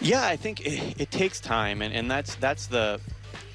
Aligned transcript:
Yeah, 0.00 0.24
I 0.24 0.36
think 0.36 0.60
it, 0.60 1.00
it 1.00 1.10
takes 1.10 1.40
time, 1.40 1.82
and, 1.82 1.92
and 1.92 2.10
that's 2.10 2.34
that's 2.36 2.66
the 2.66 3.00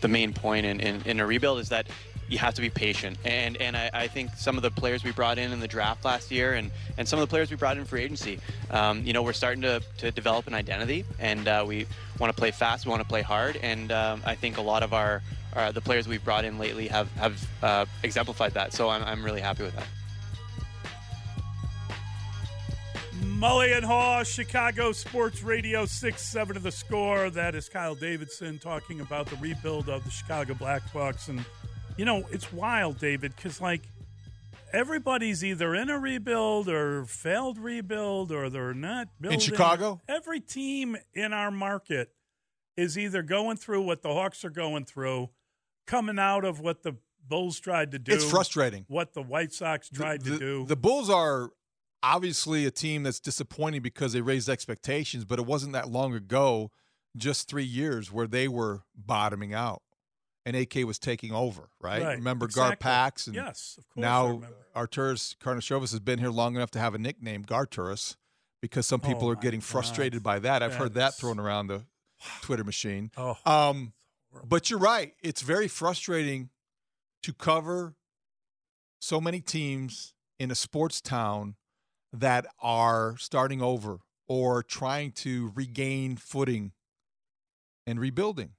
the 0.01 0.07
main 0.07 0.33
point 0.33 0.65
in, 0.65 0.79
in, 0.79 1.01
in 1.05 1.19
a 1.19 1.25
rebuild 1.25 1.59
is 1.59 1.69
that 1.69 1.87
you 2.27 2.37
have 2.37 2.53
to 2.55 2.61
be 2.61 2.69
patient. 2.69 3.17
And 3.23 3.57
and 3.57 3.75
I, 3.75 3.89
I, 3.93 4.07
think 4.07 4.31
some 4.35 4.57
of 4.57 4.63
the 4.63 4.71
players 4.71 5.03
we 5.03 5.11
brought 5.11 5.37
in 5.37 5.51
in 5.51 5.59
the 5.59 5.67
draft 5.67 6.05
last 6.05 6.31
year 6.31 6.53
and, 6.53 6.71
and 6.97 7.07
some 7.07 7.19
of 7.19 7.27
the 7.27 7.29
players 7.29 7.51
we 7.51 7.57
brought 7.57 7.77
in 7.77 7.85
free 7.85 8.03
agency, 8.03 8.39
um, 8.71 9.03
you 9.03 9.13
know, 9.13 9.21
we're 9.21 9.33
starting 9.33 9.61
to, 9.61 9.81
to 9.99 10.11
develop 10.11 10.47
an 10.47 10.53
identity 10.53 11.05
and 11.19 11.47
uh, 11.47 11.63
we 11.67 11.85
want 12.19 12.35
to 12.35 12.39
play 12.39 12.51
fast, 12.51 12.85
we 12.85 12.89
want 12.89 13.01
to 13.01 13.07
play 13.07 13.21
hard. 13.21 13.57
And 13.57 13.91
um, 13.91 14.21
I 14.25 14.35
think 14.35 14.57
a 14.57 14.61
lot 14.61 14.83
of 14.83 14.93
our, 14.93 15.21
our, 15.53 15.71
the 15.71 15.81
players 15.81 16.07
we've 16.07 16.23
brought 16.23 16.45
in 16.45 16.57
lately 16.57 16.87
have, 16.87 17.11
have 17.13 17.47
uh, 17.61 17.85
exemplified 18.03 18.53
that. 18.53 18.73
So 18.73 18.89
I'm, 18.89 19.03
I'm 19.03 19.23
really 19.23 19.41
happy 19.41 19.63
with 19.63 19.75
that. 19.75 19.87
Mully 23.35 23.75
and 23.75 23.85
Haugh, 23.85 24.23
Chicago 24.25 24.93
Sports 24.93 25.43
Radio 25.43 25.85
6 25.85 26.21
7 26.21 26.55
of 26.55 26.63
the 26.63 26.71
score. 26.71 27.29
That 27.29 27.53
is 27.53 27.67
Kyle 27.67 27.93
Davidson 27.93 28.59
talking 28.59 29.01
about 29.01 29.25
the 29.27 29.35
rebuild 29.35 29.89
of 29.89 30.05
the 30.05 30.09
Chicago 30.09 30.53
Blackhawks. 30.53 31.27
And, 31.27 31.43
you 31.97 32.05
know, 32.05 32.25
it's 32.31 32.53
wild, 32.53 32.97
David, 32.97 33.35
because, 33.35 33.59
like, 33.59 33.81
everybody's 34.71 35.43
either 35.43 35.75
in 35.75 35.89
a 35.89 35.99
rebuild 35.99 36.69
or 36.69 37.03
failed 37.03 37.57
rebuild 37.57 38.31
or 38.31 38.49
they're 38.49 38.73
not 38.73 39.09
building. 39.19 39.35
In 39.37 39.41
Chicago? 39.41 40.01
Every 40.07 40.39
team 40.39 40.95
in 41.13 41.33
our 41.33 41.51
market 41.51 42.13
is 42.77 42.97
either 42.97 43.21
going 43.21 43.57
through 43.57 43.81
what 43.81 44.01
the 44.01 44.13
Hawks 44.13 44.45
are 44.45 44.49
going 44.49 44.85
through, 44.85 45.29
coming 45.85 46.19
out 46.19 46.45
of 46.45 46.61
what 46.61 46.83
the 46.83 46.95
Bulls 47.27 47.59
tried 47.59 47.91
to 47.91 47.99
do. 47.99 48.13
It's 48.13 48.29
frustrating. 48.29 48.85
What 48.87 49.13
the 49.13 49.21
White 49.21 49.51
Sox 49.51 49.89
tried 49.89 50.21
the, 50.21 50.31
to 50.31 50.39
do. 50.39 50.65
The 50.65 50.77
Bulls 50.77 51.09
are 51.09 51.49
obviously 52.13 52.65
a 52.65 52.71
team 52.71 53.03
that's 53.03 53.19
disappointing 53.19 53.81
because 53.81 54.13
they 54.13 54.21
raised 54.21 54.47
expectations, 54.49 55.25
but 55.25 55.39
it 55.39 55.45
wasn't 55.45 55.73
that 55.73 55.89
long 55.89 56.13
ago, 56.13 56.71
just 57.17 57.47
three 57.49 57.63
years, 57.63 58.11
where 58.11 58.27
they 58.27 58.47
were 58.47 58.83
bottoming 58.95 59.53
out. 59.53 59.81
And 60.45 60.55
AK 60.55 60.75
was 60.85 60.99
taking 60.99 61.31
over, 61.31 61.69
right? 61.81 62.03
Right, 62.03 62.17
Remember 62.17 62.45
exactly. 62.45 62.85
GarPax? 62.87 63.25
And 63.25 63.35
Yes, 63.35 63.75
of 63.79 63.87
course 63.89 64.01
Now 64.01 64.27
remember. 64.27 64.55
Arturas 64.75 65.35
Karnisovas 65.37 65.89
has 65.91 65.99
been 65.99 66.19
here 66.19 66.29
long 66.29 66.55
enough 66.55 66.69
to 66.71 66.79
have 66.79 66.93
a 66.93 66.99
nickname, 66.99 67.43
Garturas, 67.43 68.15
because 68.61 68.85
some 68.85 68.99
people 69.01 69.27
Oh, 69.27 69.31
are 69.31 69.35
getting 69.35 69.59
God. 69.59 69.65
frustrated 69.65 70.21
by 70.21 70.37
that. 70.39 70.61
I've 70.61 70.71
That 70.73 70.77
heard 70.77 70.93
that 70.93 71.15
thrown 71.15 71.39
around 71.39 71.67
the 71.67 71.85
Twitter 72.41 72.63
machine. 72.63 73.09
Oh, 73.17 73.37
Um, 73.43 73.93
but 74.43 74.69
you're 74.69 74.77
right. 74.77 75.15
It's 75.23 75.41
very 75.41 75.67
frustrating 75.67 76.49
to 77.23 77.33
cover 77.33 77.95
so 78.99 79.19
many 79.19 79.41
teams 79.41 80.13
in 80.37 80.51
a 80.51 80.55
sports 80.55 81.01
town 81.01 81.55
that 82.13 82.45
are 82.61 83.15
starting 83.17 83.61
over 83.61 83.99
or 84.27 84.63
trying 84.63 85.11
to 85.11 85.51
regain 85.55 86.15
footing 86.15 86.71
and 87.85 87.99
rebuilding. 87.99 88.51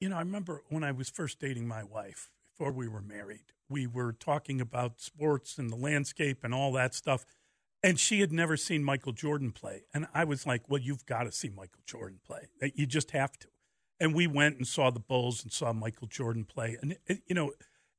You 0.00 0.08
know, 0.08 0.16
I 0.16 0.20
remember 0.20 0.62
when 0.68 0.82
I 0.82 0.92
was 0.92 1.08
first 1.08 1.38
dating 1.38 1.68
my 1.68 1.84
wife, 1.84 2.30
before 2.50 2.72
we 2.72 2.88
were 2.88 3.02
married, 3.02 3.52
we 3.68 3.86
were 3.86 4.12
talking 4.12 4.60
about 4.60 5.00
sports 5.00 5.58
and 5.58 5.70
the 5.70 5.76
landscape 5.76 6.38
and 6.42 6.54
all 6.54 6.72
that 6.72 6.94
stuff. 6.94 7.24
And 7.82 7.98
she 7.98 8.20
had 8.20 8.32
never 8.32 8.56
seen 8.56 8.82
Michael 8.82 9.12
Jordan 9.12 9.52
play. 9.52 9.84
And 9.92 10.06
I 10.14 10.24
was 10.24 10.46
like, 10.46 10.62
well, 10.68 10.80
you've 10.80 11.06
got 11.06 11.24
to 11.24 11.32
see 11.32 11.50
Michael 11.50 11.82
Jordan 11.86 12.18
play. 12.26 12.48
You 12.74 12.86
just 12.86 13.10
have 13.10 13.38
to. 13.40 13.48
And 14.00 14.14
we 14.14 14.26
went 14.26 14.56
and 14.56 14.66
saw 14.66 14.90
the 14.90 15.00
Bulls 15.00 15.42
and 15.42 15.52
saw 15.52 15.72
Michael 15.72 16.06
Jordan 16.06 16.44
play. 16.44 16.76
And, 16.80 16.96
you 17.26 17.34
know, 17.34 17.52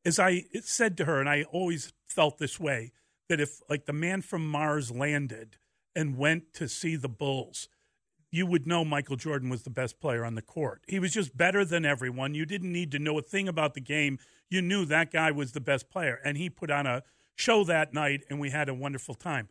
as 0.04 0.20
I 0.20 0.46
said 0.62 0.98
to 0.98 1.06
her, 1.06 1.20
and 1.20 1.30
I 1.30 1.44
always 1.44 1.94
felt 2.08 2.38
this 2.38 2.60
way, 2.60 2.94
that 3.30 3.40
if 3.40 3.62
like 3.70 3.86
the 3.86 3.94
man 3.94 4.22
from 4.22 4.48
Mars 4.48 4.92
landed 4.92 5.58
and 5.96 6.18
went 6.18 6.54
to 6.54 6.68
see 6.68 6.96
the 6.96 7.10
Bulls, 7.10 7.68
you 8.32 8.46
would 8.46 8.68
know 8.68 8.84
Michael 8.84 9.16
Jordan 9.16 9.50
was 9.50 9.64
the 9.64 9.70
best 9.70 10.00
player 10.00 10.26
on 10.26 10.36
the 10.36 10.42
court. 10.42 10.82
He 10.88 11.00
was 11.00 11.14
just 11.14 11.38
better 11.38 11.64
than 11.64 11.86
everyone. 11.86 12.34
You 12.34 12.46
didn't 12.46 12.72
need 12.72 12.92
to 12.92 13.00
know 13.00 13.18
a 13.18 13.22
thing 13.22 13.48
about 13.48 13.74
the 13.74 13.82
game. 13.82 14.20
You 14.50 14.62
knew 14.62 14.86
that 14.86 15.12
guy 15.12 15.32
was 15.32 15.54
the 15.54 15.62
best 15.62 15.90
player. 15.90 16.20
And 16.24 16.38
he 16.38 16.50
put 16.50 16.70
on 16.70 16.86
a 16.86 17.04
show 17.36 17.64
that 17.64 17.94
night, 17.94 18.24
and 18.30 18.40
we 18.40 18.50
had 18.50 18.68
a 18.68 18.74
wonderful 18.74 19.16
time. 19.16 19.48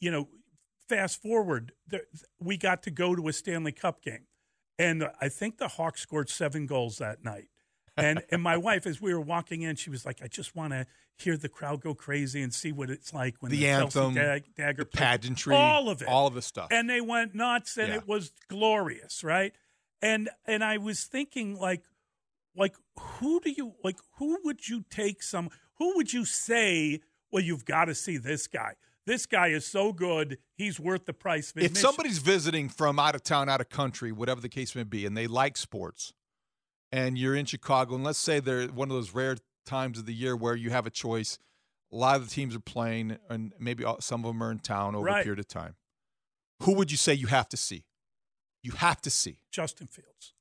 You 0.00 0.10
know, 0.10 0.28
fast 0.88 1.20
forward, 1.20 1.72
we 2.40 2.56
got 2.56 2.82
to 2.84 2.90
go 2.90 3.14
to 3.14 3.28
a 3.28 3.32
Stanley 3.32 3.72
Cup 3.72 4.02
game. 4.02 4.26
And 4.78 5.08
I 5.20 5.28
think 5.28 5.58
the 5.58 5.68
Hawks 5.68 6.00
scored 6.00 6.28
seven 6.28 6.66
goals 6.66 6.98
that 6.98 7.22
night. 7.22 7.48
And 7.96 8.22
and 8.30 8.42
my 8.42 8.56
wife, 8.56 8.86
as 8.86 9.00
we 9.00 9.14
were 9.14 9.20
walking 9.20 9.62
in, 9.62 9.76
she 9.76 9.88
was 9.90 10.04
like, 10.04 10.20
"I 10.22 10.26
just 10.26 10.56
want 10.56 10.72
to 10.72 10.86
hear 11.16 11.36
the 11.36 11.48
crowd 11.48 11.80
go 11.80 11.94
crazy 11.94 12.42
and 12.42 12.52
see 12.52 12.72
what 12.72 12.90
it's 12.90 13.12
like 13.14 13.36
when 13.40 13.52
The 13.52 13.58
the, 13.58 13.68
anthem, 13.68 14.14
dag- 14.14 14.52
dagger 14.56 14.82
the 14.82 14.86
pageantry, 14.86 15.54
all 15.54 15.88
of 15.88 16.02
it, 16.02 16.08
all 16.08 16.26
of 16.26 16.34
the 16.34 16.42
stuff. 16.42 16.68
and 16.72 16.90
they 16.90 17.00
went 17.00 17.34
nuts, 17.36 17.76
and 17.76 17.88
Yeah. 17.88 17.96
it 17.98 18.08
was 18.08 18.32
glorious, 18.48 19.22
right? 19.22 19.54
And 20.02 20.28
and 20.44 20.64
I 20.64 20.78
was 20.78 21.04
thinking, 21.04 21.54
like, 21.56 21.84
like 22.56 22.74
who 22.98 23.40
do 23.40 23.50
you 23.50 23.74
like? 23.84 23.98
Who 24.18 24.38
would 24.44 24.68
you 24.68 24.84
take? 24.90 25.22
Some 25.22 25.50
who 25.78 25.94
would 25.96 26.12
you 26.12 26.24
say? 26.24 27.00
Well, 27.30 27.42
you've 27.42 27.64
got 27.64 27.86
to 27.86 27.94
see 27.94 28.16
this 28.16 28.46
guy. 28.48 28.74
This 29.06 29.26
guy 29.26 29.48
is 29.48 29.66
so 29.66 29.92
good. 29.92 30.38
He's 30.56 30.80
worth 30.80 31.04
the 31.04 31.12
price 31.12 31.50
of 31.52 31.58
if 31.62 31.76
somebody's 31.76 32.18
visiting 32.18 32.68
from 32.68 32.98
out 32.98 33.14
of 33.14 33.22
town, 33.22 33.48
out 33.48 33.60
of 33.60 33.68
country, 33.68 34.10
whatever 34.12 34.40
the 34.40 34.48
case 34.48 34.74
may 34.74 34.82
be, 34.84 35.04
and 35.04 35.16
they 35.16 35.26
like 35.26 35.56
sports, 35.56 36.12
and 36.94 37.18
you're 37.18 37.34
in 37.34 37.44
Chicago, 37.44 37.96
and 37.96 38.04
let's 38.04 38.20
say 38.20 38.38
they're 38.38 38.68
one 38.68 38.88
of 38.88 38.94
those 38.94 39.12
rare 39.12 39.36
times 39.66 39.98
of 39.98 40.06
the 40.06 40.14
year 40.14 40.36
where 40.36 40.54
you 40.54 40.70
have 40.70 40.86
a 40.86 40.90
choice, 40.90 41.40
a 41.92 41.96
lot 41.96 42.14
of 42.14 42.28
the 42.28 42.32
teams 42.32 42.54
are 42.54 42.60
playing, 42.60 43.18
and 43.28 43.52
maybe 43.58 43.84
some 43.98 44.24
of 44.24 44.28
them 44.28 44.40
are 44.40 44.52
in 44.52 44.60
town 44.60 44.94
over 44.94 45.08
a 45.08 45.22
period 45.24 45.40
of 45.40 45.48
time. 45.48 45.74
Who 46.62 46.74
would 46.74 46.92
you 46.92 46.96
say 46.96 47.12
you 47.12 47.26
have 47.26 47.48
to 47.48 47.56
see? 47.56 47.84
You 48.62 48.72
have 48.72 49.00
to 49.02 49.10
see. 49.10 49.38
Justin 49.50 49.88
Fields. 49.88 50.34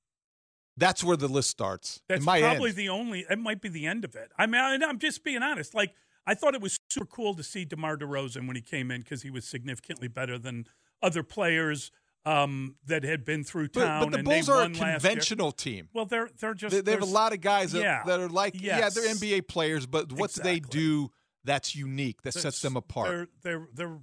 That's 0.78 1.04
where 1.04 1.18
the 1.18 1.28
list 1.28 1.50
starts. 1.50 2.02
That's 2.08 2.24
probably 2.24 2.70
end. 2.70 2.78
the 2.78 2.90
only. 2.90 3.26
It 3.28 3.40
might 3.40 3.60
be 3.60 3.70
the 3.70 3.88
end 3.88 4.06
of 4.06 4.16
it. 4.16 4.32
I 4.38 4.46
mean, 4.46 4.84
I'm 4.84 5.00
just 5.00 5.24
being 5.24 5.42
honest. 5.42 5.74
Like 5.74 5.96
I 6.28 6.36
thought 6.36 6.54
it 6.54 6.62
was 6.62 6.78
super 6.88 7.08
cool 7.08 7.34
to 7.34 7.42
see 7.42 7.66
DeMar 7.66 7.98
DeRozan 7.98 8.46
when 8.46 8.56
he 8.56 8.62
came 8.62 8.92
in 8.92 9.02
because 9.02 9.24
he 9.24 9.32
was 9.32 9.46
significantly 9.46 10.08
better 10.08 10.38
than 10.38 10.68
other 11.02 11.24
players 11.24 11.92
um, 12.26 12.76
that 12.86 13.04
had 13.04 13.26
been 13.26 13.44
through 13.44 13.70
But, 13.74 13.86
town. 13.86 14.04
but 14.04 14.12
the 14.12 14.18
and 14.20 14.26
Bulls 14.26 14.50
are 14.50 14.60
a 14.60 14.62
won 14.64 14.74
last 14.74 14.82
year. 14.82 14.92
conventional 14.94 15.52
team. 15.52 15.90
Well, 15.94 16.06
they're 16.06 16.30
they're 16.40 16.54
just 16.54 16.74
They, 16.76 16.82
they 16.82 16.92
have 16.94 17.02
a 17.02 17.06
lot 17.06 17.34
of 17.34 17.42
guys 17.42 17.72
that, 17.74 17.82
yeah, 17.82 18.04
that 18.06 18.20
are 18.20 18.30
like, 18.30 18.60
yeah, 18.62 18.90
they're. 18.90 19.14
NBA 19.14 19.48
players, 19.48 19.86
but 19.86 20.12
what 20.14 20.34
do 20.34 20.42
they 20.42 20.60
do 20.60 21.12
that's 21.44 21.76
unique, 21.76 22.22
that 22.22 22.34
sets 22.34 22.62
them 22.62 22.78
apart? 22.78 23.10
They're 23.10 23.28
they're 23.44 23.68
they're. 23.74 23.98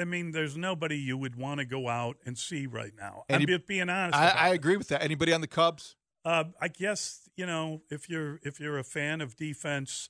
I 0.00 0.04
mean, 0.04 0.32
there's 0.32 0.56
nobody 0.56 0.96
you 0.96 1.16
would 1.16 1.36
want 1.36 1.60
to 1.60 1.64
go 1.64 1.88
out 1.88 2.16
and 2.26 2.36
see 2.36 2.66
right 2.66 2.92
now. 2.98 3.22
Any- 3.28 3.44
I'm 3.44 3.48
just 3.48 3.66
being 3.66 3.88
honest. 3.88 4.18
I, 4.18 4.28
I 4.30 4.48
agree 4.48 4.76
with 4.76 4.88
that. 4.88 5.02
Anybody 5.02 5.32
on 5.32 5.40
the 5.40 5.46
Cubs? 5.46 5.94
Uh, 6.24 6.44
I 6.60 6.68
guess 6.68 7.28
you 7.36 7.46
know 7.46 7.82
if 7.90 8.08
you're 8.08 8.40
if 8.42 8.58
you're 8.58 8.78
a 8.78 8.84
fan 8.84 9.20
of 9.20 9.36
defense, 9.36 10.08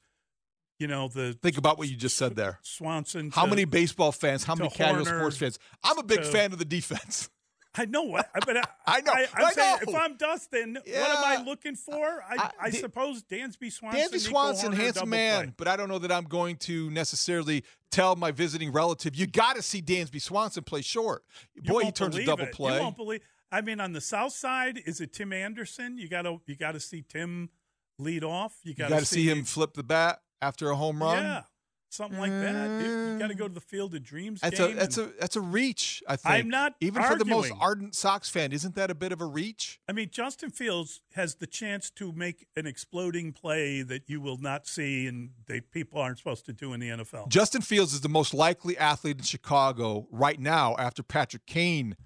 you 0.78 0.86
know 0.86 1.08
the 1.08 1.36
Think 1.42 1.58
about 1.58 1.78
what 1.78 1.88
you 1.88 1.96
just 1.96 2.16
said 2.16 2.34
there. 2.36 2.58
Swanson. 2.62 3.30
How 3.30 3.44
to- 3.44 3.50
many 3.50 3.64
baseball 3.64 4.12
fans? 4.12 4.44
How 4.44 4.54
many 4.54 4.70
casual 4.70 5.04
Hoerner, 5.04 5.18
sports 5.18 5.36
fans? 5.36 5.58
I'm 5.82 5.98
a 5.98 6.02
big 6.02 6.18
to- 6.18 6.24
fan 6.24 6.52
of 6.52 6.58
the 6.58 6.64
defense. 6.64 7.30
I 7.76 7.86
know 7.86 8.02
what, 8.02 8.30
but 8.46 8.56
I, 8.56 8.62
I 8.86 9.00
know, 9.00 9.12
I, 9.12 9.20
am 9.22 9.52
saying 9.52 9.78
know. 9.84 9.92
if 9.92 9.94
I'm 10.00 10.16
Dustin, 10.16 10.74
what 10.74 10.86
am 10.86 11.24
I 11.24 11.42
looking 11.44 11.74
for? 11.74 12.22
I, 12.22 12.36
I- 12.38 12.50
I, 12.66 12.70
suppose 12.70 13.24
Dansby 13.24 13.72
Swanson. 13.72 14.00
Dansby 14.00 14.20
Swanson, 14.20 14.72
Hoerner, 14.72 14.76
handsome 14.76 15.08
man, 15.10 15.42
play. 15.46 15.54
but 15.56 15.66
I 15.66 15.76
don't 15.76 15.88
know 15.88 15.98
that 15.98 16.12
I'm 16.12 16.22
going 16.22 16.54
to 16.58 16.88
necessarily 16.90 17.64
tell 17.90 18.14
my 18.14 18.30
visiting 18.30 18.70
relative, 18.70 19.16
you 19.16 19.26
got 19.26 19.56
to 19.56 19.62
see 19.62 19.82
Dansby 19.82 20.22
Swanson 20.22 20.62
play 20.62 20.82
short. 20.82 21.24
You 21.56 21.62
Boy, 21.62 21.84
he 21.86 21.90
turns 21.90 22.14
a 22.16 22.24
double 22.24 22.44
it. 22.44 22.52
play. 22.52 22.76
You 22.76 22.80
won't 22.82 22.96
believe. 22.96 23.22
I 23.50 23.60
mean, 23.60 23.80
on 23.80 23.92
the 23.92 24.00
south 24.00 24.34
side, 24.34 24.80
is 24.86 25.00
it 25.00 25.12
Tim 25.12 25.32
Anderson? 25.32 25.98
You 25.98 26.08
got 26.08 26.22
to 26.22 26.40
you 26.46 26.54
got 26.56 26.72
to 26.72 26.80
see 26.80 27.02
Tim 27.02 27.50
lead 27.98 28.22
off. 28.22 28.56
You 28.62 28.70
You 28.70 28.74
got 28.76 28.90
got 28.90 29.00
to 29.00 29.04
see 29.06 29.28
him 29.28 29.42
flip 29.42 29.74
the 29.74 29.82
bat 29.82 30.20
after 30.44 30.70
a 30.70 30.76
home 30.76 31.02
run. 31.02 31.22
Yeah, 31.22 31.42
something 31.88 32.18
like 32.18 32.30
that. 32.30 32.82
You, 32.82 33.12
you 33.12 33.18
got 33.18 33.28
to 33.28 33.34
go 33.34 33.48
to 33.48 33.54
the 33.54 33.60
Field 33.60 33.94
of 33.94 34.02
Dreams. 34.02 34.40
That's 34.40 34.60
a 34.60 34.68
that's 34.74 34.98
a 34.98 35.10
that's 35.18 35.36
a 35.36 35.40
reach. 35.40 36.02
I 36.06 36.16
think. 36.16 36.34
I'm 36.34 36.48
not 36.48 36.74
even 36.80 37.02
for 37.02 37.16
the 37.16 37.24
most 37.24 37.52
ardent 37.58 37.94
Sox 37.94 38.28
fan. 38.28 38.52
Isn't 38.52 38.74
that 38.74 38.90
a 38.90 38.94
bit 38.94 39.12
of 39.12 39.20
a 39.20 39.26
reach? 39.26 39.80
I 39.88 39.92
mean, 39.92 40.10
Justin 40.10 40.50
Fields 40.50 41.00
has 41.14 41.36
the 41.36 41.46
chance 41.46 41.90
to 41.92 42.12
make 42.12 42.46
an 42.56 42.66
exploding 42.66 43.32
play 43.32 43.82
that 43.82 44.08
you 44.08 44.20
will 44.20 44.38
not 44.38 44.66
see 44.66 45.06
and 45.06 45.30
that 45.46 45.70
people 45.70 46.00
aren't 46.00 46.18
supposed 46.18 46.44
to 46.46 46.52
do 46.52 46.72
in 46.72 46.80
the 46.80 46.90
NFL. 46.90 47.28
Justin 47.28 47.62
Fields 47.62 47.94
is 47.94 48.02
the 48.02 48.08
most 48.08 48.34
likely 48.34 48.76
athlete 48.76 49.18
in 49.18 49.24
Chicago 49.24 50.06
right 50.10 50.38
now 50.38 50.76
after 50.78 51.02
Patrick 51.02 51.46
Kane 51.46 51.96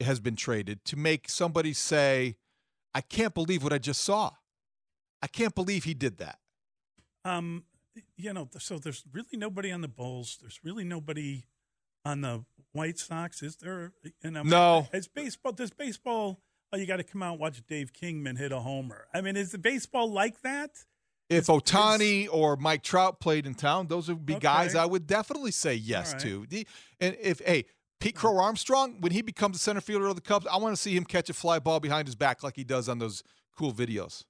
has 0.00 0.20
been 0.20 0.36
traded 0.36 0.84
to 0.84 0.96
make 0.96 1.28
somebody 1.28 1.72
say, 1.72 2.36
I 2.94 3.00
can't 3.00 3.34
believe 3.34 3.62
what 3.62 3.72
I 3.72 3.78
just 3.78 4.02
saw. 4.02 4.30
I 5.22 5.26
can't 5.26 5.54
believe 5.54 5.84
he 5.84 5.94
did 5.94 6.18
that. 6.18 6.38
Um, 7.24 7.64
you 8.16 8.32
know, 8.32 8.48
so 8.58 8.78
there's 8.78 9.04
really 9.12 9.36
nobody 9.36 9.70
on 9.70 9.80
the 9.80 9.88
Bulls. 9.88 10.38
There's 10.40 10.60
really 10.62 10.84
nobody 10.84 11.44
on 12.04 12.20
the 12.20 12.44
White 12.72 12.98
Sox. 12.98 13.42
Is 13.42 13.56
there? 13.56 13.92
You 14.22 14.30
know, 14.30 14.42
No. 14.42 14.88
It's 14.92 15.08
baseball. 15.08 15.52
Does 15.52 15.70
baseball? 15.70 16.40
Oh, 16.72 16.76
you 16.76 16.86
got 16.86 16.98
to 16.98 17.04
come 17.04 17.22
out 17.22 17.32
and 17.32 17.40
watch 17.40 17.62
Dave 17.66 17.92
Kingman 17.92 18.36
hit 18.36 18.52
a 18.52 18.60
homer. 18.60 19.06
I 19.14 19.20
mean, 19.22 19.36
is 19.36 19.52
the 19.52 19.58
baseball 19.58 20.10
like 20.10 20.42
that? 20.42 20.70
If 21.30 21.46
Ohtani 21.46 22.28
or 22.30 22.56
Mike 22.56 22.82
Trout 22.82 23.20
played 23.20 23.46
in 23.46 23.54
town, 23.54 23.86
those 23.86 24.08
would 24.08 24.24
be 24.24 24.34
guys 24.36 24.74
I 24.74 24.86
would 24.86 25.06
definitely 25.06 25.50
say 25.50 25.74
yes 25.74 26.12
right. 26.12 26.22
to. 26.22 26.46
And 27.00 27.16
if 27.20 27.40
hey, 27.40 27.66
Pete 28.00 28.14
Crow-Armstrong, 28.14 29.00
when 29.00 29.12
he 29.12 29.22
becomes 29.22 29.56
the 29.56 29.60
center 29.60 29.80
fielder 29.80 30.06
of 30.06 30.14
the 30.14 30.22
Cubs, 30.22 30.46
I 30.46 30.56
want 30.56 30.74
to 30.74 30.80
see 30.80 30.96
him 30.96 31.04
catch 31.04 31.28
a 31.28 31.34
fly 31.34 31.58
ball 31.58 31.80
behind 31.80 32.08
his 32.08 32.14
back 32.14 32.42
like 32.42 32.56
he 32.56 32.64
does 32.64 32.88
on 32.88 32.98
those 32.98 33.22
cool 33.56 33.72
videos. 33.72 34.24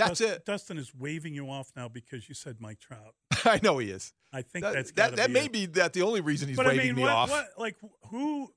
That's 0.00 0.18
Dustin, 0.18 0.36
it. 0.36 0.44
Dustin 0.46 0.78
is 0.78 0.92
waving 0.94 1.34
you 1.34 1.50
off 1.50 1.70
now 1.76 1.88
because 1.88 2.28
you 2.28 2.34
said 2.34 2.56
Mike 2.58 2.80
Trout. 2.80 3.14
I 3.44 3.60
know 3.62 3.78
he 3.78 3.90
is. 3.90 4.12
I 4.32 4.42
think 4.42 4.64
That, 4.64 4.74
that's 4.74 4.92
that, 4.92 5.16
that 5.16 5.26
be 5.28 5.32
may 5.32 5.44
it. 5.46 5.52
be 5.52 5.66
that 5.66 5.92
the 5.92 6.02
only 6.02 6.20
reason 6.20 6.48
he's 6.48 6.56
But 6.56 6.66
I 6.66 6.70
waving 6.70 6.86
mean, 6.88 6.96
me 6.96 7.02
what, 7.02 7.12
off. 7.12 7.30
what, 7.30 7.46
like 7.58 7.76
who 8.10 8.52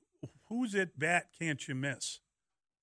who's 0.48 0.74
at 0.75 0.98
bat 0.98 1.28
can't 1.38 1.68
you 1.68 1.75
miss? 1.75 2.19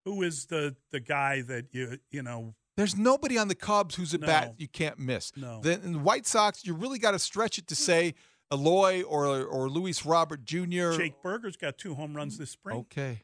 Who 0.05 0.23
is 0.23 0.47
the 0.47 0.77
the 0.91 1.01
guy 1.01 1.43
that 1.43 1.67
you 1.73 1.99
you 2.11 2.23
know? 2.23 2.55
There's 2.77 2.97
nobody 2.97 3.37
on 3.37 3.49
the 3.49 3.55
Cubs 3.55 3.97
who's 3.97 4.15
a 4.15 4.19
No. 4.19 4.27
bat 4.27 4.55
you 4.59 4.69
can't 4.69 4.99
miss. 4.99 5.33
No. 5.37 5.61
Then 5.63 5.81
in 5.83 5.93
the 5.93 5.99
White 5.99 6.27
Sox, 6.27 6.65
you 6.65 6.75
really 6.75 6.99
got 6.99 7.11
to 7.13 7.19
stretch 7.19 7.59
it 7.59 7.67
to 7.69 7.75
hmm. 7.75 7.83
say 7.83 8.15
Eloy 8.53 9.03
or 9.03 9.45
or 9.45 9.69
Luis 9.69 10.05
Robert 10.05 10.45
Jr. 10.45 10.93
Jake 10.93 11.23
Burger's 11.23 11.57
got 11.57 11.79
two 11.79 11.95
home 11.95 12.17
runs 12.17 12.39
this 12.39 12.51
spring. 12.51 12.79
Okay. 12.79 13.23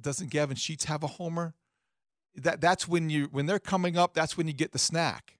Doesn't 0.00 0.30
Gavin 0.30 0.56
Sheets 0.56 0.84
have 0.84 1.02
a 1.02 1.06
homer? 1.06 1.54
That 2.36 2.60
that's 2.60 2.86
when 2.86 3.10
you 3.10 3.28
when 3.32 3.46
they're 3.46 3.58
coming 3.58 3.96
up. 3.96 4.14
That's 4.14 4.36
when 4.36 4.46
you 4.46 4.52
get 4.52 4.72
the 4.72 4.78
snack. 4.78 5.36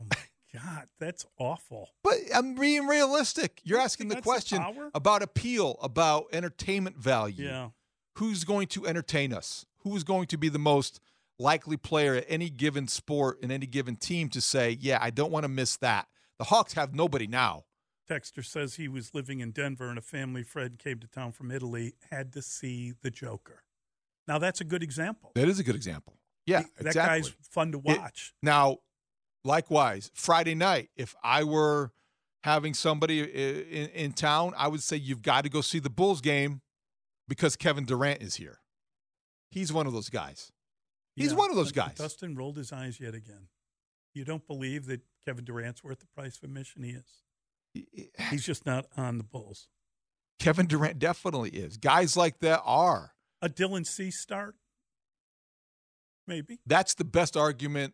Oh 0.00 0.06
my 0.08 0.60
God, 0.60 0.86
that's 0.98 1.26
awful. 1.38 1.90
But 2.02 2.14
I'm 2.34 2.54
being 2.54 2.86
realistic. 2.86 3.60
You're 3.64 3.80
asking 3.80 4.08
the 4.08 4.14
That's 4.14 4.24
the 4.24 4.30
question 4.30 4.90
about 4.94 5.22
appeal, 5.22 5.78
about 5.82 6.26
entertainment 6.32 6.96
value. 6.96 7.46
Yeah. 7.46 7.68
Who's 8.16 8.44
going 8.44 8.66
to 8.68 8.86
entertain 8.86 9.32
us? 9.32 9.66
Who 9.82 9.96
is 9.96 10.04
going 10.04 10.26
to 10.26 10.36
be 10.38 10.48
the 10.48 10.58
most 10.58 11.00
likely 11.38 11.76
player 11.76 12.16
at 12.16 12.26
any 12.28 12.50
given 12.50 12.86
sport 12.86 13.38
in 13.42 13.50
any 13.50 13.66
given 13.66 13.96
team 13.96 14.28
to 14.30 14.40
say, 14.40 14.76
"Yeah, 14.80 14.98
I 15.00 15.10
don't 15.10 15.30
want 15.30 15.44
to 15.44 15.48
miss 15.48 15.76
that." 15.78 16.08
The 16.38 16.44
Hawks 16.44 16.72
have 16.74 16.94
nobody 16.94 17.26
now. 17.26 17.64
Texter 18.08 18.44
says 18.44 18.74
he 18.74 18.88
was 18.88 19.14
living 19.14 19.38
in 19.40 19.52
Denver 19.52 19.88
and 19.88 19.98
a 19.98 20.02
family 20.02 20.42
friend 20.42 20.78
came 20.78 20.98
to 20.98 21.06
town 21.06 21.30
from 21.30 21.52
Italy, 21.52 21.94
had 22.10 22.32
to 22.32 22.42
see 22.42 22.92
the 23.02 23.10
Joker. 23.10 23.62
Now 24.26 24.38
that's 24.38 24.60
a 24.60 24.64
good 24.64 24.82
example. 24.82 25.30
That 25.34 25.48
is 25.48 25.60
a 25.60 25.64
good 25.64 25.76
example. 25.76 26.14
Yeah, 26.46 26.62
that 26.78 26.86
exactly. 26.88 27.20
guy's 27.22 27.34
fun 27.42 27.72
to 27.72 27.78
It- 27.84 27.98
watch. 27.98 28.34
Now, 28.42 28.78
likewise, 29.44 30.10
Friday 30.14 30.54
night, 30.54 30.90
if 30.96 31.14
I 31.22 31.44
were 31.44 31.92
having 32.44 32.74
somebody 32.74 33.22
uh, 33.22 33.24
in, 33.26 33.88
in 33.90 34.12
town, 34.12 34.54
I 34.56 34.68
would 34.68 34.82
say 34.82 34.96
you've 34.96 35.22
got 35.22 35.44
to 35.44 35.50
go 35.50 35.60
see 35.60 35.78
the 35.78 35.90
Bulls 35.90 36.20
game 36.20 36.62
because 37.28 37.56
Kevin 37.56 37.84
Durant 37.84 38.22
is 38.22 38.36
here. 38.36 38.58
He's 39.50 39.72
one 39.72 39.86
of 39.86 39.92
those 39.92 40.08
guys. 40.08 40.50
He's 41.16 41.32
Yeah, 41.32 41.38
one 41.38 41.50
of 41.50 41.56
those 41.56 41.72
guys. 41.72 41.96
Dustin 41.96 42.34
rolled 42.34 42.56
his 42.56 42.72
eyes 42.72 42.98
yet 43.00 43.14
again. 43.14 43.48
You 44.14 44.24
don't 44.24 44.46
believe 44.46 44.86
that 44.86 45.02
Kevin 45.24 45.44
Durant's 45.44 45.84
worth 45.84 46.00
the 46.00 46.06
price 46.06 46.36
of 46.38 46.44
admission? 46.44 46.82
He 46.82 46.90
is. 46.90 48.08
He's 48.30 48.44
just 48.44 48.64
not 48.66 48.86
on 48.96 49.18
the 49.18 49.24
Bulls. 49.24 49.68
Kevin 50.38 50.66
Durant 50.66 50.98
definitely 50.98 51.50
is. 51.50 51.76
Guys 51.76 52.16
like 52.16 52.38
that 52.40 52.62
are. 52.64 53.12
A 53.42 53.48
Dylan 53.48 53.86
Cease 53.86 54.18
start? 54.18 54.56
Maybe. 56.30 56.60
That's 56.64 56.94
the 56.94 57.04
best 57.04 57.36
argument 57.36 57.92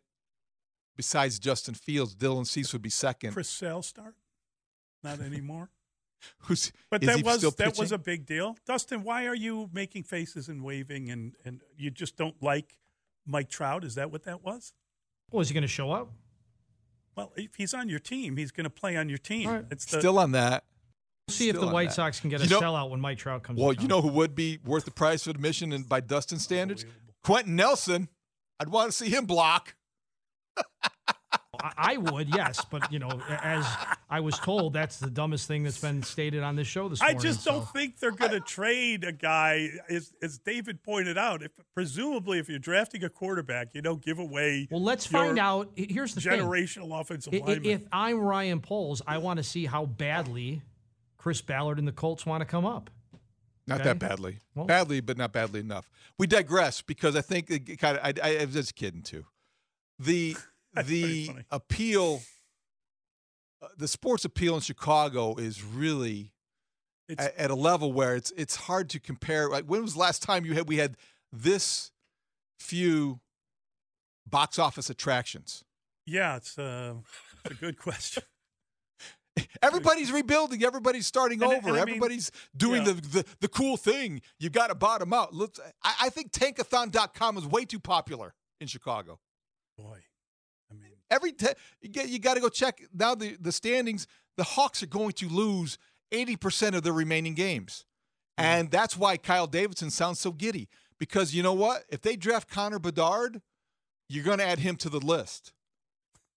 besides 0.94 1.38
Justin 1.38 1.72
Fields. 1.74 2.14
Dylan 2.14 2.46
Cease 2.46 2.70
would 2.74 2.82
be 2.82 2.90
second. 2.90 3.32
Chris 3.32 3.48
Sale 3.48 3.80
start? 3.82 4.14
Not 5.02 5.20
anymore. 5.20 5.70
Who's 6.40 6.70
But 6.90 7.02
is 7.02 7.08
that 7.08 7.16
he 7.16 7.22
was 7.22 7.38
still 7.38 7.50
that 7.52 7.78
was 7.78 7.92
a 7.92 7.98
big 7.98 8.26
deal. 8.26 8.56
Dustin, 8.66 9.02
why 9.02 9.26
are 9.26 9.34
you 9.34 9.70
making 9.72 10.02
faces 10.02 10.48
and 10.48 10.62
waving 10.62 11.10
and, 11.10 11.34
and 11.46 11.62
you 11.78 11.90
just 11.90 12.16
don't 12.16 12.40
like 12.42 12.76
Mike 13.26 13.48
Trout? 13.48 13.84
Is 13.84 13.94
that 13.94 14.10
what 14.12 14.24
that 14.24 14.44
was? 14.44 14.74
Well, 15.30 15.40
is 15.40 15.48
he 15.48 15.54
going 15.54 15.62
to 15.62 15.68
show 15.68 15.90
up? 15.92 16.10
Well, 17.16 17.32
if 17.36 17.54
he's 17.54 17.72
on 17.72 17.88
your 17.88 17.98
team, 18.00 18.36
he's 18.36 18.50
going 18.50 18.64
to 18.64 18.70
play 18.70 18.96
on 18.96 19.08
your 19.08 19.18
team. 19.18 19.48
All 19.48 19.54
right. 19.54 19.64
It's 19.70 19.86
the, 19.86 19.98
still 19.98 20.18
on 20.18 20.32
that. 20.32 20.64
We'll 21.26 21.34
see 21.34 21.48
if 21.48 21.58
the 21.58 21.66
White 21.66 21.88
that. 21.88 21.94
Sox 21.94 22.20
can 22.20 22.28
get 22.28 22.42
a 22.42 22.44
You 22.44 22.50
know- 22.50 22.60
sellout 22.60 22.90
when 22.90 23.00
Mike 23.00 23.16
Trout 23.16 23.42
comes. 23.42 23.58
Well, 23.58 23.74
to 23.74 23.80
you 23.80 23.88
know 23.88 24.02
who 24.02 24.08
would 24.08 24.34
be 24.34 24.58
worth 24.64 24.84
the 24.84 24.90
price 24.90 25.26
of 25.26 25.34
admission 25.34 25.72
and 25.72 25.88
by 25.88 26.00
Dustin 26.00 26.38
standards? 26.38 26.84
Quenton 27.24 27.56
Nelson. 27.56 28.08
I'd 28.60 28.68
want 28.68 28.90
to 28.90 28.96
see 28.96 29.08
him 29.10 29.26
block. 29.26 29.74
I, 31.62 31.72
I 31.76 31.96
would, 31.96 32.34
yes, 32.34 32.64
but 32.70 32.92
you 32.92 32.98
know, 32.98 33.08
as 33.42 33.66
I 34.10 34.20
was 34.20 34.38
told, 34.38 34.74
that's 34.74 34.98
the 34.98 35.08
dumbest 35.10 35.48
thing 35.48 35.62
that's 35.62 35.80
been 35.80 36.02
stated 36.02 36.42
on 36.42 36.54
this 36.54 36.66
show 36.66 36.88
this 36.88 37.00
I 37.00 37.14
just 37.14 37.44
don't 37.44 37.62
so- 37.64 37.70
think 37.72 37.98
they're 37.98 38.10
going 38.10 38.32
to 38.32 38.40
trade 38.40 39.04
a 39.04 39.12
guy. 39.12 39.70
As, 39.88 40.12
as 40.22 40.38
David 40.38 40.82
pointed 40.82 41.16
out, 41.16 41.42
if 41.42 41.52
presumably 41.74 42.38
if 42.38 42.48
you're 42.48 42.58
drafting 42.58 43.04
a 43.04 43.08
quarterback, 43.08 43.68
you 43.74 43.80
don't 43.82 44.02
give 44.04 44.18
away. 44.18 44.68
Well, 44.70 44.82
let's 44.82 45.10
your 45.10 45.22
find 45.24 45.38
out. 45.38 45.70
Here's 45.74 46.14
the 46.14 46.20
thing. 46.20 46.40
generational 46.40 46.98
offensive 47.00 47.32
I- 47.32 47.38
i- 47.38 47.40
lineman. 47.40 47.70
If 47.70 47.82
I'm 47.90 48.18
Ryan 48.18 48.60
Poles, 48.60 49.00
I 49.06 49.18
want 49.18 49.38
to 49.38 49.42
see 49.42 49.64
how 49.66 49.86
badly 49.86 50.62
Chris 51.16 51.40
Ballard 51.40 51.78
and 51.78 51.88
the 51.88 51.92
Colts 51.92 52.26
want 52.26 52.42
to 52.42 52.44
come 52.46 52.66
up. 52.66 52.90
Not 53.66 53.80
Okay. 53.80 53.88
that 53.90 53.98
badly. 53.98 54.38
Well- 54.54 54.66
badly, 54.66 55.00
but 55.00 55.16
not 55.16 55.32
badly 55.32 55.60
enough. 55.60 55.90
We 56.18 56.26
digress 56.26 56.82
because 56.82 57.16
I 57.16 57.20
think 57.20 57.50
it 57.50 57.78
kind 57.78 57.98
of. 57.98 58.04
I, 58.04 58.12
I, 58.22 58.36
I 58.38 58.44
was 58.44 58.54
just 58.54 58.74
kidding 58.74 59.02
too. 59.02 59.24
The 59.98 60.36
the 60.84 61.30
appeal, 61.50 62.22
uh, 63.62 63.68
the 63.76 63.88
sports 63.88 64.24
appeal 64.24 64.54
in 64.54 64.60
Chicago 64.60 65.34
is 65.36 65.62
really 65.64 66.32
It's- 67.08 67.26
at, 67.26 67.36
at 67.36 67.50
a 67.50 67.54
level 67.54 67.92
where 67.92 68.14
it's 68.16 68.30
it's 68.36 68.56
hard 68.56 68.88
to 68.90 69.00
compare. 69.00 69.48
Like 69.48 69.64
when 69.64 69.82
was 69.82 69.94
the 69.94 70.00
last 70.00 70.22
time 70.22 70.44
you 70.46 70.54
had 70.54 70.68
we 70.68 70.76
had 70.76 70.96
this 71.32 71.90
few 72.58 73.20
box 74.26 74.58
office 74.58 74.88
attractions? 74.90 75.62
yeah, 76.06 76.36
it's, 76.36 76.56
uh, 76.58 76.94
it's 77.44 77.54
a 77.54 77.58
good 77.58 77.78
question. 77.78 78.22
Everybody's 79.62 80.10
rebuilding. 80.12 80.62
Everybody's 80.64 81.06
starting 81.06 81.42
And 81.42 81.52
over. 81.52 81.68
and 81.68 81.76
I 81.78 81.84
mean, 81.84 81.88
Everybody's 81.96 82.30
doing 82.56 82.86
yeah. 82.86 82.92
the, 82.92 83.00
the 83.00 83.24
the 83.40 83.48
cool 83.48 83.76
thing. 83.76 84.22
You 84.38 84.50
got 84.50 84.68
to 84.68 84.74
bottom 84.74 85.12
out. 85.12 85.34
Let's, 85.34 85.60
I, 85.82 85.94
I 86.02 86.08
think 86.10 86.32
Tankathon.com 86.32 87.36
is 87.38 87.46
way 87.46 87.64
too 87.64 87.78
popular 87.80 88.34
in 88.60 88.66
Chicago. 88.66 89.20
Boy, 89.78 89.98
I 90.70 90.74
mean, 90.74 90.92
Every 91.10 91.32
te- 91.32 91.54
you 91.82 91.88
get 91.90 92.08
you 92.08 92.18
got 92.18 92.34
to 92.34 92.40
go 92.40 92.48
check 92.48 92.80
now 92.94 93.14
the 93.14 93.36
the 93.40 93.52
standings. 93.52 94.06
The 94.36 94.44
Hawks 94.44 94.82
are 94.82 94.86
going 94.86 95.12
to 95.12 95.28
lose 95.28 95.78
eighty 96.12 96.36
percent 96.36 96.74
of 96.76 96.82
their 96.82 96.92
remaining 96.92 97.34
games, 97.34 97.84
Mm-hmm. 98.38 98.44
and 98.50 98.70
that's 98.70 98.96
why 98.98 99.16
Kyle 99.16 99.46
Davidson 99.46 99.90
sounds 99.90 100.20
so 100.20 100.30
giddy. 100.32 100.68
Because 100.98 101.34
you 101.34 101.42
know 101.42 101.52
what? 101.54 101.84
If 101.90 102.00
they 102.02 102.16
draft 102.16 102.50
Connor 102.50 102.78
Bedard, 102.78 103.40
you're 104.08 104.24
going 104.24 104.38
to 104.38 104.44
add 104.46 104.58
him 104.58 104.76
to 104.76 104.88
the 104.90 105.00
list. 105.00 105.52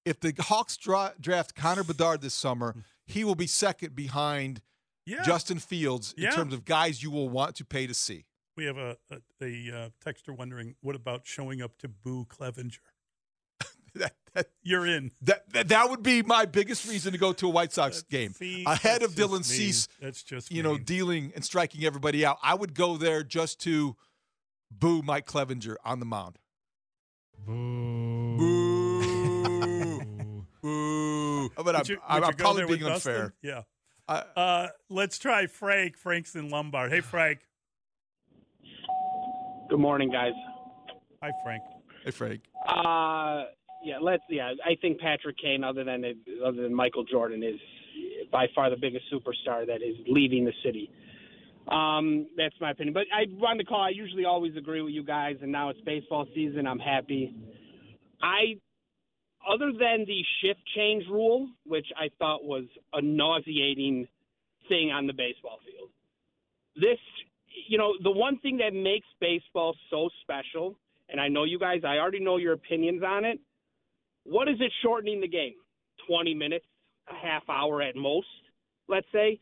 If 0.09 0.19
the 0.19 0.33
Hawks 0.39 0.75
dra- 0.75 1.13
draft 1.19 1.53
Connor 1.55 1.83
Bedard 1.83 2.21
this 2.21 2.33
summer, 2.33 2.75
he 3.05 3.23
will 3.23 3.35
be 3.35 3.45
second 3.47 3.95
behind 3.95 4.61
yeah. 5.05 5.21
Justin 5.23 5.59
Fields 5.59 6.13
in 6.17 6.23
Yeah. 6.23 6.31
terms 6.31 6.51
of 6.53 6.65
guys 6.65 7.03
you 7.03 7.11
will 7.11 7.29
want 7.29 7.55
to 7.57 7.65
pay 7.65 7.85
to 7.87 7.93
see. 7.93 8.25
we 8.57 8.65
have 8.65 8.77
a 8.77 8.97
a, 9.11 9.17
a 9.41 9.71
uh, 9.77 9.89
texter 10.05 10.35
wondering 10.35 10.75
what 10.81 10.95
about 10.95 11.21
showing 11.25 11.61
up 11.61 11.77
to 11.77 11.87
boo 11.87 12.25
Clevinger? 12.25 12.79
That, 13.95 14.13
that, 14.33 14.47
You're 14.61 14.85
in. 14.85 15.11
that, 15.23 15.51
that, 15.53 15.67
that 15.69 15.89
would 15.89 16.03
be 16.03 16.21
my 16.21 16.45
biggest 16.45 16.87
reason 16.87 17.11
to 17.11 17.17
go 17.17 17.33
to 17.33 17.47
a 17.47 17.49
White 17.49 17.73
Sox 17.73 18.03
game. 18.03 18.33
see, 18.33 18.63
Ahead 18.65 19.01
of 19.01 19.11
Dylan 19.15 19.39
just 19.39 19.49
mean. 19.51 19.59
Cease, 19.59 19.87
That's 19.99 20.21
just 20.21 20.51
you 20.51 20.61
know, 20.61 20.77
dealing 20.77 21.31
and 21.35 21.43
striking 21.43 21.83
everybody 21.85 22.23
out. 22.23 22.37
I 22.43 22.53
would 22.53 22.75
go 22.75 22.97
there 22.97 23.23
just 23.23 23.59
to 23.61 23.95
boo 24.71 25.01
Mike 25.01 25.25
Clevinger 25.25 25.75
on 25.83 25.99
the 25.99 26.05
mound. 26.05 26.37
Boo. 27.47 28.58
Boo. 30.69 31.49
But 31.63 31.75
I'm, 31.75 31.83
you, 31.87 31.97
I'm, 32.07 32.23
I'm 32.23 32.33
probably 32.33 32.65
being 32.65 32.79
Dustin? 32.81 33.11
unfair. 33.13 33.33
Yeah. 33.41 33.61
I, 34.07 34.23
Uh, 34.35 34.67
let's 34.89 35.17
try 35.19 35.47
Frank. 35.47 35.97
Frank's 35.97 36.35
in 36.35 36.49
Lombard. 36.49 36.91
Hey, 36.91 37.01
Frank. 37.01 37.39
Good 39.69 39.79
morning, 39.79 40.11
guys. 40.11 40.33
Hi, 41.21 41.31
Frank. 41.43 41.61
hey, 42.03 42.11
Frank. 42.11 42.41
Uh, 42.67 43.43
yeah, 43.83 43.97
let's. 44.01 44.23
Yeah, 44.29 44.51
I 44.65 44.75
think 44.81 44.99
Patrick 44.99 45.37
Kane, 45.41 45.63
other 45.63 45.83
than 45.83 46.03
other 46.45 46.63
than 46.63 46.73
Michael 46.73 47.03
Jordan, 47.03 47.43
is 47.43 47.59
by 48.31 48.47
far 48.55 48.69
the 48.69 48.77
biggest 48.77 49.05
superstar 49.13 49.65
that 49.67 49.81
is 49.81 49.95
leaving 50.07 50.43
the 50.45 50.53
city. 50.63 50.89
Um, 51.67 52.27
that's 52.35 52.55
my 52.59 52.71
opinion. 52.71 52.93
But 52.93 53.03
I 53.13 53.25
wanted 53.31 53.59
to 53.59 53.65
call. 53.65 53.81
I 53.81 53.89
usually 53.89 54.25
always 54.25 54.55
agree 54.57 54.81
with 54.81 54.93
you 54.93 55.03
guys, 55.03 55.35
and 55.41 55.51
now 55.51 55.69
it's 55.69 55.79
baseball 55.81 56.25
season. 56.33 56.65
I'm 56.65 56.79
happy. 56.79 57.35
I, 58.21 58.57
other 59.47 59.71
than 59.71 60.05
the 60.05 60.23
shift 60.41 60.59
change 60.75 61.05
rule, 61.09 61.49
which 61.65 61.87
I 61.97 62.09
thought 62.19 62.43
was 62.43 62.65
a 62.93 63.01
nauseating 63.01 64.07
thing 64.67 64.91
on 64.91 65.07
the 65.07 65.13
baseball 65.13 65.59
field, 65.65 65.89
this, 66.75 66.99
you 67.67 67.77
know, 67.77 67.93
the 68.03 68.11
one 68.11 68.37
thing 68.39 68.57
that 68.57 68.73
makes 68.73 69.07
baseball 69.19 69.75
so 69.89 70.09
special, 70.21 70.75
and 71.09 71.19
I 71.19 71.27
know 71.27 71.43
you 71.43 71.59
guys, 71.59 71.81
I 71.85 71.97
already 71.97 72.19
know 72.19 72.37
your 72.37 72.53
opinions 72.53 73.01
on 73.03 73.25
it. 73.25 73.39
What 74.23 74.47
is 74.47 74.57
it 74.59 74.71
shortening 74.83 75.21
the 75.21 75.27
game? 75.27 75.55
20 76.07 76.33
minutes, 76.33 76.65
a 77.09 77.15
half 77.15 77.43
hour 77.49 77.81
at 77.81 77.95
most, 77.95 78.27
let's 78.87 79.07
say. 79.11 79.39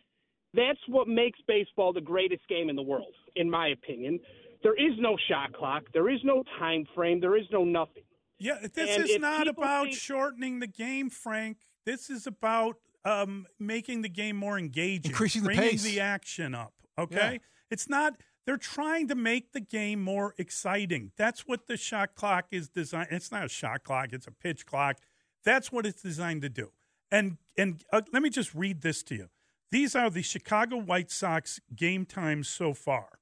That's 0.53 0.79
what 0.87 1.07
makes 1.07 1.39
baseball 1.47 1.93
the 1.93 2.01
greatest 2.01 2.47
game 2.47 2.69
in 2.69 2.75
the 2.75 2.81
world, 2.81 3.13
in 3.35 3.49
my 3.49 3.67
opinion. 3.69 4.19
There 4.63 4.73
is 4.73 4.97
no 4.97 5.17
shot 5.29 5.53
clock. 5.53 5.83
There 5.93 6.09
is 6.09 6.19
no 6.23 6.43
time 6.57 6.85
frame. 6.95 7.19
There 7.19 7.37
is 7.37 7.45
no 7.51 7.63
nothing. 7.63 8.03
Yeah, 8.39 8.59
this 8.73 8.89
And 8.97 9.09
is 9.09 9.19
not 9.19 9.47
about 9.47 9.85
think- 9.85 9.97
shortening 9.97 10.59
the 10.59 10.67
game, 10.67 11.09
Frank. 11.09 11.57
This 11.85 12.09
is 12.09 12.27
about 12.27 12.77
um, 13.05 13.47
making 13.59 14.01
the 14.01 14.09
game 14.09 14.35
more 14.35 14.59
engaging, 14.59 15.11
Increasing 15.11 15.41
the 15.43 15.47
bringing 15.47 15.69
pace. 15.71 15.83
the 15.83 15.99
action 16.01 16.53
up. 16.53 16.73
Okay? 16.97 17.33
Yeah. 17.33 17.37
It's 17.71 17.87
not 17.89 18.17
they're 18.45 18.57
trying 18.57 19.07
to 19.09 19.15
make 19.15 19.51
the 19.51 19.59
game 19.59 20.01
more 20.01 20.33
exciting. 20.37 21.11
That's 21.17 21.47
what 21.47 21.67
the 21.67 21.75
shot 21.77 22.15
clock 22.15 22.47
is 22.51 22.69
designed. 22.69 23.09
It's 23.11 23.31
not 23.31 23.45
a 23.45 23.49
shot 23.49 23.83
clock, 23.83 24.09
it's 24.13 24.27
a 24.27 24.31
pitch 24.31 24.65
clock. 24.65 24.97
That's 25.43 25.71
what 25.71 25.85
it's 25.85 26.01
designed 26.01 26.41
to 26.43 26.49
do. 26.49 26.71
And 27.11 27.37
and 27.57 27.83
uh, 27.93 28.01
let 28.11 28.21
me 28.21 28.29
just 28.29 28.53
read 28.53 28.81
this 28.81 29.03
to 29.03 29.15
you. 29.15 29.29
These 29.71 29.95
are 29.95 30.09
the 30.09 30.21
Chicago 30.21 30.77
White 30.77 31.11
Sox 31.11 31.59
game 31.75 32.05
times 32.05 32.47
so 32.47 32.73
far. 32.73 33.19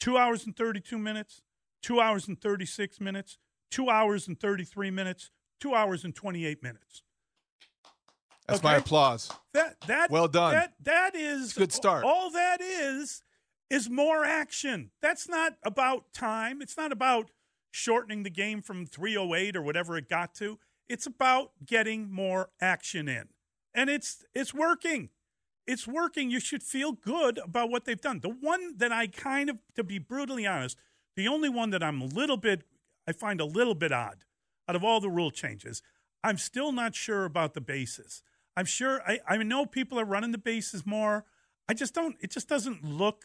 2 0.00 0.16
hours 0.18 0.44
and 0.46 0.56
32 0.56 0.98
minutes, 0.98 1.42
2 1.82 2.00
hours 2.00 2.28
and 2.28 2.40
36 2.40 3.00
minutes, 3.00 3.38
2 3.72 3.90
hours 3.90 4.28
and 4.28 4.38
33 4.38 4.90
minutes, 4.90 5.30
2 5.60 5.74
hours 5.74 6.04
and 6.04 6.14
28 6.14 6.62
minutes. 6.62 7.02
That's 8.46 8.62
my 8.62 8.74
Okay. 8.74 8.82
applause. 8.82 9.30
That 9.54 9.80
that 9.86 10.10
Well 10.10 10.28
done. 10.28 10.54
That 10.54 10.74
that 10.82 11.14
is 11.14 11.52
Good 11.54 11.72
start. 11.72 12.04
All 12.04 12.30
that 12.30 12.60
is 12.60 13.22
is 13.70 13.88
more 13.88 14.24
action. 14.24 14.90
That's 15.00 15.28
not 15.28 15.56
about 15.64 16.12
time. 16.12 16.60
It's 16.60 16.76
not 16.76 16.92
about 16.92 17.30
shortening 17.70 18.22
the 18.22 18.30
game 18.30 18.60
from 18.60 18.84
308 18.84 19.56
or 19.56 19.62
whatever 19.62 19.96
it 19.96 20.08
got 20.08 20.34
to. 20.36 20.58
It's 20.88 21.06
about 21.06 21.52
getting 21.64 22.12
more 22.12 22.50
action 22.60 23.08
in. 23.08 23.28
And 23.72 23.88
it's 23.88 24.24
it's 24.34 24.52
working. 24.52 25.10
It's 25.66 25.86
working. 25.86 26.30
You 26.30 26.40
should 26.40 26.62
feel 26.62 26.92
good 26.92 27.38
about 27.38 27.70
what 27.70 27.84
they've 27.84 28.00
done. 28.00 28.20
The 28.20 28.28
one 28.28 28.76
that 28.78 28.92
I 28.92 29.06
kind 29.06 29.48
of 29.48 29.58
to 29.76 29.84
be 29.84 29.98
brutally 29.98 30.46
honest, 30.46 30.76
the 31.16 31.28
only 31.28 31.48
one 31.48 31.70
that 31.70 31.82
I'm 31.82 32.00
a 32.02 32.06
little 32.06 32.36
bit 32.36 32.64
I 33.06 33.12
find 33.12 33.40
a 33.40 33.44
little 33.44 33.74
bit 33.74 33.92
odd 33.92 34.24
out 34.68 34.76
of 34.76 34.84
all 34.84 35.00
the 35.00 35.10
rule 35.10 35.30
changes, 35.30 35.82
I'm 36.24 36.38
still 36.38 36.72
not 36.72 36.94
sure 36.94 37.24
about 37.24 37.54
the 37.54 37.60
bases. 37.60 38.22
I'm 38.56 38.64
sure 38.64 39.02
I, 39.06 39.20
I 39.26 39.36
know 39.38 39.66
people 39.66 39.98
are 39.98 40.04
running 40.04 40.32
the 40.32 40.38
bases 40.38 40.86
more. 40.86 41.24
I 41.68 41.74
just 41.74 41.94
don't. 41.94 42.16
It 42.20 42.30
just 42.30 42.48
doesn't 42.48 42.84
look. 42.84 43.24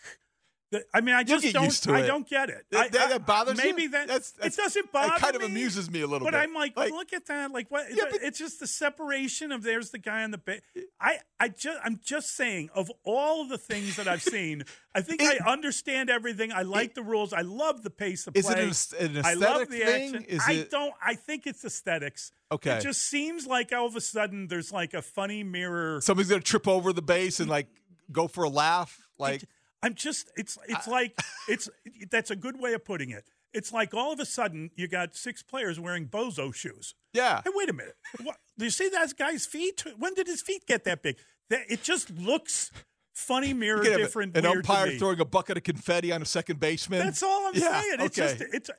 I 0.94 1.00
mean, 1.00 1.16
I 1.16 1.24
just 1.24 1.54
don't. 1.54 1.88
I 1.90 2.02
it. 2.02 2.08
don't 2.08 2.28
get 2.28 2.50
it. 2.50 2.66
That- 2.72 2.80
I- 2.80 2.88
that- 2.90 3.02
I- 3.02 3.08
that 3.10 3.26
bothers 3.26 3.58
you? 3.58 3.64
maybe 3.74 3.88
that 3.88 4.08
That's- 4.08 4.32
that's- 4.32 4.58
it 4.58 4.62
doesn't 4.62 4.92
bother 4.92 5.12
me. 5.12 5.16
It 5.16 5.20
kind 5.22 5.36
of 5.36 5.42
me, 5.42 5.48
amuses 5.48 5.90
me 5.90 6.02
a 6.02 6.08
little 6.08 6.20
bit. 6.28 6.34
But 6.34 6.38
bit. 6.38 6.44
I'm 6.44 6.54
like, 6.54 6.76
look 6.76 7.14
at 7.14 7.26
that. 7.28 7.52
Like 7.52 7.72
what? 7.72 7.86
Yeah, 7.90 8.04
but- 8.12 8.22
it's 8.22 8.38
just 8.38 8.60
the 8.60 8.68
separation 8.68 9.54
of 9.54 9.64
there's 9.64 9.92
the 9.92 9.98
guy 9.98 10.24
on 10.24 10.32
the 10.32 10.38
base. 10.38 10.60
I 11.00 11.20
I 11.40 11.48
just 11.50 11.80
I'm 11.86 12.02
just 12.04 12.36
saying 12.36 12.70
of 12.76 12.92
all 13.06 13.48
the 13.48 13.58
things 13.58 13.96
that 13.96 14.10
I've 14.10 14.22
seen, 14.22 14.64
I 14.94 15.00
think 15.02 15.22
It- 15.22 15.42
I 15.42 15.50
understand 15.52 16.10
everything. 16.10 16.52
I 16.52 16.64
like 16.64 16.96
the 16.96 17.04
rules. 17.04 17.32
I 17.32 17.42
love 17.42 17.84
the 17.84 17.90
pace 17.90 18.28
of 18.28 18.36
Is 18.36 18.50
it 18.50 18.54
play. 18.54 19.08
an 19.08 19.16
an 19.18 19.26
I 19.26 19.36
love 19.36 19.62
aesthetic 19.62 19.70
the 19.70 19.80
thing? 19.80 20.16
action. 20.16 20.24
Is 20.26 20.42
I 20.46 20.52
it- 20.52 20.70
don't. 20.72 20.94
I 21.02 21.16
think 21.16 21.48
it's 21.48 21.64
aesthetics. 21.64 22.32
Okay. 22.52 22.78
It 22.78 22.82
just 22.84 23.02
seems 23.08 23.48
like 23.48 23.72
all 23.72 23.86
of 23.88 23.96
a 23.96 24.02
sudden 24.02 24.48
there's 24.48 24.74
like 24.74 24.94
a 24.94 25.02
funny 25.02 25.44
mirror. 25.44 26.02
Somebody's 26.02 26.30
gonna 26.30 26.42
trip 26.42 26.68
over 26.68 26.92
the 26.92 27.02
base 27.02 27.40
and 27.40 27.50
like 27.50 27.68
go 28.12 28.28
for 28.28 28.44
a 28.44 28.50
laugh. 28.50 29.00
Like 29.18 29.44
It- 29.44 29.50
I'm 29.84 29.94
just 29.94 30.30
it's 30.36 30.58
it's 30.68 30.88
like 30.88 31.18
it's 31.48 31.70
that's 32.12 32.32
a 32.32 32.36
good 32.36 32.60
way 32.60 32.74
of 32.74 32.84
putting 32.86 33.10
it. 33.12 33.26
It's 33.54 33.72
like 33.72 33.94
all 33.94 34.12
of 34.12 34.20
a 34.20 34.26
sudden 34.26 34.72
you 34.76 34.88
got 34.88 35.16
six 35.16 35.42
players 35.44 35.80
wearing 35.80 36.08
bozo 36.08 36.54
shoes. 36.54 36.96
yeah. 37.14 37.42
Hey, 37.44 37.52
wait 37.56 37.70
a 37.70 37.74
minute. 37.74 37.96
What, 38.22 38.38
do 38.58 38.66
you 38.66 38.72
see 38.72 38.90
that 38.90 39.16
guy's 39.18 39.46
feet? 39.46 39.84
When 39.98 40.14
did 40.14 40.28
his 40.28 40.42
feet 40.42 40.66
get 40.68 40.84
that 40.86 41.02
big? 41.02 41.18
That 41.50 41.62
it 41.70 41.82
just 41.84 42.10
looks 42.12 42.72
funny 43.14 43.52
mirror 43.54 43.78
You 43.78 43.84
could 43.84 43.92
have 43.94 44.02
different. 44.02 44.38
an 44.38 44.44
weird 44.44 44.64
to 44.66 44.72
umpire 44.72 44.92
throwing 45.00 45.20
a 45.20 45.26
bucket 45.26 45.58
of 45.58 45.64
confetti 45.64 46.12
on 46.12 46.22
a 46.22 46.26
second 46.26 46.60
baseman. 46.60 47.00
That's 47.00 47.24
all 47.24 47.48
I'm 47.48 47.56
Yeah, 47.56 47.82
saying. 47.82 47.96
It's 48.02 48.20
okay. 48.20 48.38
just 48.38 48.54
it's. 48.54 48.70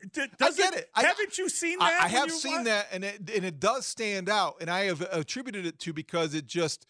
I 0.41 0.51
get 0.53 0.75
it. 0.75 0.91
I- 0.95 1.03
haven't 1.05 1.39
you 1.39 1.49
seen 1.49 1.79
that? 1.79 1.99
I, 2.01 2.03
when 2.05 2.11
have 2.13 2.31
seen 2.33 2.55
watch- 2.57 2.65
that, 2.67 2.89
and 2.93 3.05
it 3.05 3.31
and 3.35 3.45
it 3.45 3.59
does 3.59 3.87
stand 3.87 4.29
out, 4.29 4.57
and 4.61 4.69
I 4.71 4.85
have 4.85 5.01
attributed 5.13 5.65
it 5.65 5.79
to 5.81 5.93
because 5.93 6.35
it 6.35 6.47
just 6.47 6.87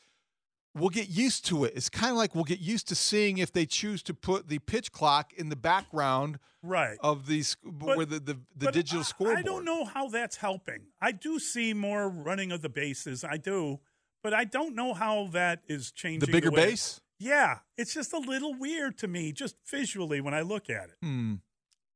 we'll 0.79 0.91
get 0.91 1.09
used 1.09 1.45
to 1.47 1.65
it. 1.65 1.73
It's 1.77 1.89
kind 1.89 2.11
of 2.11 2.17
like 2.17 2.35
we'll 2.35 2.45
get 2.45 2.61
used 2.61 2.89
to 2.89 2.95
seeing 2.95 3.39
if 3.39 3.53
they 3.53 3.67
choose 3.67 4.03
to 4.05 4.15
put 4.15 4.49
the 4.49 4.59
pitch 4.61 4.93
clock 4.93 5.33
in 5.35 5.49
the 5.49 5.57
background 5.57 6.39
Right. 6.63 6.99
of 7.01 7.27
these 7.27 7.57
where 7.63 8.05
the 8.07 8.19
the, 8.21 8.35
the 8.57 8.67
But 8.67 8.75
digital 8.75 9.01
I- 9.01 9.05
scoreboard. 9.05 9.39
I 9.39 9.43
don't 9.43 9.65
know 9.65 9.85
how 9.85 10.09
that's 10.09 10.37
helping. 10.37 10.87
I 11.01 11.13
do 11.13 11.39
see 11.39 11.73
more 11.75 12.09
running 12.09 12.53
of 12.53 12.63
the 12.63 12.69
bases. 12.69 13.25
I 13.25 13.37
do, 13.37 13.81
but 14.23 14.35
I 14.35 14.45
don't 14.45 14.75
know 14.75 14.95
how 14.95 15.29
that 15.29 15.63
is 15.69 15.91
changing. 15.93 16.21
the 16.21 16.33
bigger 16.33 16.51
way- 16.51 16.71
base. 16.71 17.01
Yeah, 17.21 17.59
it's 17.77 17.95
just 17.95 18.13
a 18.13 18.19
little 18.19 18.55
weird 18.55 18.97
to 18.99 19.09
me, 19.09 19.33
just 19.33 19.57
visually 19.69 20.21
when 20.21 20.35
I 20.35 20.43
look 20.43 20.71
at 20.71 20.91
it. 20.91 20.97
Hmm. 21.03 21.35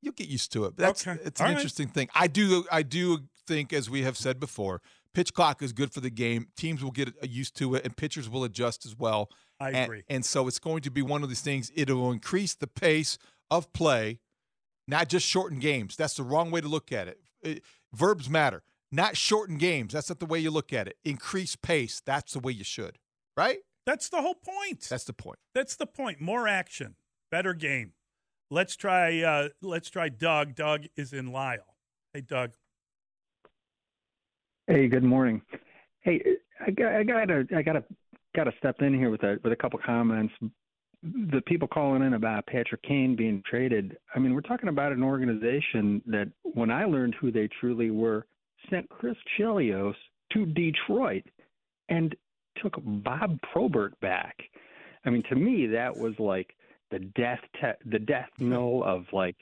You'll 0.00 0.14
get 0.14 0.26
used 0.28 0.52
to 0.54 0.64
it. 0.64 0.76
That's 0.76 1.06
Okay. 1.06 1.20
it's 1.24 1.40
an 1.40 1.46
All 1.46 1.52
right. 1.52 1.56
interesting 1.58 1.86
thing. 1.88 2.08
I 2.14 2.26
do 2.26 2.64
I 2.72 2.82
do 2.82 3.28
think, 3.46 3.72
as 3.72 3.88
we 3.88 4.02
have 4.02 4.16
said 4.16 4.40
before, 4.40 4.80
pitch 5.14 5.32
clock 5.34 5.62
is 5.62 5.72
good 5.72 5.92
for 5.92 6.00
the 6.00 6.10
game. 6.10 6.48
Teams 6.56 6.82
will 6.82 6.90
get 6.90 7.12
used 7.28 7.56
to 7.56 7.74
it, 7.74 7.84
and 7.84 7.96
pitchers 7.96 8.28
will 8.28 8.44
adjust 8.44 8.84
as 8.86 8.96
well. 8.96 9.30
I 9.60 9.68
And- 9.70 9.76
agree. 9.84 10.02
And, 10.08 10.24
so 10.24 10.48
it's 10.48 10.58
going 10.58 10.82
to 10.82 10.90
be 10.90 11.02
one 11.02 11.22
of 11.22 11.28
these 11.28 11.40
things. 11.40 11.70
It 11.74 11.88
will 11.90 12.10
increase 12.12 12.54
the 12.54 12.66
pace 12.66 13.18
of 13.50 13.72
play, 13.72 14.20
not 14.88 15.08
just 15.08 15.26
shorten 15.26 15.58
games. 15.58 15.96
That's 15.96 16.14
the 16.14 16.22
wrong 16.24 16.50
way 16.50 16.60
to 16.60 16.68
look 16.68 16.90
at 16.92 17.08
it. 17.08 17.20
It- 17.42 17.62
verbs 17.92 18.28
matter. 18.28 18.62
Not 18.90 19.16
shorten 19.16 19.56
games. 19.56 19.94
That's 19.94 20.08
not 20.10 20.18
the 20.18 20.26
way 20.26 20.38
you 20.38 20.50
look 20.50 20.72
at 20.72 20.86
it. 20.86 20.98
Increase 21.04 21.56
pace. 21.56 22.02
That's 22.04 22.32
the 22.34 22.40
way 22.40 22.52
you 22.52 22.64
should. 22.64 22.98
Right? 23.36 23.58
That's 23.86 24.08
the 24.10 24.20
whole 24.20 24.34
point. 24.34 24.82
That's 24.88 25.04
the 25.04 25.12
point. 25.14 25.38
That's 25.54 25.76
the 25.76 25.86
point. 25.86 26.20
More 26.20 26.46
action, 26.46 26.96
better 27.30 27.54
game. 27.54 27.94
Let's 28.50 28.76
try. 28.76 29.22
Uh, 29.22 29.48
let's 29.62 29.88
try. 29.88 30.10
Doug. 30.10 30.54
Doug 30.54 30.84
is 30.94 31.12
in 31.14 31.32
Lisle. 31.32 31.74
Hey, 32.12 32.20
Doug. 32.20 32.52
Hey, 34.72 34.88
good 34.88 35.04
morning. 35.04 35.42
Hey, 36.00 36.22
I 36.66 36.70
got 36.70 36.94
I 36.94 37.02
got 37.02 37.26
to 37.26 37.46
I 37.54 37.60
got 37.60 37.74
to 37.74 37.84
got 38.34 38.44
to 38.44 38.52
step 38.56 38.80
in 38.80 38.94
here 38.94 39.10
with 39.10 39.22
a 39.22 39.38
with 39.44 39.52
a 39.52 39.56
couple 39.56 39.78
comments. 39.84 40.32
The 41.02 41.42
people 41.44 41.68
calling 41.68 42.00
in 42.00 42.14
about 42.14 42.46
Patrick 42.46 42.80
Kane 42.80 43.14
being 43.14 43.42
traded. 43.44 43.98
I 44.14 44.18
mean, 44.18 44.32
we're 44.32 44.40
talking 44.40 44.70
about 44.70 44.92
an 44.92 45.02
organization 45.02 46.00
that, 46.06 46.30
when 46.54 46.70
I 46.70 46.86
learned 46.86 47.16
who 47.20 47.30
they 47.30 47.50
truly 47.60 47.90
were, 47.90 48.24
sent 48.70 48.88
Chris 48.88 49.16
Chelios 49.38 49.92
to 50.32 50.46
Detroit 50.46 51.24
and 51.90 52.16
took 52.62 52.72
Bob 52.82 53.38
Probert 53.52 54.00
back. 54.00 54.38
I 55.04 55.10
mean, 55.10 55.22
to 55.28 55.34
me, 55.34 55.66
that 55.66 55.94
was 55.94 56.14
like 56.18 56.56
the 56.90 57.00
death 57.14 57.40
te- 57.60 57.90
the 57.90 57.98
death 57.98 58.30
knell 58.38 58.84
of 58.86 59.04
like 59.12 59.36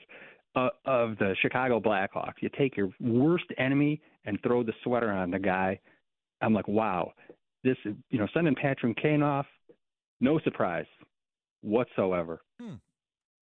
uh, 0.55 0.69
of 0.85 1.17
the 1.17 1.35
Chicago 1.41 1.79
Blackhawks. 1.79 2.33
You 2.41 2.49
take 2.57 2.75
your 2.77 2.89
worst 2.99 3.45
enemy 3.57 4.01
and 4.25 4.37
throw 4.43 4.63
the 4.63 4.73
sweater 4.83 5.11
on 5.11 5.31
the 5.31 5.39
guy. 5.39 5.79
I'm 6.41 6.53
like, 6.53 6.67
wow, 6.67 7.13
this 7.63 7.77
is 7.85 7.95
you 8.09 8.19
know 8.19 8.27
sending 8.33 8.55
Patrick 8.55 8.97
Kane 8.97 9.21
off, 9.23 9.45
no 10.19 10.39
surprise 10.39 10.85
whatsoever. 11.61 12.41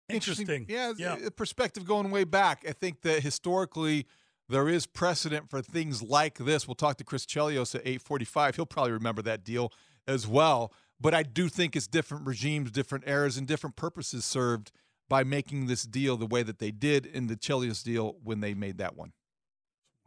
Interesting. 0.10 0.66
Yeah, 0.68 0.92
Yeah. 0.98 1.30
perspective 1.36 1.86
going 1.86 2.12
way 2.12 2.26
back. 2.26 2.66
I 2.68 2.74
think 2.74 3.02
that 3.02 3.24
historically 3.24 4.06
there 4.50 4.68
is 4.68 4.86
precedent 4.86 5.50
for 5.50 5.62
things 5.62 6.04
like 6.04 6.38
this. 6.40 6.68
We'll 6.68 6.76
talk 6.76 6.98
to 6.98 7.06
Chris 7.06 7.26
Chelios 7.26 7.74
at 7.76 7.82
845. 7.82 8.58
He'll 8.58 8.66
probably 8.66 8.92
remember 8.92 9.22
that 9.22 9.46
deal 9.46 9.72
as 10.06 10.28
well. 10.28 10.74
But 11.00 11.14
I 11.14 11.24
do 11.24 11.48
think 11.48 11.76
it's 11.78 11.88
different 11.88 12.28
regimes, 12.28 12.72
different 12.72 13.06
eras, 13.08 13.38
and 13.38 13.48
different 13.48 13.76
purposes 13.78 14.26
served 14.26 14.72
by 15.12 15.26
making 15.26 15.66
this 15.66 15.84
deal 15.84 16.16
the 16.16 16.26
way 16.26 16.42
that 16.42 16.60
they 16.60 16.72
did 16.72 17.06
in 17.06 17.28
the 17.28 17.36
Chelios 17.36 17.84
deal 17.84 18.16
when 18.24 18.40
they 18.40 18.54
made 18.54 18.78
that 18.78 18.96
one. 18.96 19.12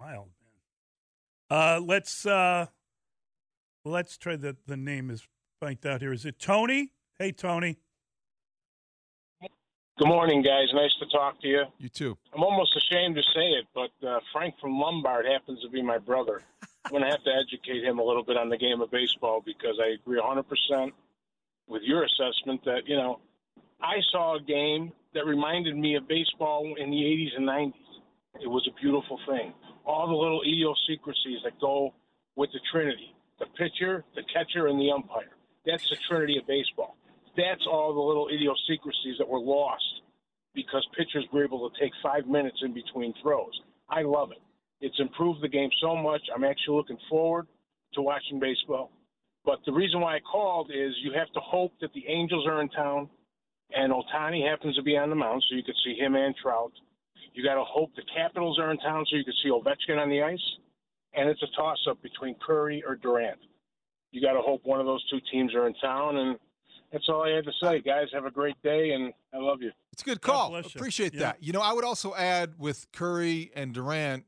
Wild 0.01 0.31
man. 1.51 1.59
Uh, 1.61 1.81
let's 1.81 2.25
uh, 2.25 2.67
let's 3.85 4.17
try 4.17 4.35
the 4.35 4.57
the 4.67 4.79
name 4.79 5.11
is 5.11 5.29
blanked 5.61 5.85
out 5.85 6.01
here. 6.01 6.15
Is 6.15 6.25
it 6.25 6.39
Tony? 6.39 6.93
Hey, 7.19 7.33
Tony. 7.33 7.77
Good 9.99 10.09
morning, 10.09 10.43
guys. 10.43 10.69
Nice 10.73 10.95
to 11.01 11.07
talk 11.07 11.39
to 11.43 11.49
you. 11.49 11.65
You 11.79 11.91
too. 11.91 12.17
I'm 12.35 12.43
almost 12.43 12.75
ashamed 12.75 13.15
to 13.17 13.23
say 13.23 13.47
it, 13.61 13.67
but 13.75 14.09
uh, 14.09 14.21
Frank 14.33 14.55
from 14.59 14.81
Lombard 14.81 15.27
happens 15.27 15.61
to 15.61 15.69
be 15.69 15.83
my 15.83 15.99
brother. 15.99 16.43
I'm 16.87 16.91
going 16.91 17.05
to 17.05 17.11
have 17.11 17.23
to 17.25 17.31
educate 17.31 17.85
him 17.85 17.99
a 17.99 18.03
little 18.03 18.25
bit 18.25 18.37
on 18.37 18.49
the 18.49 18.57
game 18.57 18.81
of 18.81 18.91
baseball 18.91 19.43
because 19.45 19.79
I 19.81 19.91
agree 19.91 20.19
100% 20.19 20.91
with 21.69 21.83
your 21.83 22.05
assessment 22.05 22.65
that, 22.65 22.89
you 22.89 22.97
know, 22.97 23.21
I 23.85 24.01
saw 24.11 24.37
a 24.37 24.41
game 24.41 24.93
that 25.13 25.27
reminded 25.27 25.77
me 25.77 25.95
of 25.97 26.09
baseball 26.09 26.75
in 26.79 26.91
the 26.91 26.97
80s 26.97 27.37
and 27.37 27.47
90s. 27.47 27.73
It 28.41 28.49
was 28.49 28.67
a 28.67 28.81
beautiful 28.81 29.21
thing. 29.29 29.53
All 29.85 30.09
the 30.09 30.15
little 30.15 30.41
idiosyncrasies 30.41 31.41
that 31.45 31.61
go 31.61 31.93
with 32.35 32.51
the 32.53 32.61
Trinity 32.73 33.15
the 33.41 33.47
pitcher, 33.59 34.05
the 34.15 34.23
catcher, 34.33 34.69
and 34.69 34.81
the 34.81 34.91
umpire. 34.93 35.37
That's 35.67 35.89
the 35.91 35.97
Trinity 36.09 36.39
of 36.39 36.47
baseball. 36.47 36.97
That's 37.37 37.67
all 37.67 37.93
the 37.93 38.01
little 38.01 38.29
idiosyncrasies 38.29 39.19
that 39.19 39.29
were 39.29 39.41
lost 39.41 39.83
because 40.55 40.87
pitchers 40.97 41.27
were 41.33 41.45
able 41.45 41.69
to 41.69 41.81
take 41.81 41.93
five 42.01 42.27
minutes 42.27 42.59
in 42.63 42.73
between 42.73 43.13
throws. 43.21 43.61
I 43.91 44.03
love 44.03 44.31
it. 44.31 44.39
It's 44.81 44.99
improved 45.01 45.43
the 45.43 45.49
game 45.49 45.71
so 45.83 45.97
much. 45.97 46.23
I'm 46.33 46.45
actually 46.45 46.77
looking 46.77 46.99
forward 47.11 47.49
to 47.95 48.03
watching 48.03 48.39
baseball. 48.39 48.93
But 49.45 49.59
the 49.67 49.73
reason 49.73 50.01
why 50.01 50.15
I 50.15 50.21
called 50.21 50.71
is 50.73 50.95
you 51.03 51.13
have 51.13 51.31
to 51.33 51.41
hope 51.41 51.73
that 51.81 51.93
the 51.93 52.05
Angels 52.07 52.47
are 52.47 52.63
in 52.63 52.69
town 52.69 53.09
and 53.77 53.93
Ohtani 53.93 54.49
happens 54.49 54.77
to 54.77 54.83
be 54.83 54.97
on 54.97 55.11
the 55.11 55.17
mound 55.17 55.45
so 55.49 55.57
you 55.57 55.63
could 55.63 55.77
see 55.85 55.95
him 55.99 56.15
and 56.15 56.35
Trout. 56.37 56.73
You 57.35 57.43
got 57.45 57.55
to 57.55 57.65
hope 57.65 57.91
the 57.97 58.03
Capitals 58.15 58.59
are 58.61 58.71
in 58.71 58.79
town 58.79 59.05
so 59.11 59.17
you 59.17 59.25
could 59.25 59.35
see 59.43 59.51
Ovechkin 59.51 60.01
on 60.01 60.09
the 60.09 60.23
ice. 60.23 60.39
And 61.15 61.29
it's 61.29 61.43
a 61.43 61.47
toss 61.57 61.79
up 61.91 62.01
between 62.03 62.37
Curry 62.45 62.83
or 62.87 62.95
Durant. 62.97 63.39
You 64.13 64.21
got 64.21 64.35
to 64.35 64.41
hope 64.41 64.61
one 64.65 64.81
of 64.81 64.87
those 64.87 65.05
two 65.11 65.19
teams 65.33 65.55
are 65.55 65.67
in 65.67 65.75
town 65.75 66.17
and 66.17 66.39
That's 66.93 67.09
all 67.09 67.25
I 67.25 67.31
had 67.31 67.45
to 67.45 67.53
say, 67.61 67.81
guys. 67.81 68.07
Have 68.13 68.25
a 68.25 68.31
great 68.31 68.55
day, 68.63 68.93
and 68.93 69.13
I 69.33 69.39
love 69.39 69.61
you. 69.63 69.73
It's 69.93 70.03
a 70.03 70.05
good 70.05 70.21
call. 70.21 70.51
bless 70.51 70.73
you. 70.75 70.79
Appreciate 70.79 71.13
Yeah. 71.15 71.21
that. 71.21 71.43
You 71.43 71.53
know, 71.53 71.61
I 71.61 71.73
would 71.73 71.85
also 71.85 72.15
add 72.15 72.55
with 72.57 72.87
Curry 72.93 73.51
and 73.57 73.75
Durant, 73.75 74.27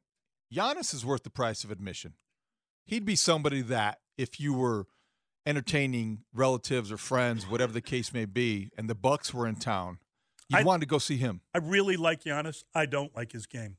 Giannis 0.53 0.93
is 0.93 1.07
worth 1.07 1.23
the 1.23 1.31
price 1.31 1.63
of 1.63 1.71
admission. 1.71 2.15
He'd 2.85 3.05
be 3.05 3.15
somebody 3.15 3.61
that 3.63 4.01
if 4.19 4.41
you 4.41 4.53
were 4.53 4.87
entertaining 5.47 6.25
relatives 6.35 6.91
or 6.93 6.97
friends, 6.97 7.47
whatever 7.49 7.73
the 7.73 7.81
case 7.81 8.13
may 8.13 8.25
be, 8.25 8.71
and 8.77 8.91
the 8.91 8.95
Bucks 8.95 9.33
were 9.33 9.47
in 9.47 9.57
town, 9.57 9.99
you 10.49 10.59
I- 10.59 10.63
wanted 10.65 10.81
to 10.81 10.87
go 10.87 10.99
see 10.99 11.17
him. 11.17 11.41
I 11.55 11.59
really 11.59 11.97
like 11.97 12.25
Giannis. 12.25 12.65
I 12.75 12.87
don't 12.87 13.15
like 13.17 13.33
his 13.33 13.47
game. 13.47 13.77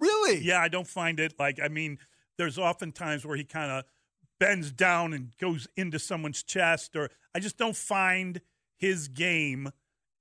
Really? 0.00 0.40
Yeah, 0.42 0.60
I 0.60 0.68
don't 0.68 0.86
find 0.86 1.18
it 1.20 1.34
like. 1.38 1.58
I 1.62 1.68
mean, 1.68 1.98
there's 2.38 2.58
often 2.58 2.92
times 2.92 3.24
where 3.24 3.36
he 3.36 3.44
kind 3.44 3.70
of 3.70 3.84
bends 4.38 4.70
down 4.70 5.14
and 5.14 5.34
goes 5.38 5.66
into 5.76 5.98
someone's 5.98 6.42
chest, 6.42 6.96
or 6.96 7.10
I 7.34 7.40
just 7.40 7.56
don't 7.56 7.76
find 7.76 8.40
his 8.76 9.08
game 9.08 9.70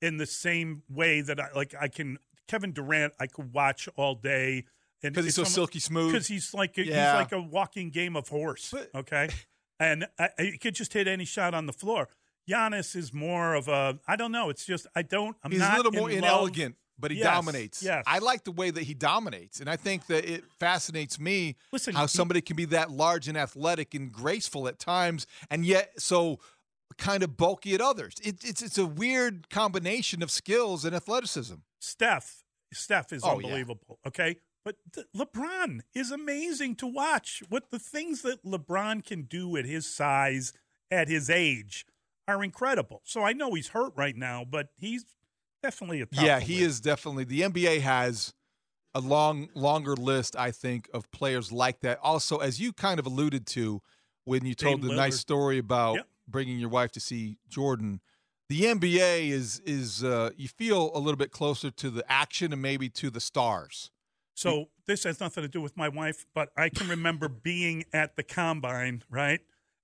in 0.01 0.15
the 0.17 0.25
same 0.25 0.84
way 0.89 1.20
that 1.22 1.39
I 1.41 1.51
like. 1.53 1.74
I 1.79 1.89
can 1.89 2.17
Kevin 2.48 2.72
Durant. 2.72 3.13
I 3.20 3.27
could 3.27 3.51
watch 3.53 3.89
all 3.98 4.15
day, 4.15 4.63
Because 5.01 5.25
he's 5.25 5.36
so 5.36 5.41
almost- 5.41 5.55
silky 5.55 5.79
smooth. 5.79 6.13
because 6.13 6.27
he's 6.27 6.53
like 6.53 6.77
a, 6.77 6.86
Yeah. 6.86 7.12
he's 7.12 7.20
like 7.24 7.32
a 7.34 7.41
walking 7.41 7.89
game 7.89 8.15
of 8.15 8.29
horse. 8.29 8.70
But- 8.72 8.96
okay, 8.96 9.27
and 9.79 10.08
I, 10.20 10.29
I, 10.39 10.44
he 10.44 10.58
could 10.58 10.75
just 10.75 10.94
hit 10.94 11.08
any 11.08 11.25
shot 11.25 11.53
on 11.53 11.65
the 11.65 11.74
floor. 11.74 12.10
Giannis 12.50 12.96
is 12.96 13.13
more 13.13 13.55
of 13.55 13.67
a 13.67 14.00
I 14.08 14.15
don't 14.15 14.32
know. 14.32 14.50
It's 14.50 14.65
just 14.65 14.88
I 14.96 15.01
don't. 15.01 15.36
I'm 15.44 15.51
he's 15.51 15.60
not 15.60 15.74
a 15.74 15.77
little 15.77 15.91
more 15.91 16.10
in 16.12 16.22
love- 16.22 16.32
inelegant, 16.32 16.75
but 17.00 17.10
he 17.12 17.17
Yes, 17.17 17.25
dominates. 17.25 17.84
yes. 17.84 18.03
I 18.05 18.20
like 18.20 18.44
the 18.44 18.51
way 18.51 18.70
that 18.70 18.84
he 18.84 18.94
dominates, 18.94 19.60
and 19.60 19.70
I 19.70 19.75
think 19.77 20.05
that 20.08 20.25
it 20.25 20.44
fascinates 20.60 21.20
me 21.20 21.55
Listen, 21.72 21.96
how 21.96 22.03
he- 22.03 22.08
somebody 22.10 22.41
can 22.41 22.55
be 22.55 22.65
that 22.65 22.91
large 22.91 23.27
and 23.27 23.38
athletic 23.38 23.94
and 23.96 24.12
graceful 24.12 24.67
at 24.67 24.77
times, 24.79 25.25
and 25.50 25.65
yet 25.65 26.00
so 26.00 26.39
kind 27.00 27.24
of 27.24 27.36
bulky 27.36 27.74
at 27.74 27.82
others. 27.82 28.13
It, 28.24 28.44
it's 28.44 28.62
it's 28.62 28.77
a 28.77 28.86
weird 28.86 29.50
combination 29.50 30.22
of 30.22 30.29
skills 30.29 30.86
and 30.86 30.96
athleticism. 30.96 31.55
Steph, 31.79 32.44
Steph 32.74 33.12
is 33.12 33.24
Oh, 33.24 33.39
yeah. 33.39 33.48
unbelievable. 33.48 33.98
Okay, 34.05 34.38
but 34.66 34.78
th- 34.94 35.08
LeBron 35.16 35.82
is 35.94 36.12
amazing 36.12 36.76
to 36.78 36.88
watch. 36.88 37.44
What 37.48 37.70
the 37.70 37.80
things 37.80 38.24
that 38.24 38.44
LeBron 38.44 39.06
can 39.06 39.22
do 39.22 39.56
at 39.56 39.66
his 39.66 39.88
size, 39.88 40.52
at 40.92 41.08
his 41.08 41.30
age, 41.30 41.86
are 42.28 42.44
incredible. 42.44 43.02
So 43.06 43.22
I 43.22 43.32
know 43.32 43.54
he's 43.54 43.70
hurt 43.70 43.94
right 43.96 44.18
now, 44.18 44.44
but 44.44 44.70
he's 44.78 45.06
definitely 45.62 46.02
a 46.02 46.08
top 46.08 46.26
yeah, 46.26 46.40
he 46.40 46.56
list. 46.56 46.66
is 46.66 46.82
definitely. 46.82 47.24
The 47.26 47.42
NBA 47.42 47.82
has 47.82 48.34
a 48.96 49.00
long, 49.00 49.50
longer 49.54 49.96
list, 49.96 50.36
I 50.36 50.50
think, 50.52 50.90
of 50.94 51.10
players 51.12 51.52
like 51.52 51.82
that. 51.82 52.00
Also, 52.02 52.38
as 52.38 52.60
you 52.60 52.74
kind 52.74 53.00
of 53.00 53.06
alluded 53.06 53.46
to 53.48 53.82
when 54.24 54.46
you 54.46 54.56
told 54.56 54.82
Dame 54.82 54.90
the 54.90 54.96
nice 54.96 55.20
story 55.20 55.60
about 55.60 55.96
Yep. 55.98 56.08
bringing 56.28 56.58
your 56.58 56.70
wife 56.70 56.92
to 56.94 57.00
see 57.00 57.38
Jordan, 57.48 58.02
the 58.50 58.62
NBA 58.62 59.30
is 59.30 59.60
is 59.66 60.04
uh, 60.04 60.32
you 60.36 60.48
feel 60.48 60.92
a 60.96 61.00
little 61.00 61.18
bit 61.18 61.32
closer 61.32 61.70
to 61.70 61.90
the 61.92 62.10
action 62.12 62.52
and 62.52 62.62
maybe 62.62 62.90
to 62.90 63.12
the 63.12 63.20
stars. 63.20 63.92
So 64.36 64.65
this 64.86 65.04
has 65.06 65.20
nothing 65.20 65.44
to 65.44 65.48
do 65.48 65.62
with 65.62 65.75
my 65.77 65.89
wife, 65.89 66.25
but 66.36 66.50
I 66.58 66.70
can 66.70 66.88
remember 66.88 67.27
being 67.44 67.86
at 67.94 68.15
the 68.15 68.24
combine, 68.24 69.04
right? 69.10 69.39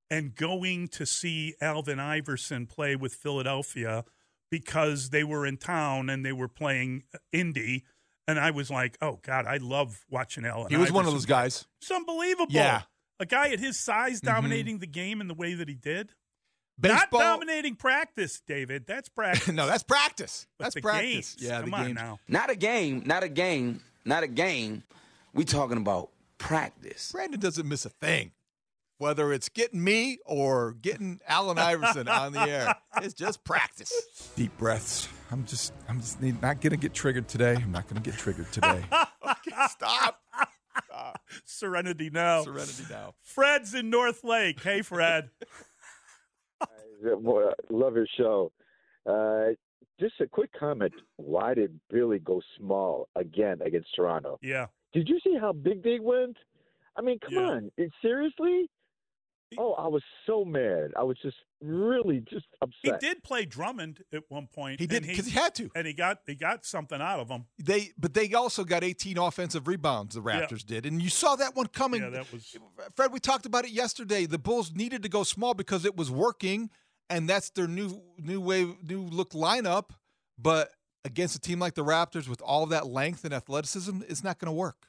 And 0.09 0.35
going 0.35 0.89
to 0.89 1.05
see 1.05 1.55
Allen 1.61 1.99
Iverson 1.99 2.67
play 2.67 2.95
with 2.95 3.13
Philadelphia 3.15 4.03
because 4.49 5.09
they 5.09 5.23
were 5.23 5.45
in 5.45 5.55
town 5.57 6.09
and 6.09 6.25
they 6.25 6.33
were 6.33 6.49
playing 6.49 7.03
Indy. 7.31 7.85
And 8.27 8.37
I 8.39 8.51
was 8.51 8.69
like, 8.69 8.97
oh, 9.01 9.19
God, 9.23 9.45
I 9.47 9.57
love 9.57 10.05
watching 10.09 10.45
Alvin 10.45 10.69
He 10.69 10.77
was 10.77 10.91
one 10.91 11.05
of 11.05 11.13
those 11.13 11.25
guys. 11.25 11.65
It's 11.81 11.89
unbelievable. 11.89 12.51
Yeah. 12.53 12.79
Mm-hmm. 12.79 12.85
A 13.21 13.25
guy 13.25 13.49
at 13.49 13.59
his 13.59 13.79
size 13.79 14.19
dominating 14.19 14.79
the 14.79 14.87
game 14.87 15.21
in 15.21 15.27
the 15.27 15.33
way 15.33 15.53
that 15.53 15.69
he 15.69 15.75
did. 15.75 16.11
Baseball. 16.79 17.19
Not 17.19 17.39
dominating 17.39 17.75
practice, 17.75 18.41
David. 18.47 18.85
That's 18.87 19.07
practice. 19.15 19.47
no, 19.49 19.67
that's 19.67 19.83
practice. 19.83 20.47
But 20.57 20.65
That's 20.65 20.75
the 20.75 20.81
practice. 20.81 21.35
games, 21.35 21.37
Yeah, 21.39 21.61
come 21.61 21.69
the 21.69 21.75
on 21.77 21.85
games. 21.85 21.95
now. 21.95 22.19
Not 22.27 22.49
a 22.49 22.55
game, 22.55 23.03
not 23.05 23.23
a 23.23 23.29
game, 23.29 23.81
not 24.05 24.23
a 24.23 24.27
game. 24.27 24.83
We 25.33 25.45
talking 25.45 25.77
about 25.77 26.09
practice. 26.37 27.11
Brandon 27.11 27.39
doesn't 27.39 27.67
miss 27.67 27.85
a 27.85 27.89
thing. 27.89 28.31
Whether 28.97 29.33
it's 29.33 29.49
getting 29.49 29.83
me 29.83 30.19
or 30.25 30.73
getting 30.73 31.21
Allen 31.27 31.57
Iverson 31.57 32.07
on 32.07 32.33
the 32.33 32.41
air, 32.41 32.75
it's 33.01 33.15
just 33.15 33.43
practice. 33.43 33.91
Deep 34.35 34.55
breaths. 34.59 35.07
I'm 35.31 35.43
just, 35.45 35.73
I'm 35.89 35.99
just 36.01 36.21
need- 36.21 36.39
not 36.41 36.61
gonna 36.61 36.77
get 36.77 36.93
triggered 36.93 37.27
today. 37.27 37.55
I'm 37.55 37.71
not 37.71 37.87
gonna 37.87 38.01
get 38.01 38.15
triggered 38.15 38.51
today. 38.51 38.83
Okay, 39.23 39.55
stop. 39.69 40.21
Serenity 41.45 42.09
now. 42.11 42.43
Serenity 42.43 42.83
now. 42.89 43.15
Fred's 43.23 43.73
in 43.73 43.89
North 43.89 44.23
Lake. 44.23 44.61
Hey, 44.61 44.81
Fred. 44.81 45.29
I 46.61 46.67
love 47.69 47.95
your 47.95 48.07
show. 48.17 48.51
Uh, 49.05 49.53
just 50.01 50.19
a 50.19 50.27
quick 50.27 50.49
comment. 50.59 50.93
Why 51.17 51.53
did 51.53 51.79
Billy 51.89 52.19
go 52.19 52.41
small 52.57 53.07
again 53.15 53.61
against 53.63 53.89
Toronto? 53.95 54.39
Yeah. 54.41 54.65
Did 54.93 55.07
you 55.07 55.19
see 55.23 55.37
how 55.39 55.53
big 55.53 55.83
they 55.83 55.99
went? 55.99 56.35
I 56.97 57.01
mean, 57.01 57.19
come 57.19 57.33
Yeah. 57.33 57.41
on. 57.51 57.71
It, 57.77 57.91
seriously? 58.01 58.69
Oh, 59.57 59.73
I 59.73 59.87
was 59.87 60.01
so 60.25 60.45
mad. 60.45 60.91
I 60.97 61.03
was 61.03 61.17
just 61.21 61.35
really 61.61 62.21
just 62.29 62.45
upset. 62.61 63.01
He 63.01 63.07
did 63.07 63.21
play 63.21 63.43
Drummond 63.45 64.01
at 64.13 64.23
one 64.29 64.47
point. 64.47 64.79
He 64.79 64.87
did 64.87 65.03
and 65.03 65.07
because 65.07 65.25
he 65.25 65.31
had 65.31 65.53
to. 65.55 65.69
and 65.75 65.85
he 65.85 65.91
got 65.93 66.19
he 66.25 66.35
got 66.35 66.63
something 66.65 67.01
out 67.01 67.19
of 67.19 67.27
him. 67.29 67.45
They, 67.61 67.91
but 67.97 68.13
they 68.13 68.33
also 68.33 68.63
got 68.63 68.81
18 68.83 69.17
offensive 69.17 69.67
rebounds. 69.67 70.15
The 70.15 70.21
Yeah. 70.21 70.41
Raptors 70.47 70.65
did, 70.65 70.85
and 70.85 71.01
you 71.01 71.09
saw 71.09 71.35
that 71.35 71.53
one 71.53 71.67
coming. 71.67 72.01
Yeah, 72.01 72.09
that 72.11 72.31
was 72.31 72.55
Fred, 72.95 73.11
we 73.11 73.19
talked 73.19 73.45
about 73.45 73.65
it 73.65 73.71
yesterday. 73.71 74.25
The 74.25 74.39
Bulls 74.39 74.71
needed 74.73 75.03
to 75.03 75.09
go 75.09 75.23
small 75.23 75.53
because 75.53 75.83
it 75.83 75.97
was 75.97 76.09
working, 76.09 76.69
and 77.11 77.29
that's 77.29 77.49
their 77.51 77.67
new 77.67 78.01
new 78.17 78.41
way, 78.41 78.75
new 78.81 79.01
look 79.01 79.31
lineup. 79.31 79.91
But 80.39 80.71
against 81.05 81.35
a 81.35 81.39
team 81.39 81.59
like 81.59 81.75
the 81.75 81.83
Raptors 81.83 82.27
with 82.27 82.41
all 82.41 82.65
that 82.67 82.87
length 82.87 83.25
and 83.25 83.33
athleticism, 83.33 84.01
it's 84.07 84.23
not 84.23 84.39
going 84.39 84.47
to 84.47 84.57
work. 84.57 84.87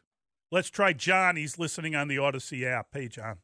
Let's 0.51 0.71
try 0.71 0.93
John. 0.93 1.37
He's 1.37 1.59
listening 1.59 1.95
on 1.95 2.09
the 2.09 2.17
Audacy 2.17 2.65
app. 2.65 2.89
Hey, 2.93 3.09
John. 3.09 3.39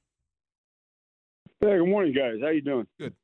Hey, 1.61 1.79
good 1.79 1.88
morning, 1.88 2.12
guys. 2.12 2.37
How 2.41 2.49
you 2.49 2.61
doing? 2.61 2.87
Good. 2.99 3.14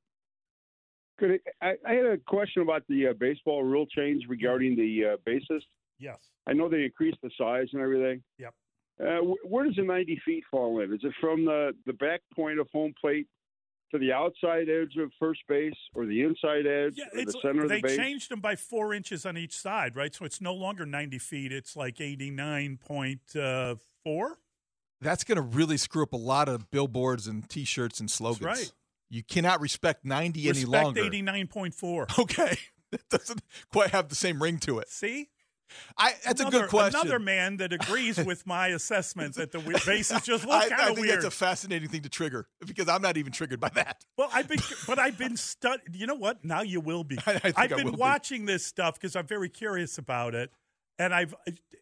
Good. 1.18 1.40
I, 1.62 1.74
I 1.86 1.92
had 1.92 2.06
a 2.06 2.18
question 2.18 2.62
about 2.62 2.82
the 2.88 3.08
uh, 3.08 3.12
baseball 3.12 3.62
rule 3.62 3.86
change 3.86 4.24
regarding 4.28 4.74
the 4.74 5.12
uh, 5.12 5.16
bases. 5.24 5.62
Yes. 5.98 6.18
I 6.46 6.52
know 6.52 6.68
they 6.68 6.82
increased 6.82 7.18
the 7.22 7.30
size 7.38 7.68
and 7.72 7.80
everything. 7.80 8.22
Yep. 8.38 8.54
Uh, 9.00 9.34
where 9.44 9.64
does 9.64 9.76
the 9.76 9.82
90 9.82 10.20
feet 10.24 10.44
fall 10.50 10.80
in? 10.80 10.92
Is 10.92 11.00
it 11.02 11.12
from 11.20 11.44
the, 11.44 11.72
the 11.86 11.92
back 11.92 12.20
point 12.34 12.58
of 12.58 12.68
home 12.72 12.94
plate 13.00 13.26
to 13.94 13.98
the 13.98 14.12
outside 14.12 14.68
edge 14.68 14.96
of 14.98 15.10
first 15.18 15.40
base, 15.48 15.72
or 15.94 16.04
the 16.06 16.22
inside 16.22 16.66
edge, 16.66 16.94
Yeah, 16.96 17.04
or 17.12 17.24
the 17.24 17.32
center 17.42 17.62
of 17.62 17.68
the 17.68 17.80
base? 17.80 17.96
They 17.96 17.96
changed 17.96 18.30
them 18.30 18.40
by 18.40 18.56
four 18.56 18.92
inches 18.92 19.24
on 19.24 19.36
each 19.38 19.56
side, 19.56 19.96
right? 19.96 20.14
So 20.14 20.24
it's 20.24 20.40
no 20.40 20.52
longer 20.54 20.84
ninety 20.84 21.18
feet; 21.18 21.52
it's 21.52 21.76
like 21.76 22.00
eighty 22.00 22.30
nine 22.30 22.78
point 22.84 23.20
uh, 23.36 23.76
four. 24.02 24.38
That's 25.00 25.24
going 25.24 25.36
to 25.36 25.42
really 25.42 25.76
screw 25.76 26.02
up 26.02 26.12
a 26.12 26.18
lot 26.18 26.48
of 26.48 26.70
billboards 26.70 27.26
and 27.26 27.46
T-shirts 27.48 28.00
and 28.00 28.10
slogans. 28.10 28.44
right. 28.46 28.72
You 29.10 29.22
cannot 29.22 29.60
respect 29.60 30.04
90 30.04 30.40
any 30.40 30.48
Respect 30.60 30.70
longer. 30.84 31.00
eighty 31.04 31.22
nine 31.22 31.46
point 31.46 31.74
four. 31.74 32.06
Okay, 32.18 32.56
that 32.90 33.08
doesn't 33.10 33.42
quite 33.70 33.90
have 33.90 34.08
the 34.08 34.14
same 34.14 34.42
ring 34.42 34.58
to 34.60 34.78
it. 34.78 34.88
See, 34.88 35.28
I 35.96 36.14
that's 36.24 36.40
another, 36.40 36.58
a 36.58 36.60
good 36.62 36.70
question. 36.70 37.00
Another 37.00 37.18
man 37.18 37.58
that 37.58 37.72
agrees 37.72 38.18
with 38.18 38.46
my 38.46 38.68
assessment 38.68 39.34
that 39.36 39.52
the 39.52 39.58
bases 39.86 40.22
just 40.22 40.46
look 40.46 40.60
kind 40.68 40.72
I 40.72 40.86
think 40.86 41.00
weird. 41.00 41.16
that's 41.16 41.24
a 41.24 41.30
fascinating 41.30 41.88
thing 41.88 42.02
to 42.02 42.08
trigger 42.08 42.48
because 42.66 42.88
I'm 42.88 43.02
not 43.02 43.16
even 43.16 43.32
triggered 43.32 43.60
by 43.60 43.70
that. 43.70 44.04
Well, 44.16 44.28
I've 44.32 44.48
been, 44.48 44.60
but 44.86 44.98
I've 44.98 45.18
been 45.18 45.36
stud. 45.36 45.80
You 45.92 46.06
know 46.06 46.14
what? 46.14 46.44
Now 46.44 46.62
you 46.62 46.80
will 46.80 47.04
be. 47.04 47.18
I- 47.26 47.52
have 47.56 47.70
been 47.70 47.84
will 47.86 47.92
be. 47.92 47.98
watching 47.98 48.46
this 48.46 48.64
stuff 48.64 48.94
because 48.94 49.16
I'm 49.16 49.26
very 49.26 49.48
curious 49.48 49.98
about 49.98 50.34
it, 50.34 50.50
and 50.98 51.14
I've, 51.14 51.34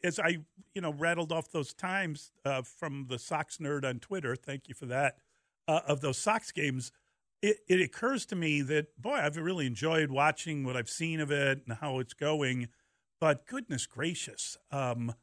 as 0.05 0.18
I, 0.18 0.38
you 0.74 0.81
know, 0.81 0.92
rattled 0.92 1.33
off 1.33 1.50
those 1.50 1.72
times 1.72 2.33
uh, 2.44 2.62
from 2.62 3.07
the 3.09 3.18
Sox 3.18 3.59
nerd 3.59 3.85
on 3.85 3.98
Twitter. 3.98 4.37
Thank 4.37 4.68
you 4.68 4.74
for 4.74 4.87
that. 4.87 5.16
Uh, 5.68 5.81
of 5.87 6.00
those 6.00 6.18
Sox 6.18 6.50
games, 6.50 6.90
it, 7.40 7.59
it 7.68 7.81
occurs 7.81 8.26
to 8.26 8.37
me 8.37 8.62
that 8.62 9.00
boy, 9.00 9.14
I've 9.14 9.37
really 9.37 9.66
enjoyed 9.66 10.11
watching 10.11 10.64
what 10.64 10.76
I've 10.76 10.88
seen 10.88 11.20
of 11.20 11.31
it 11.31 11.62
and 11.66 11.76
how 11.78 11.98
it's 11.98 12.14
going. 12.14 12.68
But 13.22 13.46
goodness 13.46 13.87
gracious, 13.87 14.56
um, 14.72 15.14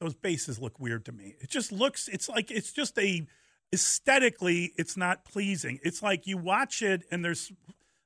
those 0.00 0.14
bases 0.14 0.60
look 0.60 0.78
weird 0.78 1.04
to 1.06 1.12
me. 1.12 1.34
It 1.40 1.50
just 1.50 1.72
looks. 1.72 2.06
It's 2.06 2.28
like 2.28 2.48
it's 2.48 2.72
just 2.72 2.96
a 2.96 3.26
aesthetically, 3.74 4.72
it's 4.76 4.96
not 4.96 5.24
pleasing. 5.24 5.80
It's 5.82 6.00
like 6.00 6.28
you 6.28 6.36
watch 6.38 6.80
it 6.80 7.02
and 7.10 7.24
there's 7.24 7.50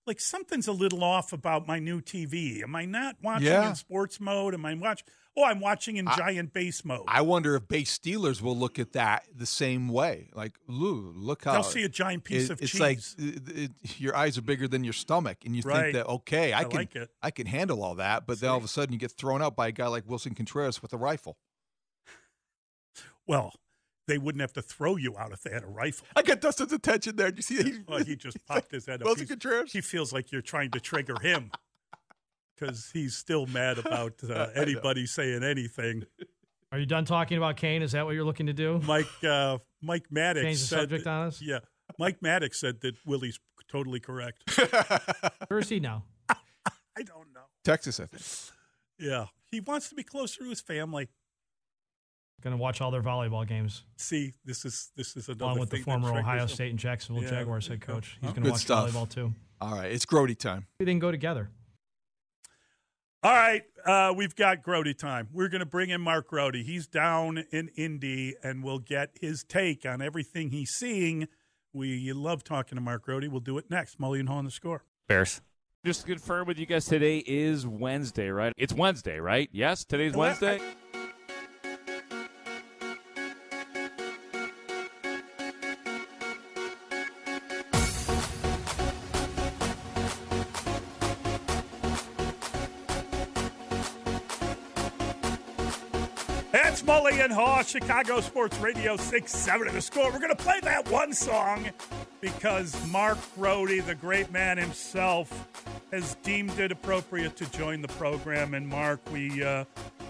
like 0.06 0.18
something's 0.18 0.66
a 0.66 0.72
little 0.72 1.04
off 1.04 1.34
about 1.34 1.66
my 1.66 1.78
new 1.78 2.00
TV. 2.00 2.62
Am 2.62 2.74
I 2.74 2.86
not 2.86 3.16
watching 3.22 3.48
Yeah. 3.48 3.68
in 3.68 3.74
sports 3.74 4.18
mode? 4.18 4.54
Am 4.54 4.64
I 4.64 4.72
watch? 4.72 5.04
Oh, 5.36 5.42
I'm 5.42 5.58
watching 5.58 5.96
in 5.96 6.06
giant 6.16 6.52
base 6.52 6.84
mode. 6.84 7.02
I 7.08 7.22
wonder 7.22 7.56
if 7.56 7.66
base 7.66 7.90
stealers 7.90 8.40
will 8.40 8.56
look 8.56 8.78
at 8.78 8.92
that 8.92 9.26
the 9.34 9.46
same 9.46 9.88
way. 9.88 10.28
Like, 10.32 10.52
ooh, 10.70 11.12
look 11.16 11.42
how 11.44 11.54
They'll 11.54 11.62
see 11.64 11.82
a 11.82 11.88
giant 11.88 12.22
piece 12.22 12.44
it- 12.44 12.50
of 12.52 12.62
it's 12.62 12.70
cheese. 12.70 12.80
like 12.80 12.98
it, 13.18 13.48
it- 13.82 14.00
your 14.00 14.14
eyes 14.16 14.38
are 14.38 14.42
bigger 14.42 14.68
than 14.68 14.84
your 14.84 14.92
stomach, 14.92 15.38
and 15.44 15.56
you 15.56 15.62
Right. 15.62 15.92
think 15.92 15.94
that 15.94 16.06
okay, 16.06 16.52
I, 16.52 16.60
I 16.60 16.64
can 16.64 16.76
like. 16.78 16.96
I 17.20 17.30
can 17.32 17.46
handle 17.48 17.82
all 17.82 17.96
that, 17.96 18.26
but 18.28 18.38
then 18.38 18.50
all 18.50 18.58
of 18.58 18.64
a 18.64 18.68
sudden 18.68 18.92
you 18.92 18.98
get 18.98 19.10
thrown 19.10 19.42
out 19.42 19.56
by 19.56 19.68
a 19.68 19.72
guy 19.72 19.88
like 19.88 20.04
Willson 20.06 20.36
Contreras 20.36 20.80
with 20.80 20.92
a 20.92 20.96
rifle. 20.96 21.36
well, 23.26 23.54
they 24.06 24.18
wouldn't 24.18 24.40
have 24.42 24.52
to 24.52 24.62
throw 24.62 24.96
you 24.96 25.16
out 25.18 25.32
if 25.32 25.42
they 25.42 25.50
had 25.50 25.62
a 25.62 25.66
rifle. 25.66 26.06
I 26.14 26.22
got 26.22 26.40
Dustin's 26.40 26.72
attention 26.72 27.16
there. 27.16 27.30
Did 27.30 27.38
you 27.38 27.42
see? 27.42 27.62
He, 27.72 27.78
well, 27.88 28.04
he 28.04 28.16
just 28.16 28.36
popped 28.46 28.70
his 28.70 28.86
head 28.86 29.00
up. 29.02 29.08
Willson 29.08 29.26
Contreras? 29.26 29.72
He 29.72 29.80
feels 29.80 30.12
like 30.12 30.30
you're 30.30 30.42
trying 30.42 30.70
to 30.72 30.80
trigger 30.80 31.16
him 31.20 31.50
because 32.58 32.90
he's 32.92 33.16
still 33.16 33.46
mad 33.46 33.78
about 33.84 34.14
uh, 34.28 34.48
anybody 34.54 35.06
saying 35.06 35.42
anything. 35.42 36.04
Are 36.72 36.78
you 36.78 36.86
done 36.86 37.04
talking 37.04 37.38
about 37.38 37.56
Kane? 37.56 37.82
Is 37.82 37.92
that 37.92 38.04
what 38.04 38.14
you're 38.14 38.24
looking 38.24 38.46
to 38.46 38.52
do? 38.52 38.80
Mike 38.84 39.06
uh, 39.22 39.58
Mike 39.80 40.06
Maddox 40.10 40.44
Change 40.44 40.58
the 40.60 40.66
said 40.66 40.80
subject 40.80 41.04
that- 41.04 41.10
on 41.10 41.26
us? 41.28 41.40
Yeah, 41.42 41.60
Mike 41.98 42.20
Maddox 42.22 42.58
said 42.58 42.80
that 42.80 42.94
Willie's 43.06 43.38
totally 43.70 44.00
correct. 44.00 44.42
Where 45.48 45.60
is 45.60 45.68
he 45.68 45.80
now? 45.80 46.04
I 46.28 47.02
don't 47.02 47.32
know. 47.34 47.42
Texas, 47.64 47.98
I 48.00 48.06
think. 48.06 48.22
Yeah, 48.98 49.26
he 49.50 49.60
wants 49.60 49.88
to 49.88 49.94
be 49.94 50.02
closer 50.04 50.40
to 50.44 50.48
his 50.50 50.60
family. 50.60 51.08
Going 52.42 52.56
to 52.56 52.60
watch 52.62 52.80
all 52.80 52.90
their 52.90 53.02
volleyball 53.02 53.46
games. 53.46 53.84
See, 53.96 54.34
this 54.44 54.64
is 54.64 54.90
this 54.96 55.16
is 55.16 55.28
another 55.28 55.44
Along 55.44 55.58
with 55.60 55.70
the 55.70 55.76
thing 55.78 55.84
that 55.86 56.00
former 56.02 56.18
Ohio. 56.18 56.46
State 56.46 56.70
and 56.70 56.78
Jacksonville 56.78 57.24
Yeah, 57.24 57.30
Jaguars 57.30 57.68
head 57.68 57.80
coach. 57.80 58.18
He's 58.20 58.30
going 58.30 58.34
to 58.34 58.40
Good 58.42 58.50
watch 58.52 58.60
stuff. 58.62 58.90
volleyball 58.90 59.08
too. 59.08 59.32
All 59.60 59.76
right, 59.76 59.90
it's 59.90 60.04
Grote 60.04 60.38
time. 60.38 60.66
We 60.78 60.84
didn't 60.86 61.00
go 61.00 61.10
together. 61.10 61.48
All 63.24 63.32
right, 63.32 63.62
uh, 63.86 64.12
we've 64.14 64.36
got 64.36 64.62
Grote 64.62 64.98
time. 64.98 65.30
We're 65.32 65.48
going 65.48 65.60
to 65.60 65.66
bring 65.66 65.88
in 65.88 66.02
Mark 66.02 66.28
Grote. 66.28 66.56
He's 66.56 66.86
down 66.86 67.42
in 67.50 67.70
Indy, 67.74 68.34
and 68.42 68.62
we'll 68.62 68.80
get 68.80 69.12
his 69.18 69.42
take 69.42 69.86
on 69.86 70.02
everything 70.02 70.50
he's 70.50 70.72
seeing. 70.72 71.28
We 71.72 72.12
love 72.12 72.44
talking 72.44 72.76
to 72.76 72.82
Mark 72.82 73.04
Grote. 73.04 73.26
We'll 73.28 73.40
do 73.40 73.56
it 73.56 73.70
next. 73.70 73.98
Mully 73.98 74.22
Haugh 74.28 74.32
on 74.32 74.44
the 74.44 74.50
score. 74.50 74.84
Bears. 75.08 75.40
Just 75.86 76.02
to 76.02 76.06
confirm 76.08 76.46
with 76.46 76.58
you 76.58 76.66
guys, 76.66 76.84
today 76.84 77.24
is 77.26 77.66
Wednesday, 77.66 78.28
right? 78.28 78.52
It's 78.58 78.74
Wednesday, 78.74 79.18
right? 79.20 79.48
Yes, 79.52 79.86
today's 79.86 80.12
Well, 80.12 80.28
Wednesday. 80.28 80.56
It's 80.56 80.64
Haugh, 97.34 97.66
Chicago 97.66 98.20
Sports 98.20 98.56
Radio 98.58 98.96
6 98.96 99.32
7 99.32 99.66
of 99.66 99.74
the 99.74 99.82
score. 99.82 100.10
We're 100.12 100.20
going 100.20 100.30
to 100.30 100.36
play 100.36 100.60
that 100.62 100.88
one 100.88 101.12
song 101.12 101.68
because 102.20 102.74
Mark 102.86 103.18
Grote, 103.34 103.84
the 103.86 103.96
great 103.96 104.30
man 104.30 104.56
himself, 104.56 105.48
has 105.90 106.14
deemed 106.22 106.56
it 106.60 106.70
appropriate 106.70 107.34
to 107.36 107.50
join 107.50 107.82
the 107.82 107.88
program. 107.88 108.54
And 108.54 108.68
Mark, 108.68 109.00
we 109.12 109.42
uh, 109.42 109.64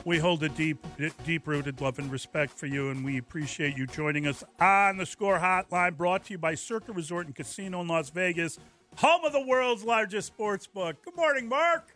we 0.05 0.19
hold 0.19 0.43
a 0.43 0.51
deep 0.51 0.85
deep 1.25 1.47
rooted 1.47 1.81
love 1.81 1.99
and 1.99 2.13
respect 2.13 2.53
for 2.59 2.67
you, 2.67 2.91
and 2.91 3.03
we 3.03 3.17
appreciate 3.17 3.75
you 3.75 3.87
joining 3.87 4.27
us 4.27 4.45
on 4.61 4.99
the 4.99 5.07
Score 5.07 5.39
Hotline, 5.39 5.97
brought 5.97 6.27
to 6.27 6.33
you 6.33 6.39
by 6.39 6.55
Circa 6.55 6.93
Resort 6.93 7.25
and 7.25 7.35
Casino 7.35 7.81
in 7.81 7.89
Las 7.89 8.11
Vegas, 8.11 8.59
home 8.97 9.25
of 9.25 9.33
the 9.33 9.45
world's 9.45 9.83
largest 9.83 10.27
sports 10.27 10.67
book. 10.67 11.03
Good 11.03 11.17
morning, 11.17 11.49
Mark. 11.49 11.94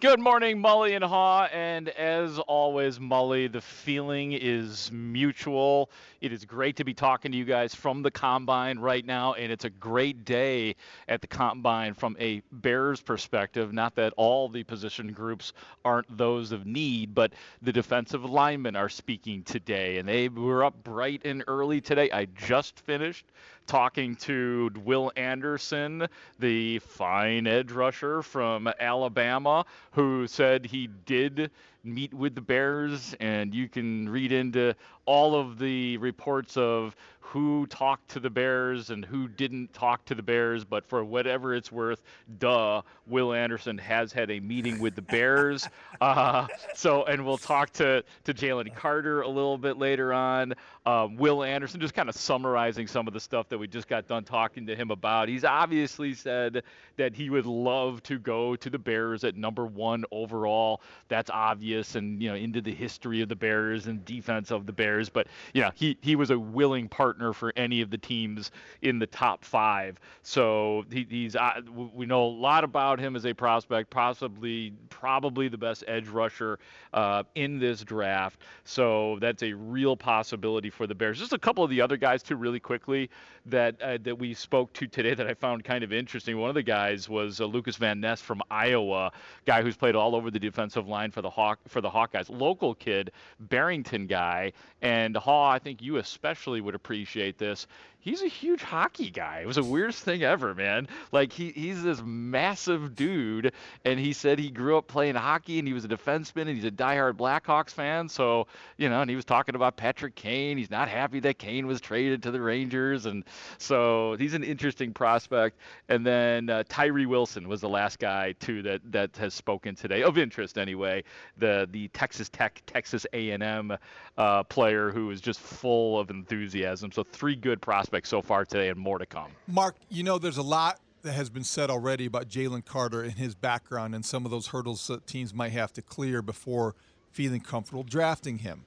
Good 0.00 0.20
morning, 0.20 0.62
Mully 0.62 0.94
and 0.94 1.04
Haugh. 1.04 1.48
And 1.52 1.88
as 1.88 2.38
always, 2.38 3.00
Mully, 3.00 3.50
the 3.50 3.60
feeling 3.60 4.30
is 4.30 4.92
mutual. 4.92 5.90
It 6.20 6.32
is 6.32 6.44
great 6.44 6.76
to 6.76 6.84
be 6.84 6.94
talking 6.94 7.32
to 7.32 7.36
you 7.36 7.44
guys 7.44 7.74
from 7.74 8.02
the 8.02 8.10
combine 8.12 8.78
right 8.78 9.04
now, 9.04 9.32
and 9.32 9.50
it's 9.50 9.64
a 9.64 9.70
great 9.70 10.24
day 10.24 10.76
at 11.08 11.20
the 11.20 11.26
combine 11.26 11.94
from 11.94 12.16
a 12.20 12.42
Bears 12.52 13.00
perspective. 13.00 13.72
Not 13.72 13.96
that 13.96 14.12
all 14.16 14.48
the 14.48 14.62
position 14.62 15.10
groups 15.10 15.52
aren't 15.84 16.16
those 16.16 16.52
of 16.52 16.64
need, 16.64 17.12
but 17.12 17.32
the 17.62 17.72
defensive 17.72 18.24
linemen 18.24 18.76
are 18.76 18.88
speaking 18.88 19.42
today, 19.42 19.98
and 19.98 20.08
they 20.08 20.28
were 20.28 20.62
up 20.62 20.80
bright 20.84 21.22
and 21.24 21.42
early 21.48 21.80
today. 21.80 22.08
I 22.12 22.26
just 22.36 22.78
finished 22.78 23.26
talking 23.68 24.16
to 24.16 24.72
Will 24.84 25.12
Anderson, 25.14 26.08
the 26.40 26.78
fine 26.80 27.46
edge 27.46 27.70
rusher 27.70 28.22
from 28.22 28.68
Alabama, 28.80 29.64
who 29.92 30.26
said 30.26 30.66
he 30.66 30.88
did 31.06 31.50
meet 31.84 32.12
with 32.12 32.34
the 32.34 32.40
Bears, 32.40 33.14
and 33.20 33.54
you 33.54 33.68
can 33.68 34.08
read 34.08 34.32
into 34.32 34.74
all 35.06 35.34
of 35.34 35.58
the 35.58 35.96
reports 35.98 36.56
of 36.56 36.94
who 37.20 37.66
talked 37.66 38.08
to 38.08 38.20
the 38.20 38.30
Bears 38.30 38.88
and 38.88 39.04
who 39.04 39.28
didn't 39.28 39.74
talk 39.74 40.02
to 40.06 40.14
the 40.14 40.22
Bears. 40.22 40.64
But 40.64 40.86
for 40.86 41.04
whatever 41.04 41.54
it's 41.54 41.70
worth, 41.70 42.00
duh, 42.38 42.80
Will 43.06 43.34
Anderson 43.34 43.76
has 43.78 44.12
had 44.12 44.30
a 44.30 44.40
meeting 44.40 44.78
with 44.78 44.94
the 44.94 45.02
Bears. 45.02 45.68
Uh, 46.00 46.46
so, 46.76 47.04
and 47.06 47.26
we'll 47.26 47.36
talk 47.36 47.72
to 47.72 48.04
to 48.22 48.32
Jalen 48.32 48.72
Carter 48.72 49.22
a 49.22 49.28
little 49.28 49.58
bit 49.58 49.78
later 49.78 50.12
on. 50.12 50.54
Um, 50.86 51.16
Will 51.16 51.42
Anderson, 51.42 51.80
just 51.80 51.92
kind 51.92 52.08
of 52.08 52.14
summarizing 52.14 52.86
some 52.86 53.08
of 53.08 53.14
the 53.14 53.18
stuff 53.18 53.48
that 53.48 53.58
we 53.58 53.66
just 53.66 53.88
got 53.88 54.06
done 54.06 54.22
talking 54.22 54.64
to 54.68 54.76
him 54.76 54.92
about. 54.92 55.28
He's 55.28 55.44
obviously 55.44 56.14
said 56.14 56.62
that 56.96 57.14
he 57.16 57.30
would 57.30 57.46
love 57.46 58.00
to 58.04 58.20
go 58.20 58.54
to 58.54 58.70
the 58.70 58.78
Bears 58.78 59.24
at 59.24 59.36
number 59.36 59.66
one 59.66 60.04
overall. 60.12 60.80
That's 61.08 61.30
obvious, 61.30 61.67
and 61.94 62.22
you 62.22 62.28
know, 62.28 62.34
into 62.34 62.60
the 62.60 62.74
history 62.74 63.20
of 63.20 63.28
the 63.28 63.36
Bears 63.36 63.86
and 63.86 64.04
defense 64.04 64.50
of 64.50 64.66
the 64.66 64.72
Bears. 64.72 65.08
But 65.08 65.26
know, 65.62 65.70
he 65.74 65.96
he 66.02 66.16
was 66.16 66.30
a 66.30 66.38
willing 66.38 66.88
partner 66.88 67.32
for 67.32 67.52
any 67.56 67.80
of 67.80 67.90
the 67.90 67.98
teams 67.98 68.50
in 68.82 68.98
the 68.98 69.06
top 69.06 69.44
five. 69.44 69.98
So 70.22 70.84
he, 70.90 71.06
he's 71.08 71.36
uh, 71.36 71.60
we 71.94 72.06
know 72.06 72.24
a 72.24 72.28
lot 72.28 72.64
about 72.64 72.98
him 72.98 73.16
as 73.16 73.26
a 73.26 73.32
prospect, 73.32 73.90
possibly 73.90 74.72
probably 74.90 75.48
the 75.48 75.58
best 75.58 75.84
edge 75.86 76.08
rusher 76.08 76.58
uh, 76.92 77.22
in 77.34 77.58
this 77.58 77.82
draft. 77.82 78.40
So 78.64 79.18
that's 79.20 79.42
a 79.42 79.52
real 79.52 79.96
possibility 79.96 80.70
for 80.70 80.86
the 80.86 80.94
Bears. 80.94 81.18
Just 81.18 81.32
a 81.32 81.38
couple 81.38 81.64
of 81.64 81.70
the 81.70 81.80
other 81.80 81.96
guys 81.96 82.22
too, 82.22 82.36
really 82.36 82.60
quickly 82.60 83.10
that 83.46 83.80
uh, 83.82 83.98
that 84.02 84.18
we 84.18 84.34
spoke 84.34 84.72
to 84.74 84.86
today 84.86 85.14
that 85.14 85.26
I 85.26 85.34
found 85.34 85.64
kind 85.64 85.84
of 85.84 85.92
interesting. 85.92 86.38
One 86.38 86.48
of 86.48 86.54
the 86.54 86.62
guys 86.62 87.08
was 87.08 87.40
uh, 87.40 87.46
Lucas 87.46 87.76
Van 87.76 88.00
Ness 88.00 88.20
from 88.20 88.42
Iowa, 88.50 89.12
guy 89.46 89.62
who's 89.62 89.76
played 89.76 89.94
all 89.94 90.14
over 90.14 90.30
the 90.30 90.38
defensive 90.38 90.88
line 90.88 91.10
for 91.10 91.22
the 91.22 91.30
Hawk 91.64 91.70
for 91.70 91.80
the 91.80 91.90
Hawkeyes. 91.90 92.28
Local 92.28 92.74
kid, 92.74 93.12
Barrington 93.40 94.06
guy, 94.06 94.52
and 94.82 95.14
Haugh. 95.16 95.50
I 95.50 95.58
think 95.58 95.82
you 95.82 95.96
especially 95.96 96.60
would 96.60 96.74
appreciate 96.74 97.38
this. 97.38 97.66
He's 98.08 98.22
a 98.22 98.28
huge 98.28 98.62
hockey 98.62 99.10
guy. 99.10 99.40
It 99.40 99.46
was 99.46 99.56
the 99.56 99.62
weirdest 99.62 100.02
thing 100.02 100.22
ever, 100.22 100.54
man. 100.54 100.88
Like 101.12 101.30
he, 101.30 101.50
he's 101.50 101.82
this 101.82 102.00
massive 102.02 102.96
dude, 102.96 103.52
and 103.84 104.00
he 104.00 104.14
said 104.14 104.38
he 104.38 104.48
grew 104.48 104.78
up 104.78 104.88
playing 104.88 105.14
hockey 105.14 105.58
and 105.58 105.68
he 105.68 105.74
was 105.74 105.84
a 105.84 105.88
defenseman 105.88 106.42
and 106.42 106.56
he's 106.56 106.64
a 106.64 106.70
diehard 106.70 107.18
Blackhawks 107.18 107.68
fan. 107.68 108.08
So 108.08 108.46
you 108.78 108.88
know, 108.88 109.02
and 109.02 109.10
he 109.10 109.16
was 109.16 109.26
talking 109.26 109.54
about 109.54 109.76
Patrick 109.76 110.14
Kane. 110.14 110.56
He's 110.56 110.70
not 110.70 110.88
happy 110.88 111.20
that 111.20 111.38
Kane 111.38 111.66
was 111.66 111.82
traded 111.82 112.22
to 112.22 112.30
the 112.30 112.40
Rangers, 112.40 113.04
and 113.04 113.24
so 113.58 114.16
he's 114.18 114.32
an 114.32 114.42
interesting 114.42 114.94
prospect. 114.94 115.58
And 115.90 116.06
then 116.06 116.48
uh, 116.48 116.64
Tyree 116.66 117.04
Wilson 117.04 117.46
was 117.46 117.60
the 117.60 117.68
last 117.68 117.98
guy 117.98 118.32
too 118.40 118.62
that 118.62 118.80
that 118.90 119.18
has 119.18 119.34
spoken 119.34 119.74
today 119.74 120.02
of 120.02 120.16
interest 120.16 120.56
anyway. 120.56 121.04
The 121.36 121.68
the 121.70 121.88
Texas 121.88 122.30
Tech 122.30 122.62
Texas 122.64 123.06
A&M 123.12 123.76
uh, 124.16 124.42
player 124.44 124.90
who 124.90 125.10
is 125.10 125.20
just 125.20 125.40
full 125.40 126.00
of 126.00 126.08
enthusiasm. 126.08 126.90
So 126.90 127.02
three 127.02 127.36
good 127.36 127.60
prospects 127.60 127.97
so 128.06 128.22
far 128.22 128.44
today, 128.44 128.68
and 128.68 128.78
more 128.78 128.98
to 128.98 129.06
come. 129.06 129.30
Mark, 129.46 129.76
you 129.88 130.02
know, 130.02 130.18
there's 130.18 130.36
a 130.36 130.42
lot 130.42 130.80
that 131.02 131.12
has 131.12 131.30
been 131.30 131.44
said 131.44 131.70
already 131.70 132.06
about 132.06 132.28
Jalen 132.28 132.64
Carter 132.64 133.02
and 133.02 133.12
his 133.12 133.34
background 133.34 133.94
and 133.94 134.04
some 134.04 134.24
of 134.24 134.30
those 134.30 134.48
hurdles 134.48 134.86
that 134.88 135.06
teams 135.06 135.32
might 135.32 135.52
have 135.52 135.72
to 135.74 135.82
clear 135.82 136.22
before 136.22 136.74
feeling 137.10 137.40
comfortable 137.40 137.82
drafting 137.82 138.38
him. 138.38 138.64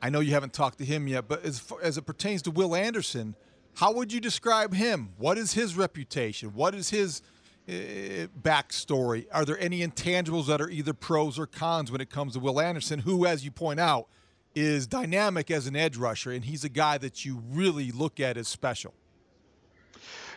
I 0.00 0.10
know 0.10 0.20
you 0.20 0.32
haven't 0.32 0.52
talked 0.52 0.78
to 0.78 0.84
him 0.84 1.06
yet, 1.06 1.28
but 1.28 1.44
as, 1.44 1.58
far, 1.58 1.78
as 1.82 1.96
it 1.96 2.02
pertains 2.02 2.42
to 2.42 2.50
Will 2.50 2.74
Anderson, 2.74 3.36
how 3.74 3.92
would 3.92 4.12
you 4.12 4.20
describe 4.20 4.74
him? 4.74 5.10
What 5.16 5.38
is 5.38 5.52
his 5.52 5.76
reputation? 5.76 6.50
What 6.54 6.74
is 6.74 6.90
his 6.90 7.22
uh, 7.68 7.72
backstory? 8.42 9.26
Are 9.32 9.44
there 9.44 9.58
any 9.58 9.86
intangibles 9.86 10.46
that 10.46 10.60
are 10.60 10.68
either 10.68 10.92
pros 10.92 11.38
or 11.38 11.46
cons 11.46 11.92
when 11.92 12.00
it 12.00 12.10
comes 12.10 12.34
to 12.34 12.40
Will 12.40 12.60
Anderson, 12.60 13.00
who, 13.00 13.26
as 13.26 13.44
you 13.44 13.50
point 13.50 13.80
out, 13.80 14.08
is 14.54 14.86
dynamic 14.86 15.50
as 15.50 15.66
an 15.66 15.76
edge 15.76 15.96
rusher, 15.96 16.30
and 16.30 16.44
he's 16.44 16.64
a 16.64 16.68
guy 16.68 16.98
that 16.98 17.24
you 17.24 17.42
really 17.50 17.90
look 17.90 18.20
at 18.20 18.36
as 18.36 18.48
special? 18.48 18.94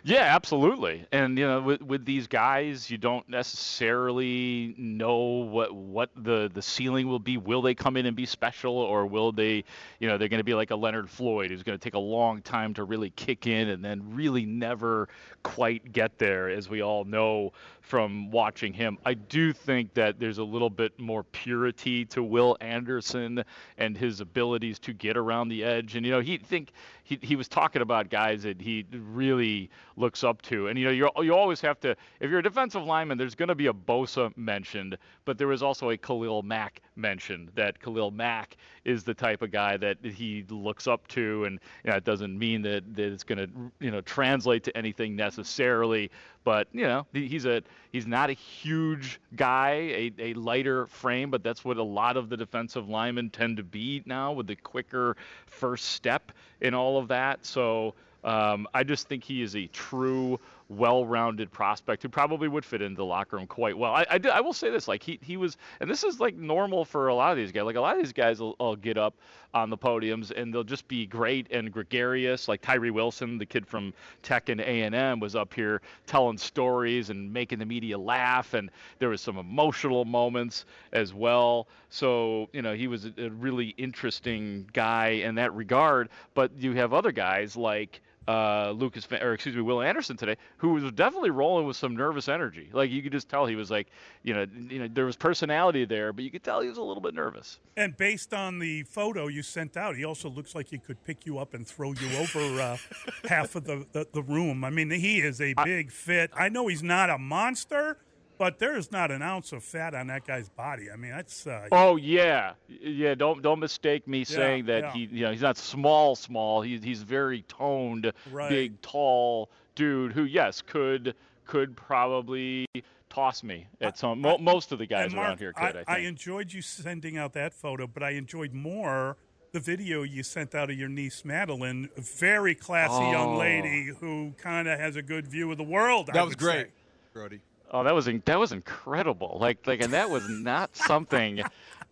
Yeah, 0.08 0.36
absolutely. 0.36 1.08
And 1.12 1.36
you 1.36 1.48
know, 1.48 1.62
with, 1.64 1.82
with 1.82 2.06
these 2.06 2.28
guys, 2.28 2.92
you 2.92 3.00
don't 3.00 3.28
necessarily 3.28 4.76
know 4.78 5.18
what 5.18 5.74
what 5.74 6.12
the 6.16 6.48
the 6.54 6.62
ceiling 6.62 7.08
will 7.08 7.18
be. 7.18 7.38
Will 7.38 7.64
they 7.64 7.74
come 7.74 7.98
in 7.98 8.06
and 8.06 8.16
be 8.16 8.28
special, 8.28 8.78
or 8.78 9.08
will 9.08 9.32
they, 9.32 9.64
you 10.00 10.08
know, 10.08 10.20
they're 10.20 10.28
going 10.28 10.40
to 10.40 10.44
be 10.44 10.54
like 10.54 10.70
a 10.70 10.76
Leonard 10.76 11.10
Floyd, 11.10 11.50
who's 11.50 11.64
going 11.64 11.76
to 11.76 11.84
take 11.84 11.96
a 11.96 12.00
long 12.00 12.44
time 12.44 12.76
to 12.76 12.84
really 12.84 13.10
kick 13.10 13.48
in, 13.48 13.70
and 13.70 13.84
then 13.84 14.14
really 14.14 14.46
never 14.46 15.10
quite 15.42 15.92
get 15.92 16.20
there, 16.20 16.50
as 16.50 16.70
we 16.70 16.82
all 16.82 17.04
know 17.04 17.52
from 17.86 18.32
watching 18.32 18.74
him. 18.74 18.98
I 19.06 19.14
do 19.14 19.54
think 19.54 19.94
that 19.94 20.20
there's 20.20 20.40
a 20.40 20.44
little 20.44 20.72
bit 20.72 21.00
more 21.00 21.24
purity 21.24 22.04
to 22.06 22.24
Will 22.24 22.58
Anderson 22.60 23.44
and 23.78 23.96
his 23.96 24.22
abilities 24.22 24.80
to 24.80 24.94
get 24.94 25.16
around 25.16 25.50
the 25.50 25.64
edge. 25.64 25.96
And 25.96 26.04
you 26.04 26.12
know, 26.12 26.20
he 26.20 26.38
think 26.38 26.72
he 27.04 27.20
he 27.22 27.36
was 27.36 27.48
talking 27.48 27.84
about 27.84 28.10
guys 28.10 28.42
that 28.42 28.60
he 28.60 28.86
really 28.92 29.70
looks 29.98 30.24
up 30.24 30.42
to. 30.44 30.68
And 30.68 30.80
you 30.80 30.86
know, 30.86 30.92
you 30.92 31.10
you 31.24 31.36
always 31.36 31.62
have 31.62 31.80
to 31.82 31.96
if 32.20 32.32
you're 32.32 32.40
a 32.40 32.44
defensive 32.44 32.84
lineman, 32.84 33.20
there's 33.20 33.36
going 33.36 33.50
to 33.50 33.56
be 33.56 33.68
a 33.68 33.74
Bosa 33.74 34.36
mentioned, 34.36 34.98
but 35.24 35.38
there 35.38 35.48
was 35.48 35.62
also 35.62 35.92
a 35.92 35.98
Khalil 35.98 36.42
Mack 36.42 36.82
mentioned. 36.96 37.52
That 37.54 37.80
Khalil 37.80 38.10
Mack 38.10 38.58
is 38.84 39.04
the 39.04 39.14
type 39.14 39.44
of 39.44 39.52
guy 39.52 39.78
that 39.78 40.04
he 40.04 40.44
looks 40.50 40.88
up 40.88 41.08
to, 41.10 41.46
and 41.46 41.60
you 41.84 41.92
know, 41.92 41.98
it 41.98 42.04
doesn't 42.04 42.38
mean 42.38 42.64
that, 42.64 42.96
that 42.96 43.14
it's 43.14 43.24
going 43.24 43.38
to 43.38 43.50
you 43.80 43.92
know 43.92 44.02
translate 44.02 44.64
to 44.64 44.76
anything 44.76 45.16
necessarily. 45.16 46.10
But 46.46 46.70
you 46.72 46.84
know, 46.84 47.06
he's 47.12 47.46
a 47.46 47.64
he's 47.92 48.08
not 48.08 48.30
a 48.30 48.34
huge 48.34 49.20
guy, 49.36 49.72
a, 49.72 50.14
a 50.20 50.34
lighter 50.36 50.86
frame, 50.86 51.32
but 51.32 51.44
that's 51.44 51.66
what 51.66 51.76
a 51.78 51.84
lot 51.84 52.16
of 52.16 52.30
the 52.30 52.38
defensive 52.38 52.88
linemen 52.88 53.32
tend 53.32 53.58
to 53.58 53.64
be 53.64 54.04
now 54.06 54.32
with 54.32 54.48
the 54.48 54.56
quicker 54.56 55.18
first 55.48 55.86
step 55.86 56.32
in 56.62 56.74
all 56.74 56.98
of 56.98 57.10
that. 57.10 57.46
So 57.46 57.96
um, 58.24 58.68
I 58.74 58.84
just 58.84 59.08
think 59.08 59.24
he 59.24 59.42
is 59.42 59.56
a 59.56 59.68
true, 59.68 60.40
well-rounded 60.70 61.52
prospect 61.52 62.02
who 62.02 62.10
probably 62.10 62.48
would 62.48 62.66
fit 62.66 62.82
into 62.82 62.98
the 62.98 63.06
locker 63.06 63.38
room 63.38 63.48
quite 63.48 63.78
well. 63.78 63.94
I, 63.94 64.06
I, 64.10 64.20
I, 64.34 64.42
will 64.42 64.54
say 64.54 64.70
this: 64.70 64.88
like 64.88 65.04
he 65.04 65.20
he 65.22 65.38
was, 65.38 65.58
and 65.80 65.90
this 65.90 66.04
is 66.04 66.20
like 66.20 66.36
normal 66.36 66.86
for 66.86 67.08
a 67.08 67.16
lot 67.16 67.32
of 67.32 67.38
these 67.38 67.52
guys. 67.52 67.64
Like 67.64 67.76
a 67.76 67.82
lot 67.82 67.98
of 67.98 68.04
these 68.04 68.14
guys 68.14 68.40
will, 68.40 68.56
will 68.60 68.76
get 68.76 68.98
up 68.98 69.16
on 69.54 69.70
the 69.70 69.78
podiums 69.78 70.32
and 70.32 70.54
they'll 70.54 70.64
just 70.64 70.88
be 70.88 71.06
great 71.06 71.48
and 71.50 71.72
gregarious. 71.72 72.48
Like 72.48 72.62
Tyree 72.62 72.92
Wilson, 72.92 73.38
the 73.38 73.46
kid 73.46 73.66
from 73.66 73.94
Tech 74.22 74.50
and 74.50 74.60
A&M, 74.60 75.20
was 75.20 75.36
up 75.36 75.54
here 75.54 75.82
telling 76.08 76.38
stories 76.38 77.10
and 77.10 77.32
making 77.32 77.60
the 77.60 77.66
media 77.66 77.98
laugh, 77.98 78.54
and 78.54 78.70
there 79.00 79.10
was 79.10 79.22
some 79.22 79.38
emotional 79.38 80.04
moments 80.04 80.66
as 80.92 81.14
well. 81.14 81.68
So 81.90 82.50
you 82.54 82.62
know 82.62 82.74
he 82.74 82.88
was 82.88 83.06
a, 83.06 83.14
a 83.18 83.30
really 83.30 83.70
interesting 83.78 84.68
guy 84.74 85.10
in 85.10 85.36
that 85.36 85.54
regard. 85.54 86.10
But 86.34 86.52
you 86.58 86.74
have 86.74 86.94
other 86.94 87.12
guys 87.12 87.56
like 87.56 88.02
uh, 88.28 88.72
Lucas, 88.72 89.08
or 89.12 89.34
excuse 89.34 89.56
me, 89.56 89.62
Will 89.62 89.82
Anderson 89.82 90.18
today, 90.18 90.36
who 90.58 90.70
was 90.70 90.92
definitely 90.94 91.30
rolling 91.30 91.66
with 91.66 91.78
some 91.78 91.96
nervous 91.96 92.28
energy. 92.28 92.70
Like 92.74 92.90
you 92.90 93.02
could 93.02 93.12
just 93.12 93.30
tell 93.30 93.46
he 93.46 93.56
was 93.56 93.70
like, 93.70 93.88
you 94.24 94.34
know, 94.34 94.46
you 94.70 94.80
know, 94.80 94.88
there 94.88 95.06
was 95.06 95.16
personality 95.16 95.86
there, 95.86 96.12
but 96.12 96.24
you 96.24 96.32
could 96.32 96.44
tell 96.44 96.62
he 96.62 96.70
was 96.70 96.78
a 96.78 96.84
little 96.84 97.02
bit 97.02 97.14
nervous. 97.14 97.60
And 97.78 97.96
based 97.96 98.34
on 98.34 98.60
the 98.60 98.84
photo 98.84 99.28
you 99.28 99.44
sent 99.44 99.78
out, 99.78 99.96
he 99.96 100.06
also 100.06 100.30
looks 100.30 100.56
like 100.56 100.70
he 100.70 100.78
could 100.78 101.04
pick 101.04 101.26
you 101.26 101.38
up 101.38 101.54
and 101.54 101.68
throw 101.68 101.94
you 101.94 102.18
over 102.18 102.62
uh, 102.62 102.78
half 103.30 103.56
of 103.56 103.66
the, 103.66 103.86
the, 103.92 104.08
the 104.12 104.24
room. 104.24 104.64
I 104.64 104.70
mean, 104.70 104.90
he 104.90 105.20
is 105.20 105.40
a 105.42 105.54
big 105.64 105.88
I, 105.88 105.92
fit. 105.92 106.32
I 106.36 106.50
know 106.50 106.68
he's 106.68 106.84
not 106.84 107.10
a 107.10 107.18
monster, 107.18 107.98
but 108.38 108.60
there 108.60 108.76
is 108.78 108.92
not 108.92 109.12
an 109.12 109.22
ounce 109.22 109.52
of 109.52 109.64
fat 109.64 109.94
on 109.94 110.08
that 110.08 110.26
guy's 110.26 110.50
body. 110.50 110.90
I 110.92 110.96
mean, 110.96 111.12
that's. 111.12 111.48
Uh, 111.48 111.68
oh 111.72 111.96
yeah, 111.96 112.54
yeah. 112.68 113.16
Don't 113.16 113.42
don't 113.42 113.60
mistake 113.60 114.08
me 114.08 114.24
saying 114.24 114.66
that 114.66 114.84
yeah. 114.84 114.94
he, 114.94 115.00
you 115.12 115.26
know, 115.26 115.32
he's 115.32 115.42
not 115.42 115.58
small, 115.58 116.16
small. 116.16 116.62
He's 116.62 116.84
he's 116.84 117.02
very 117.02 117.44
toned, 117.44 118.12
right. 118.32 118.50
big, 118.50 118.82
tall 118.82 119.50
dude 119.76 120.14
who, 120.14 120.24
yes, 120.24 120.62
could 120.62 121.16
could 121.46 121.76
probably 121.76 122.66
toss 123.10 123.44
me 123.44 123.68
at 123.82 123.98
some. 123.98 124.22
Mo- 124.22 124.38
most 124.38 124.72
of 124.72 124.80
the 124.80 124.86
guys 124.86 125.14
Mark, 125.14 125.28
around 125.28 125.40
here 125.40 125.54
could. 125.54 125.84
I, 125.88 125.94
I, 125.94 125.96
I 125.96 126.00
enjoyed 126.00 126.52
you 126.52 126.62
sending 126.62 127.18
out 127.18 127.34
that 127.34 127.54
photo, 127.54 127.88
but 127.88 128.04
I 128.04 128.12
enjoyed 128.12 128.54
more 128.54 129.18
the 129.56 129.60
video 129.62 130.04
you 130.04 130.22
sent 130.22 130.54
out 130.54 130.70
of 130.70 130.78
your 130.78 130.90
niece 130.90 131.24
Madeline, 131.24 131.90
a 131.96 132.02
very 132.02 132.56
classy 132.56 132.94
oh. 132.96 133.12
young 133.12 133.38
lady 133.38 133.86
who 134.02 134.34
kind 134.38 134.68
of 134.68 134.78
has 134.78 134.98
a 134.98 135.02
good 135.02 135.26
view 135.28 135.50
of 135.50 135.58
the 135.58 135.64
world. 135.64 136.08
That 136.08 136.18
I 136.18 136.24
was 136.24 136.36
great, 136.36 136.66
say. 136.66 136.72
Grote. 137.14 137.40
Oh, 137.76 137.84
that 137.84 137.94
was 137.94 138.06
that 138.06 138.40
was 138.40 138.54
incredible. 138.54 139.38
Like 139.42 139.68
like, 139.68 139.84
and 139.84 139.92
that 139.92 140.10
was 140.10 140.30
not 140.30 140.74
something 140.78 141.44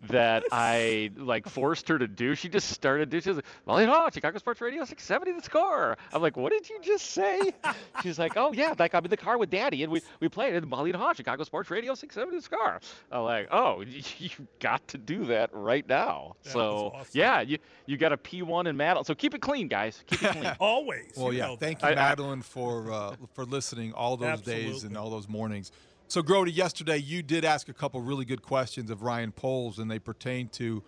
that 0.08 0.44
I 0.52 1.10
like 1.16 1.48
forced 1.48 1.88
her 1.88 1.98
to 1.98 2.06
do. 2.08 2.34
She 2.34 2.48
just 2.48 2.68
started 2.70 3.10
doing. 3.10 3.22
She 3.22 3.30
was 3.30 3.36
like, 3.36 3.46
"Well, 3.66 3.80
you 3.80 3.86
know, 3.86 4.08
Chicago 4.12 4.38
Sports 4.38 4.60
Radio 4.60 4.84
670 4.84 5.38
the 5.38 5.42
score." 5.44 5.96
I'm 6.12 6.22
like, 6.22 6.36
"What 6.36 6.52
did 6.52 6.68
you 6.68 6.80
just 6.82 7.06
say?" 7.06 7.52
She's 8.02 8.18
like, 8.18 8.36
"Oh 8.36 8.52
yeah, 8.52 8.74
like 8.78 8.94
I'm 8.94 9.04
in 9.04 9.10
the 9.10 9.16
car 9.16 9.38
with 9.38 9.50
Daddy 9.50 9.82
and 9.82 9.92
we 9.92 10.00
we 10.20 10.28
played 10.28 10.54
it 10.54 10.64
Mully 10.68 10.90
and 10.90 10.96
Haugh, 10.96 11.14
Chicago 11.14 11.44
Sports 11.44 11.70
Radio 11.70 11.94
670 11.94 12.38
the 12.38 12.42
score." 12.42 12.80
I'm 13.10 13.22
like, 13.22 13.48
"Oh, 13.50 13.80
you 14.18 14.30
got 14.60 14.86
to 14.88 14.98
do 14.98 15.26
that 15.26 15.50
right 15.52 15.86
now." 15.88 16.36
That 16.44 16.52
so 16.52 16.92
awesome. 16.94 17.06
yeah, 17.12 17.40
you 17.40 17.58
you 17.86 17.96
got 17.96 18.12
a 18.12 18.16
P1 18.16 18.66
in 18.66 18.76
Madeline. 18.76 19.04
So 19.04 19.14
keep 19.14 19.34
it 19.34 19.40
clean, 19.42 19.68
guys. 19.68 20.02
Keep 20.06 20.22
it 20.22 20.32
clean. 20.32 20.52
Always. 20.60 21.12
Well, 21.16 21.32
you 21.32 21.38
yeah. 21.38 21.46
know 21.46 21.56
Thank 21.56 21.82
you, 21.82 21.88
I- 21.88 21.92
I- 21.92 21.94
Madeline, 21.94 22.42
for 22.42 22.90
uh, 22.92 23.16
for 23.34 23.44
listening 23.44 23.92
all 23.92 24.16
those 24.16 24.40
days 24.40 24.84
and 24.84 24.96
all 24.96 25.10
those 25.10 25.28
mornings. 25.28 25.72
So, 26.14 26.22
Grote, 26.22 26.48
yesterday 26.50 26.98
you 26.98 27.24
did 27.24 27.44
ask 27.44 27.68
a 27.68 27.72
couple 27.72 28.00
really 28.00 28.24
good 28.24 28.40
questions 28.40 28.88
of 28.88 29.02
Ryan 29.02 29.32
Poles, 29.32 29.80
and 29.80 29.90
they 29.90 29.98
pertain 29.98 30.46
to, 30.50 30.80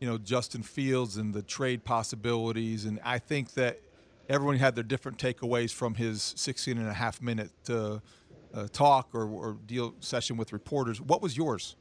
you 0.00 0.08
know, 0.08 0.18
Justin 0.18 0.64
Fields 0.64 1.18
and 1.18 1.32
the 1.32 1.42
trade 1.42 1.84
possibilities. 1.84 2.84
And 2.84 2.98
I 3.04 3.20
think 3.20 3.54
that 3.54 3.80
everyone 4.28 4.56
had 4.56 4.74
their 4.74 4.82
different 4.82 5.18
takeaways 5.18 5.72
from 5.72 5.94
his 5.94 6.34
16 6.36 6.78
and 6.78 6.88
a 6.88 6.92
half 6.92 7.22
minute 7.22 7.52
uh, 7.70 8.00
uh, 8.52 8.66
talk 8.72 9.10
or, 9.12 9.28
or 9.28 9.56
deal 9.66 9.94
session 10.00 10.36
with 10.36 10.52
reporters. 10.52 11.00
What 11.00 11.22
was 11.22 11.36
yours? 11.36 11.76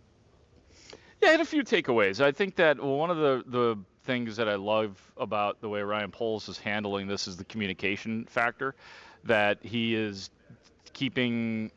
Yeah, 1.24 1.30
I 1.30 1.32
had 1.32 1.42
a 1.42 1.46
few 1.46 1.64
takeaways. 1.64 2.24
I 2.24 2.32
think 2.32 2.56
that 2.58 2.80
one 2.80 3.10
of 3.10 3.18
the, 3.18 3.44
the 3.48 3.80
things 4.04 4.36
that 4.36 4.48
I 4.48 4.54
love 4.54 5.02
about 5.18 5.60
the 5.60 5.70
way 5.70 5.82
Ryan 5.82 6.12
Poles 6.12 6.48
is 6.48 6.60
handling 6.60 7.08
this 7.08 7.28
is 7.28 7.36
the 7.36 7.46
communication 7.46 8.26
factor, 8.26 8.76
that 9.24 9.58
he 9.64 9.96
is 9.96 10.30
keeping 10.94 11.72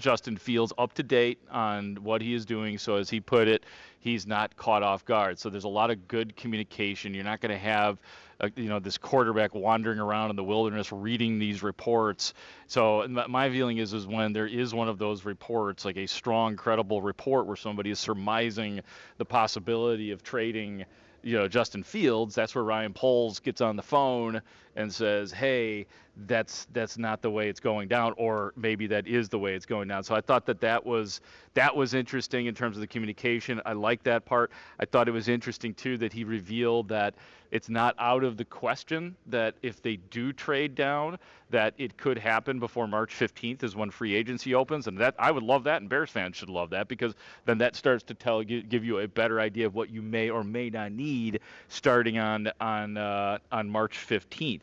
Justin 0.00 0.36
Fields 0.36 0.72
up 0.78 0.92
to 0.94 1.02
date 1.02 1.38
on 1.50 1.96
what 2.02 2.22
he 2.22 2.34
is 2.34 2.44
doing. 2.44 2.78
So, 2.78 2.96
as 2.96 3.08
he 3.08 3.20
put 3.20 3.46
it, 3.46 3.64
he's 4.00 4.26
not 4.26 4.56
caught 4.56 4.82
off 4.82 5.04
guard. 5.04 5.38
So, 5.38 5.50
there's 5.50 5.64
a 5.64 5.68
lot 5.68 5.90
of 5.90 6.08
good 6.08 6.34
communication. 6.36 7.14
You're 7.14 7.24
not 7.24 7.40
going 7.40 7.52
to 7.52 7.58
have, 7.58 7.98
uh, 8.40 8.48
you 8.56 8.68
know, 8.68 8.78
this 8.78 8.98
quarterback 8.98 9.54
wandering 9.54 10.00
around 10.00 10.30
in 10.30 10.36
the 10.36 10.44
wilderness 10.44 10.90
reading 10.90 11.38
these 11.38 11.62
reports. 11.62 12.34
So, 12.66 13.06
my 13.08 13.50
feeling 13.50 13.78
is, 13.78 13.92
is 13.92 14.06
when 14.06 14.32
there 14.32 14.46
is 14.46 14.74
one 14.74 14.88
of 14.88 14.98
those 14.98 15.24
reports, 15.24 15.84
like 15.84 15.96
a 15.96 16.06
strong, 16.06 16.56
credible 16.56 17.02
report 17.02 17.46
where 17.46 17.56
somebody 17.56 17.90
is 17.90 17.98
surmising 17.98 18.80
the 19.18 19.24
possibility 19.24 20.10
of 20.10 20.22
trading 20.22 20.84
you 21.22 21.36
know 21.36 21.48
Justin 21.48 21.82
Fields, 21.82 22.34
that's 22.34 22.54
where 22.54 22.64
Ryan 22.64 22.94
Poles 22.94 23.40
gets 23.40 23.60
on 23.60 23.76
the 23.76 23.82
phone 23.82 24.40
and 24.76 24.92
says, 24.92 25.32
"Hey, 25.32 25.86
that's 26.26 26.66
that's 26.72 26.98
not 26.98 27.22
the 27.22 27.30
way 27.30 27.48
it's 27.48 27.60
going 27.60 27.88
down, 27.88 28.14
or 28.16 28.52
maybe 28.56 28.86
that 28.88 29.06
is 29.06 29.28
the 29.28 29.38
way 29.38 29.54
it's 29.54 29.66
going 29.66 29.88
down." 29.88 30.02
So 30.02 30.14
I 30.14 30.20
thought 30.20 30.46
that 30.46 30.60
that 30.60 30.84
was 30.84 31.20
that 31.54 31.74
was 31.74 31.94
interesting 31.94 32.46
in 32.46 32.54
terms 32.54 32.76
of 32.76 32.80
the 32.80 32.86
communication. 32.86 33.60
I 33.64 33.72
like 33.72 34.02
that 34.04 34.24
part. 34.24 34.50
I 34.78 34.84
thought 34.84 35.08
it 35.08 35.12
was 35.12 35.28
interesting 35.28 35.74
too 35.74 35.98
that 35.98 36.12
he 36.12 36.24
revealed 36.24 36.88
that 36.88 37.14
it's 37.50 37.68
not 37.68 37.94
out 37.98 38.22
of 38.22 38.36
the 38.36 38.44
question 38.44 39.16
that 39.26 39.56
if 39.62 39.82
they 39.82 39.96
do 39.96 40.32
trade 40.32 40.74
down, 40.74 41.18
that 41.50 41.74
it 41.78 41.96
could 41.96 42.16
happen 42.16 42.60
before 42.60 42.86
March 42.86 43.12
15th 43.12 43.64
is 43.64 43.74
when 43.74 43.90
free 43.90 44.14
agency 44.14 44.54
opens, 44.54 44.86
and 44.86 44.96
that 44.98 45.16
I 45.18 45.32
would 45.32 45.42
love 45.42 45.64
that, 45.64 45.80
and 45.80 45.90
Bears 45.90 46.10
fans 46.10 46.36
should 46.36 46.48
love 46.48 46.70
that 46.70 46.86
because 46.86 47.14
then 47.46 47.58
that 47.58 47.74
starts 47.74 48.04
to 48.04 48.14
tell 48.14 48.42
give 48.44 48.84
you 48.84 49.00
a 49.00 49.08
better 49.08 49.40
idea 49.40 49.66
of 49.66 49.74
what 49.74 49.90
you 49.90 50.00
may 50.00 50.30
or 50.30 50.44
may 50.44 50.70
not 50.70 50.92
need 50.92 51.40
starting 51.68 52.18
on 52.18 52.50
on 52.60 52.96
uh, 52.96 53.38
on 53.50 53.68
March 53.68 53.98
15th. 54.08 54.59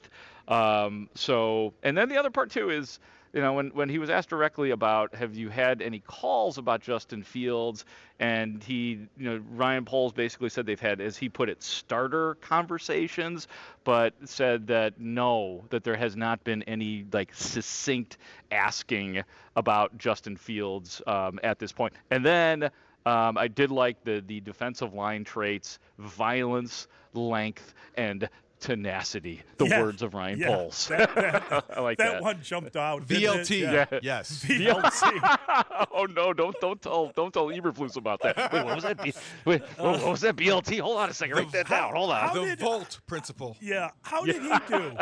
Um, 0.48 1.10
so, 1.16 1.74
and 1.84 1.98
then 1.98 2.10
the 2.10 2.18
other 2.18 2.30
part 2.30 2.52
too 2.52 2.70
is 2.70 3.00
you 3.34 3.42
know, 3.42 3.54
when, 3.54 3.70
when 3.70 3.90
he 3.90 4.00
was 4.00 4.10
asked 4.10 4.30
directly 4.30 4.72
about 4.72 5.14
have 5.16 5.36
you 5.36 5.50
had 5.50 5.82
any 5.82 6.00
calls 6.00 6.58
about 6.58 6.82
Justin 6.82 7.24
Fields, 7.24 7.86
and 8.20 8.64
he, 8.64 9.08
you 9.18 9.30
know, 9.30 9.42
Ryan 9.52 9.86
Poles 9.86 10.14
basically 10.14 10.50
said 10.50 10.66
they've 10.66 10.80
had, 10.80 11.02
as 11.02 11.18
he 11.18 11.30
put 11.30 11.50
it, 11.50 11.62
starter 11.62 12.36
conversations, 12.36 13.48
but 13.84 14.14
said 14.26 14.68
that 14.68 15.00
no, 15.00 15.64
that 15.70 15.84
there 15.84 15.96
has 15.96 16.16
not 16.16 16.44
been 16.44 16.64
any 16.64 17.06
like 17.12 17.34
succinct 17.36 18.18
asking 18.52 19.24
about 19.56 19.98
Justin 19.98 20.38
Fields 20.38 21.02
um, 21.06 21.40
at 21.44 21.60
this 21.60 21.72
point. 21.72 21.94
And 22.10 22.26
then 22.26 22.64
um, 23.06 23.38
I 23.38 23.48
did 23.48 23.72
like 23.72 24.04
the 24.04 24.24
the 24.26 24.40
defensive 24.42 24.94
line 24.94 25.24
traits, 25.24 25.80
violence, 26.00 26.88
length, 27.14 27.74
and 27.96 28.28
tenacity. 28.60 29.42
The 29.58 29.66
Yeah, 29.68 29.82
words 29.82 30.02
of 30.02 30.14
Ryan 30.14 30.40
yeah. 30.40 30.48
Poles. 30.48 30.88
That, 30.88 31.14
that, 31.16 31.64
I 31.78 31.82
like 31.82 31.98
that 31.98 32.14
that. 32.14 32.22
one 32.22 32.42
jumped 32.42 32.76
out. 32.76 33.06
VLT. 33.08 33.60
Yeah. 33.62 34.00
Yes. 34.02 34.44
VLT. 34.48 35.88
oh 35.92 36.06
no! 36.06 36.34
Don't 36.34 36.60
don't 36.60 36.82
tell 36.82 37.12
don't 37.16 37.34
tell 37.34 37.48
Eberflus 37.48 37.98
about 37.98 38.22
that. 38.22 38.36
Wait, 38.52 38.66
what 38.66 38.76
was 38.76 38.84
that? 38.84 39.02
B, 39.02 39.14
wait, 39.46 39.62
what, 39.78 40.02
what 40.02 40.10
was 40.12 40.22
that? 40.22 40.36
BLT? 40.36 40.80
Hold 40.80 40.98
on 40.98 41.10
a 41.10 41.14
second. 41.14 41.36
Write 41.38 41.52
that 41.52 41.70
down. 41.70 41.94
Hold 41.96 42.12
on. 42.12 42.22
How 42.30 42.34
the 42.34 42.42
did- 42.42 42.60
Volt 42.60 43.00
principle. 43.08 43.56
yeah. 43.62 43.90
How 44.02 44.24
did 44.26 44.42
he 44.42 44.52
do? 44.68 44.98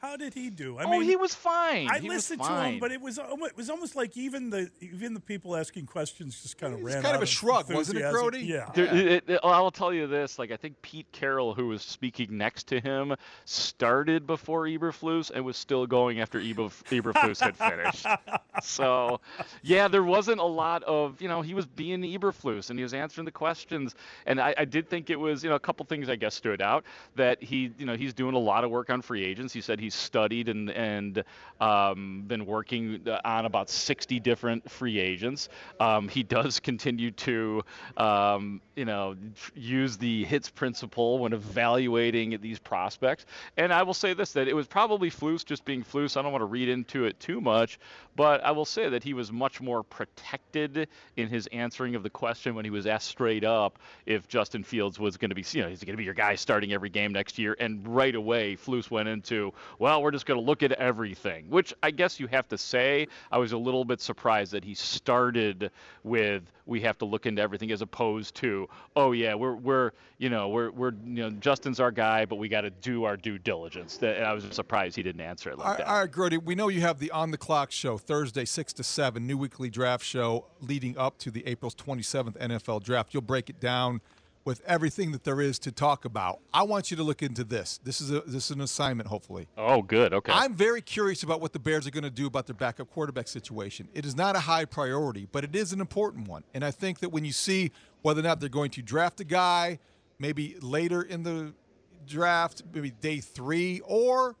How 0.00 0.16
did 0.16 0.32
he 0.32 0.48
do? 0.48 0.78
I 0.78 0.84
oh, 0.84 0.90
mean, 0.90 1.02
he 1.02 1.14
was 1.14 1.34
fine. 1.34 1.86
I 1.90 1.98
He 1.98 2.08
was 2.08 2.16
listened 2.16 2.42
to 2.42 2.64
him, 2.64 2.78
but 2.78 2.90
it 2.90 3.02
was 3.02 3.18
it 3.18 3.56
was 3.56 3.68
almost 3.68 3.96
like 3.96 4.16
even 4.16 4.48
the 4.48 4.70
even 4.80 5.12
the 5.12 5.20
people 5.20 5.54
asking 5.54 5.84
questions 5.86 6.40
just 6.40 6.56
kind 6.56 6.72
of 6.72 6.80
ran. 6.80 6.80
It 6.80 6.84
was 6.84 6.94
ran. 6.94 7.02
kind 7.02 7.16
of 7.16 7.20
out 7.20 7.24
a 7.24 7.26
shrug, 7.26 7.70
wasn't 7.70 7.98
it, 7.98 8.04
enthusiasm. 8.06 8.30
Grote? 8.30 8.40
Yeah. 8.40 8.70
There- 8.74 8.86
it- 8.86 9.24
it- 9.28 9.40
I'll 9.44 9.70
tell 9.70 9.92
you 9.92 10.06
this: 10.06 10.38
like 10.38 10.52
I 10.52 10.56
think 10.56 10.80
Pete 10.80 11.06
Carroll, 11.12 11.52
who 11.52 11.66
was 11.66 11.82
speaking 11.82 12.38
next 12.38 12.66
to 12.68 12.80
him, 12.80 13.14
started 13.44 14.26
before 14.26 14.64
Eberflus 14.64 15.30
and 15.34 15.44
was 15.44 15.58
still 15.58 15.86
going 15.86 16.20
after 16.20 16.40
Eber, 16.40 16.68
Eberflus 16.88 17.40
had 17.40 17.56
finished. 17.56 18.06
So, 18.62 19.20
yeah, 19.62 19.88
there 19.88 20.02
wasn't 20.02 20.38
a 20.38 20.44
lot 20.44 20.82
of 20.82 21.20
you 21.20 21.28
know 21.28 21.40
he 21.40 21.54
was 21.54 21.66
being 21.66 22.02
Eberflus 22.02 22.68
and 22.68 22.78
he 22.78 22.82
was 22.82 22.92
answering 22.92 23.24
the 23.24 23.30
questions, 23.30 23.94
and 24.26 24.40
I, 24.40 24.54
I 24.58 24.64
did 24.64 24.88
think 24.88 25.08
it 25.08 25.16
was 25.18 25.42
you 25.42 25.50
know 25.50 25.56
a 25.56 25.60
couple 25.60 25.84
things 25.86 26.08
I 26.08 26.16
guess 26.16 26.34
stood 26.34 26.60
out 26.60 26.84
that 27.16 27.42
he 27.42 27.72
you 27.78 27.86
know 27.86 27.96
he's 27.96 28.12
doing 28.12 28.34
a 28.34 28.38
lot 28.38 28.64
of 28.64 28.70
work 28.70 28.90
on 28.90 29.02
free 29.02 29.24
agents. 29.24 29.52
He 29.52 29.60
said 29.60 29.80
he's 29.80 29.89
studied 29.90 30.48
and 30.48 30.70
and 30.70 31.24
um, 31.60 32.24
been 32.26 32.46
working 32.46 33.06
on 33.24 33.44
about 33.44 33.68
60 33.68 34.18
different 34.20 34.70
free 34.70 34.98
agents. 34.98 35.48
Um, 35.78 36.08
he 36.08 36.22
does 36.22 36.58
continue 36.58 37.10
to, 37.12 37.62
um, 37.96 38.60
you 38.76 38.84
know, 38.84 39.14
use 39.54 39.98
the 39.98 40.24
hits 40.24 40.48
principle 40.48 41.18
when 41.18 41.32
evaluating 41.32 42.38
these 42.40 42.58
prospects. 42.58 43.26
And 43.56 43.72
I 43.72 43.82
will 43.82 43.94
say 43.94 44.14
this: 44.14 44.32
that 44.32 44.48
it 44.48 44.54
was 44.54 44.66
probably 44.66 45.10
Flus 45.10 45.44
just 45.44 45.64
being 45.64 45.82
Flus. 45.84 46.16
I 46.16 46.22
don't 46.22 46.32
want 46.32 46.42
to 46.42 46.46
read 46.46 46.68
into 46.68 47.04
it 47.04 47.18
too 47.20 47.40
much, 47.40 47.78
but 48.20 48.44
I 48.44 48.50
will 48.50 48.66
say 48.66 48.86
that 48.86 49.02
he 49.02 49.14
was 49.14 49.32
much 49.32 49.62
more 49.62 49.82
protected 49.82 50.88
in 51.16 51.28
his 51.28 51.46
answering 51.52 51.94
of 51.94 52.02
the 52.02 52.10
question 52.10 52.54
when 52.54 52.66
he 52.66 52.70
was 52.70 52.86
asked 52.86 53.08
straight 53.08 53.44
up 53.44 53.78
if 54.04 54.28
Justin 54.28 54.62
Fields 54.62 54.98
was 54.98 55.16
going 55.16 55.30
to 55.30 55.34
be, 55.34 55.42
you 55.52 55.62
know, 55.62 55.70
he's 55.70 55.82
going 55.82 55.94
to 55.94 55.96
be 55.96 56.04
your 56.04 56.12
guy 56.12 56.34
starting 56.34 56.74
every 56.74 56.90
game 56.90 57.12
next 57.12 57.38
year. 57.38 57.56
And 57.58 57.82
right 57.88 58.14
away, 58.14 58.56
Flus 58.56 58.90
went 58.90 59.08
into, 59.08 59.54
well, 59.78 60.02
we're 60.02 60.10
just 60.10 60.26
going 60.26 60.38
to 60.38 60.44
look 60.44 60.62
at 60.62 60.72
everything, 60.72 61.48
which 61.48 61.72
I 61.82 61.92
guess 61.92 62.20
you 62.20 62.26
have 62.26 62.46
to 62.48 62.58
say. 62.58 63.08
I 63.32 63.38
was 63.38 63.52
a 63.52 63.58
little 63.58 63.86
bit 63.86 64.02
surprised 64.02 64.52
that 64.52 64.64
he 64.64 64.74
started 64.74 65.70
with, 66.04 66.42
we 66.66 66.82
have 66.82 66.98
to 66.98 67.06
look 67.06 67.24
into 67.24 67.40
everything 67.40 67.72
as 67.72 67.80
opposed 67.80 68.34
to, 68.36 68.68
oh 68.96 69.12
yeah, 69.12 69.34
we're 69.34 69.54
we're 69.54 69.92
you 70.18 70.28
know 70.30 70.48
we're 70.50 70.70
we're 70.70 70.92
you 71.04 71.22
know 71.22 71.30
Justin's 71.30 71.80
our 71.80 71.90
guy, 71.90 72.24
but 72.24 72.36
we 72.36 72.48
got 72.48 72.60
to 72.60 72.70
do 72.70 73.04
our 73.04 73.16
due 73.16 73.38
diligence. 73.38 73.96
That 73.96 74.22
I 74.22 74.32
was 74.32 74.44
surprised 74.52 74.94
he 74.94 75.02
didn't 75.02 75.20
answer 75.20 75.50
it 75.50 75.58
like 75.58 75.66
All 75.66 75.76
that. 75.76 75.88
all 75.88 76.00
right, 76.00 76.10
Grote, 76.10 76.44
we 76.44 76.54
know 76.54 76.68
you 76.68 76.80
have 76.82 76.98
the 76.98 77.10
On 77.10 77.30
the 77.30 77.38
Clock 77.38 77.72
show 77.72 77.98
Thursday, 78.10 78.44
6 78.44 78.72
to 78.72 78.82
7, 78.82 79.24
new 79.24 79.38
weekly 79.38 79.70
draft 79.70 80.04
show 80.04 80.46
leading 80.60 80.98
up 80.98 81.16
to 81.18 81.30
the 81.30 81.46
April 81.46 81.70
27th 81.70 82.36
NFL 82.38 82.82
draft. 82.82 83.14
You'll 83.14 83.22
break 83.22 83.48
it 83.48 83.60
down 83.60 84.00
with 84.44 84.60
everything 84.66 85.12
that 85.12 85.22
there 85.22 85.40
is 85.40 85.60
to 85.60 85.70
talk 85.70 86.04
about. 86.04 86.40
I 86.52 86.64
want 86.64 86.90
you 86.90 86.96
to 86.96 87.04
look 87.04 87.22
into 87.22 87.44
this. 87.44 87.78
This 87.84 88.00
is 88.00 88.10
a 88.10 88.22
this 88.22 88.46
is 88.46 88.50
an 88.50 88.62
assignment, 88.62 89.08
hopefully. 89.08 89.46
Oh, 89.56 89.80
good. 89.82 90.12
Okay. 90.12 90.32
I'm 90.32 90.56
very 90.56 90.82
curious 90.82 91.22
about 91.22 91.40
what 91.40 91.52
the 91.52 91.60
Bears 91.60 91.86
are 91.86 91.92
going 91.92 92.02
to 92.02 92.10
do 92.10 92.26
about 92.26 92.48
their 92.48 92.56
backup 92.56 92.90
quarterback 92.90 93.28
situation. 93.28 93.86
It 93.94 94.04
is 94.04 94.16
not 94.16 94.34
a 94.34 94.40
high 94.40 94.64
priority, 94.64 95.28
but 95.30 95.44
it 95.44 95.54
is 95.54 95.72
an 95.72 95.80
important 95.80 96.26
one. 96.26 96.42
And 96.52 96.64
I 96.64 96.72
think 96.72 96.98
that 96.98 97.10
when 97.10 97.24
you 97.24 97.32
see 97.32 97.70
whether 98.02 98.18
or 98.18 98.24
not 98.24 98.40
they're 98.40 98.48
going 98.48 98.72
to 98.72 98.82
draft 98.82 99.20
a 99.20 99.24
guy, 99.24 99.78
maybe 100.18 100.56
later 100.60 101.00
in 101.00 101.22
the 101.22 101.52
draft, 102.08 102.64
maybe 102.74 102.90
day 102.90 103.20
three, 103.20 103.82
or 103.84 104.34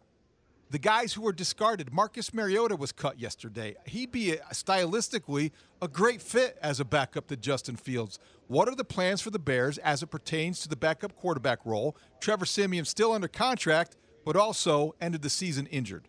the 0.70 0.78
guys 0.78 1.12
who 1.12 1.22
were 1.22 1.32
discarded. 1.32 1.92
Marcus 1.92 2.32
Mariota 2.32 2.76
was 2.76 2.92
cut 2.92 3.18
yesterday. 3.18 3.74
He'd 3.86 4.12
be 4.12 4.36
stylistically 4.52 5.50
a 5.82 5.88
great 5.88 6.22
fit 6.22 6.56
as 6.62 6.78
a 6.78 6.84
backup 6.84 7.26
to 7.26 7.36
Justin 7.36 7.76
Fields. 7.76 8.18
What 8.46 8.68
are 8.68 8.76
the 8.76 8.84
plans 8.84 9.20
for 9.20 9.30
the 9.30 9.38
Bears 9.38 9.78
as 9.78 10.02
it 10.02 10.06
pertains 10.06 10.60
to 10.60 10.68
the 10.68 10.76
backup 10.76 11.16
quarterback 11.16 11.58
role? 11.64 11.96
Trevor 12.20 12.46
Siemian 12.46 12.84
still 12.84 13.12
under 13.12 13.28
contract, 13.28 13.96
but 14.24 14.36
also 14.36 14.94
ended 15.00 15.22
the 15.22 15.30
season 15.30 15.66
injured. 15.66 16.06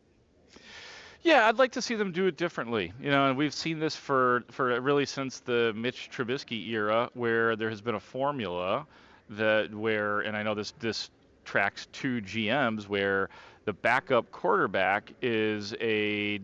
Yeah, 1.24 1.47
I'd 1.47 1.60
like 1.60 1.71
to 1.74 1.82
see 1.82 1.95
them 1.95 2.12
do 2.12 2.26
it 2.26 2.38
differently. 2.38 2.93
You 3.00 3.12
know, 3.12 3.30
and 3.30 3.38
we've 3.38 3.54
seen 3.54 3.80
this 3.80 3.95
for 3.95 4.43
for 4.50 4.80
really 4.82 5.06
since 5.06 5.39
the 5.39 5.71
Mitch 5.76 6.10
Trubisky 6.12 6.69
era, 6.69 7.10
where 7.13 7.56
there 7.56 7.69
has 7.69 7.80
been 7.80 7.95
a 7.95 8.00
formula 8.00 8.88
that 9.30 9.74
where, 9.74 10.21
and 10.21 10.36
I 10.36 10.41
know 10.41 10.56
this 10.56 10.71
this 10.80 11.12
tracks 11.43 11.88
two 11.91 12.21
GMs 12.21 12.88
where 12.88 13.30
the 13.65 13.73
backup 13.73 14.32
quarterback 14.32 15.13
is 15.21 15.73
a 15.80 16.39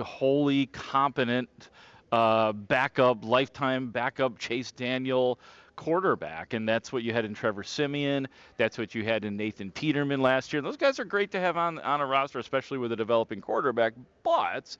wholly 0.00 0.66
competent 0.66 1.70
uh, 2.12 2.52
backup, 2.52 3.24
lifetime 3.24 3.90
backup 3.90 4.38
Chase 4.38 4.72
Daniel 4.72 5.38
quarterback, 5.76 6.54
and 6.54 6.68
that's 6.68 6.92
what 6.92 7.02
you 7.02 7.12
had 7.12 7.24
in 7.24 7.34
Trevor 7.34 7.62
Siemian. 7.62 8.26
That's 8.56 8.78
what 8.78 8.94
you 8.94 9.04
had 9.04 9.24
in 9.24 9.36
Nathan 9.36 9.70
Peterman 9.70 10.20
last 10.20 10.52
year. 10.52 10.60
Those 10.60 10.76
guys 10.76 10.98
are 10.98 11.04
great 11.04 11.30
to 11.32 11.40
have 11.40 11.56
on 11.56 11.78
on 11.80 12.00
a 12.00 12.06
roster, 12.06 12.38
especially 12.38 12.78
with 12.78 12.92
a 12.92 12.96
developing 12.96 13.40
quarterback. 13.40 13.92
But 14.22 14.76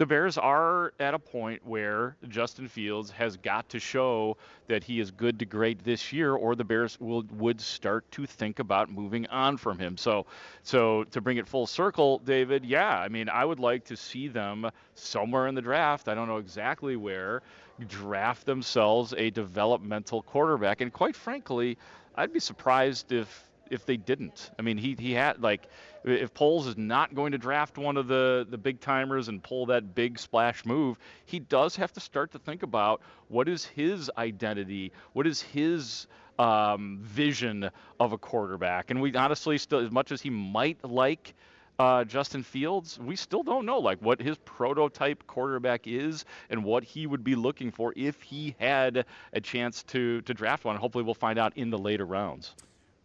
the 0.00 0.06
Bears 0.06 0.38
are 0.38 0.94
at 0.98 1.12
a 1.12 1.18
point 1.18 1.60
where 1.62 2.16
Justin 2.26 2.66
Fields 2.68 3.10
has 3.10 3.36
got 3.36 3.68
to 3.68 3.78
show 3.78 4.38
that 4.66 4.82
he 4.82 4.98
is 4.98 5.10
good 5.10 5.38
to 5.40 5.44
great 5.44 5.84
this 5.84 6.10
year, 6.10 6.34
or 6.34 6.54
the 6.54 6.64
Bears 6.64 6.98
will 6.98 7.22
would 7.32 7.60
start 7.60 8.10
to 8.12 8.24
think 8.24 8.60
about 8.60 8.90
moving 8.90 9.26
on 9.26 9.58
from 9.58 9.78
him. 9.78 9.98
So, 9.98 10.24
so 10.62 11.04
to 11.10 11.20
bring 11.20 11.36
it 11.36 11.46
full 11.46 11.66
circle, 11.66 12.18
David, 12.20 12.64
yeah, 12.64 12.98
I 12.98 13.08
mean, 13.08 13.28
I 13.28 13.44
would 13.44 13.60
like 13.60 13.84
to 13.84 13.96
see 13.96 14.26
them 14.26 14.70
somewhere 14.94 15.48
in 15.48 15.54
the 15.54 15.60
draft. 15.60 16.08
I 16.08 16.14
don't 16.14 16.28
know 16.28 16.38
exactly 16.38 16.96
where 16.96 17.42
draft 17.86 18.46
themselves 18.46 19.12
a 19.18 19.28
developmental 19.28 20.22
quarterback, 20.22 20.80
and 20.80 20.90
quite 20.90 21.14
frankly, 21.14 21.76
I'd 22.14 22.32
be 22.32 22.40
surprised 22.40 23.12
if 23.12 23.49
if 23.70 23.86
they 23.86 23.96
didn't. 23.96 24.50
I 24.58 24.62
mean, 24.62 24.76
he 24.76 24.96
he 24.98 25.12
had 25.12 25.40
like 25.40 25.68
if 26.04 26.34
Poles 26.34 26.66
is 26.66 26.76
not 26.76 27.14
going 27.14 27.32
to 27.32 27.38
draft 27.38 27.78
one 27.78 27.96
of 27.96 28.08
the 28.08 28.46
the 28.50 28.58
big 28.58 28.80
timers 28.80 29.28
and 29.28 29.42
pull 29.42 29.66
that 29.66 29.94
big 29.94 30.18
splash 30.18 30.64
move, 30.66 30.98
he 31.24 31.38
does 31.38 31.76
have 31.76 31.92
to 31.92 32.00
start 32.00 32.32
to 32.32 32.38
think 32.38 32.62
about 32.62 33.00
what 33.28 33.48
is 33.48 33.64
his 33.64 34.10
identity, 34.18 34.92
what 35.12 35.26
is 35.26 35.40
his 35.40 36.06
um, 36.38 36.98
vision 37.02 37.70
of 37.98 38.12
a 38.12 38.18
quarterback. 38.18 38.90
And 38.90 39.00
we 39.00 39.14
honestly 39.14 39.58
still, 39.58 39.78
as 39.80 39.90
much 39.90 40.12
as 40.12 40.20
he 40.20 40.30
might 40.30 40.84
like. 40.84 41.34
Uh, 41.78 42.04
Justin 42.04 42.42
Fields, 42.42 42.98
we 42.98 43.16
still 43.16 43.42
don't 43.42 43.64
know 43.64 43.78
like 43.78 43.98
what 44.00 44.20
his 44.20 44.36
prototype 44.44 45.26
quarterback 45.26 45.86
is 45.86 46.26
and 46.50 46.62
what 46.62 46.84
he 46.84 47.06
would 47.06 47.24
be 47.24 47.34
looking 47.34 47.70
for 47.70 47.94
if 47.96 48.20
he 48.20 48.54
had 48.60 49.06
a 49.32 49.40
chance 49.40 49.82
to 49.84 50.20
to 50.22 50.34
draft 50.34 50.66
one. 50.66 50.76
Hopefully, 50.76 51.04
we'll 51.04 51.14
find 51.14 51.38
out 51.38 51.56
in 51.56 51.70
the 51.70 51.78
later 51.78 52.04
rounds. 52.04 52.54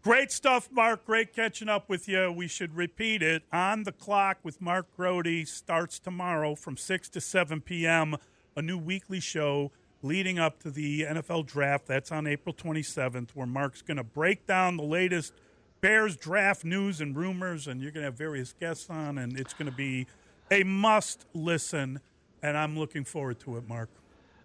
Great 0.06 0.32
stuff, 0.32 0.70
Mark. 0.72 1.04
Great 1.04 1.34
catching 1.34 1.68
up 1.68 1.90
with 1.90 2.08
you. 2.08 2.32
We 2.32 2.48
should 2.48 2.76
repeat 2.76 3.24
it. 3.24 3.42
On 3.52 3.86
the 3.86 3.92
clock 3.92 4.38
with 4.44 4.62
Mark 4.62 4.86
Grote 4.96 5.48
starts 5.48 5.98
tomorrow 5.98 6.54
from 6.54 6.78
6 6.78 7.10
to 7.10 7.20
7 7.20 7.60
p.m. 7.62 8.16
A 8.56 8.62
new 8.62 8.78
weekly 8.78 9.20
show 9.20 9.72
leading 10.04 10.38
up 10.38 10.60
to 10.60 10.70
the 10.70 11.02
NFL 11.02 11.48
draft. 11.48 11.88
That's 11.88 12.12
on 12.12 12.28
April 12.28 12.54
27th, 12.54 13.32
where 13.34 13.48
Mark's 13.48 13.82
going 13.82 13.98
to 13.98 14.04
break 14.04 14.46
down 14.46 14.78
the 14.78 14.84
latest 14.84 15.34
Bears 15.82 16.16
draft 16.16 16.64
news 16.64 17.02
and 17.02 17.18
rumors, 17.18 17.66
and 17.66 17.82
you're 17.82 17.90
going 17.90 18.04
to 18.04 18.10
have 18.10 18.18
various 18.18 18.54
guests 18.54 18.92
on, 18.92 19.18
and 19.18 19.40
it's 19.40 19.56
going 19.56 19.72
to 19.72 19.76
be 19.76 20.06
a 20.52 20.62
must 20.62 21.26
listen. 21.34 22.00
And 22.44 22.56
I'm 22.56 22.78
looking 22.78 23.06
forward 23.06 23.40
to 23.40 23.58
it, 23.58 23.68
Mark. 23.68 23.90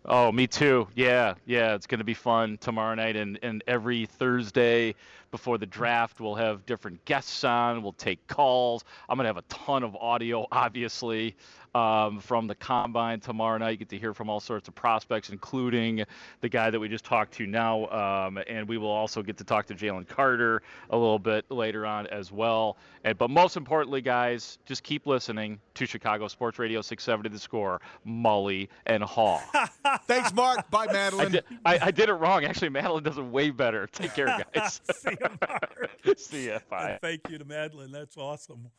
Oh, 0.04 0.32
me 0.32 0.46
too. 0.46 0.88
Yeah, 0.94 1.34
yeah, 1.44 1.74
it's 1.74 1.86
going 1.86 1.98
to 1.98 2.04
be 2.04 2.14
fun 2.14 2.58
tomorrow 2.58 2.94
night 2.94 3.16
and, 3.16 3.38
and 3.42 3.62
every 3.66 4.06
Thursday 4.06 4.94
before 5.30 5.58
the 5.58 5.66
draft, 5.66 6.20
we'll 6.20 6.34
have 6.34 6.66
different 6.66 7.04
guests 7.04 7.44
on. 7.44 7.82
We'll 7.82 7.92
take 7.92 8.26
calls. 8.26 8.84
I'm 9.08 9.16
going 9.16 9.24
to 9.24 9.28
have 9.28 9.36
a 9.36 9.42
ton 9.42 9.82
of 9.82 9.94
audio, 9.96 10.46
obviously, 10.52 11.36
um, 11.74 12.20
from 12.20 12.46
the 12.46 12.54
combine 12.54 13.20
tomorrow 13.20 13.58
night. 13.58 13.70
You 13.70 13.76
get 13.78 13.88
to 13.90 13.98
hear 13.98 14.14
from 14.14 14.28
all 14.28 14.40
sorts 14.40 14.68
of 14.68 14.74
prospects, 14.74 15.30
including 15.30 16.04
the 16.40 16.48
guy 16.48 16.70
that 16.70 16.78
we 16.78 16.88
just 16.88 17.04
talked 17.04 17.32
to 17.34 17.46
now. 17.46 17.86
Um, 17.88 18.38
and 18.48 18.68
we 18.68 18.78
will 18.78 18.88
also 18.88 19.22
get 19.22 19.36
to 19.38 19.44
talk 19.44 19.66
to 19.66 19.74
Jalen 19.74 20.08
Carter 20.08 20.62
a 20.90 20.96
little 20.96 21.18
bit 21.18 21.44
later 21.50 21.86
on 21.86 22.06
as 22.08 22.32
well. 22.32 22.76
And, 23.04 23.16
but 23.16 23.30
most 23.30 23.56
importantly, 23.56 24.00
guys, 24.00 24.58
just 24.64 24.82
keep 24.82 25.06
listening 25.06 25.58
to 25.74 25.86
Chicago 25.86 26.28
Sports 26.28 26.58
Radio 26.58 26.80
670 26.80 27.28
The 27.34 27.38
Score, 27.38 27.80
Mully 28.06 28.68
and 28.86 29.02
Haugh. 29.02 29.40
Thanks, 30.06 30.32
Mark. 30.34 30.70
Bye, 30.70 30.86
Madeline. 30.86 31.26
I 31.26 31.30
did, 31.30 31.44
I, 31.64 31.78
I 31.86 31.90
did, 31.90 32.08
it 32.08 32.14
wrong. 32.14 32.44
Actually, 32.44 32.70
Madeline 32.70 33.02
does 33.02 33.18
it 33.18 33.24
way 33.24 33.50
better. 33.50 33.86
Take 33.86 34.14
care, 34.14 34.26
guys. 34.54 34.80
See 34.92 35.10
you, 35.10 35.30
Mark. 35.40 35.88
See 36.16 36.48
ya. 36.48 36.58
Bye. 36.68 36.90
And 36.90 37.00
thank 37.00 37.28
you 37.28 37.38
to 37.38 37.44
Madeline. 37.44 37.92
That's 37.92 38.16
awesome. 38.16 38.70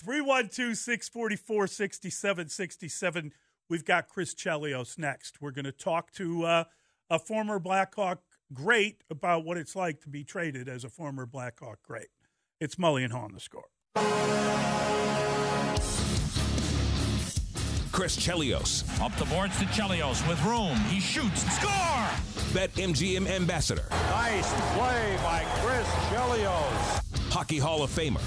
312 0.00 0.76
644 0.76 1.66
6767. 1.66 3.32
We've 3.68 3.84
got 3.84 4.08
Chris 4.08 4.34
Chelios 4.34 4.98
next. 4.98 5.40
We're 5.40 5.50
going 5.50 5.66
to 5.66 5.72
talk 5.72 6.10
to 6.12 6.44
uh, 6.44 6.64
a 7.10 7.18
former 7.18 7.58
Blackhawk 7.58 8.22
great 8.52 9.04
about 9.10 9.44
what 9.44 9.58
it's 9.58 9.76
like 9.76 10.00
to 10.00 10.08
be 10.08 10.24
traded 10.24 10.68
as 10.68 10.84
a 10.84 10.88
former 10.88 11.26
Blackhawk 11.26 11.82
great. 11.82 12.08
It's 12.60 12.76
Mully 12.76 13.04
and 13.04 13.12
Haugh 13.12 13.24
on 13.24 13.32
the 13.32 13.40
score. 13.40 13.68
Chris 17.92 18.16
Chelios. 18.16 18.88
Up 19.02 19.14
the 19.16 19.26
boards 19.26 19.58
to 19.58 19.66
Chelios 19.66 20.26
with 20.26 20.42
room. 20.44 20.76
He 20.88 21.00
shoots. 21.00 21.42
Score! 21.56 22.08
Bet 22.54 22.72
MGM 22.74 23.26
ambassador. 23.26 23.84
Nice 23.90 24.50
play 24.74 25.18
by 25.22 25.44
Chris 25.60 25.86
Chelios. 26.08 27.09
Hockey 27.30 27.58
Hall 27.58 27.82
of 27.82 27.90
Famer. 27.90 28.18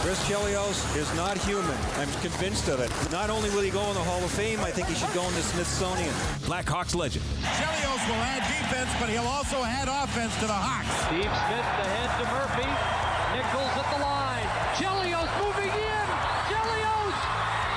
Chris 0.00 0.18
Chelios 0.24 0.80
is 0.96 1.12
not 1.14 1.36
human. 1.36 1.76
I'm 2.00 2.08
convinced 2.24 2.68
of 2.68 2.80
it. 2.80 2.90
Not 3.12 3.28
only 3.28 3.50
will 3.50 3.60
he 3.60 3.70
go 3.70 3.84
in 3.88 3.94
the 3.94 4.02
Hall 4.02 4.24
of 4.24 4.30
Fame, 4.30 4.60
I 4.60 4.70
think 4.70 4.88
he 4.88 4.94
should 4.94 5.12
go 5.12 5.22
in 5.28 5.34
the 5.34 5.42
Smithsonian. 5.42 6.08
Blackhawks 6.48 6.94
legend. 6.96 7.24
Chelios 7.60 8.00
will 8.08 8.22
add 8.24 8.40
defense, 8.48 8.88
but 8.98 9.10
he'll 9.12 9.28
also 9.28 9.60
add 9.62 9.88
offense 9.92 10.32
to 10.40 10.46
the 10.48 10.56
Hawks. 10.56 10.88
Steve 11.04 11.28
Smith 11.28 11.68
ahead 11.84 12.10
to 12.16 12.24
Murphy. 12.32 12.68
Nichols 13.36 13.76
at 13.76 13.88
the 13.92 14.00
line. 14.00 14.48
Chelios 14.80 15.28
moving 15.36 15.68
in. 15.68 16.06
Chelios 16.48 17.12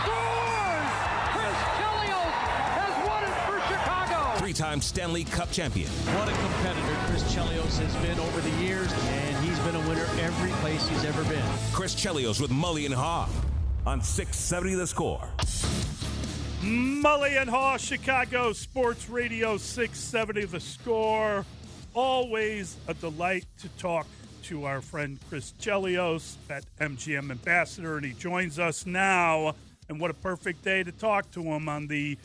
scores! 0.08 0.92
Chris 1.36 1.60
Chelios 1.76 2.34
has 2.80 2.94
won 3.04 3.22
it 3.28 3.36
for 3.44 3.60
Chicago. 3.68 4.40
Three-time 4.40 4.80
Stanley 4.80 5.26
Cup 5.26 5.52
champion. 5.52 5.92
What 6.16 6.32
a 6.32 6.36
competitor 6.40 6.96
Chris 7.12 7.28
Chelios 7.36 7.76
has 7.84 7.92
been 8.00 8.20
over 8.20 8.40
the 8.40 8.56
years, 8.64 8.88
and 9.12 9.29
he's 9.60 9.72
been 9.72 9.82
a 9.82 9.88
winner 9.88 10.06
every 10.20 10.52
place 10.62 10.88
he's 10.88 11.06
ever 11.06 11.24
been. 11.26 11.44
Chris 11.74 11.96
Chelios 11.96 12.40
with 12.40 12.52
Mully 12.52 12.86
and 12.86 12.94
Haugh. 12.96 13.30
on 13.86 14.02
670 14.02 14.76
The 14.76 14.88
Score. 14.88 15.28
Mully 16.62 17.42
and 17.42 17.50
Haugh, 17.50 17.78
Chicago 17.78 18.54
Sports 18.54 19.10
Radio 19.10 19.58
670 19.58 20.46
The 20.46 20.60
Score. 20.60 21.46
Always 21.94 22.78
a 22.88 22.94
delight 22.94 23.46
to 23.60 23.70
talk 23.70 24.08
to 24.44 24.66
our 24.66 24.82
friend 24.82 25.20
Chris 25.30 25.54
Chelios, 25.60 26.36
at 26.50 26.64
MGM 26.80 27.32
ambassador, 27.32 27.98
and 27.98 28.06
he 28.06 28.14
joins 28.14 28.60
us 28.60 28.86
now. 28.86 29.56
And 29.90 30.00
what 30.00 30.12
a 30.12 30.16
perfect 30.16 30.64
day 30.64 30.84
to 30.84 30.92
talk 30.92 31.32
to 31.32 31.42
him 31.42 31.68
on 31.68 31.88
the 31.88 32.18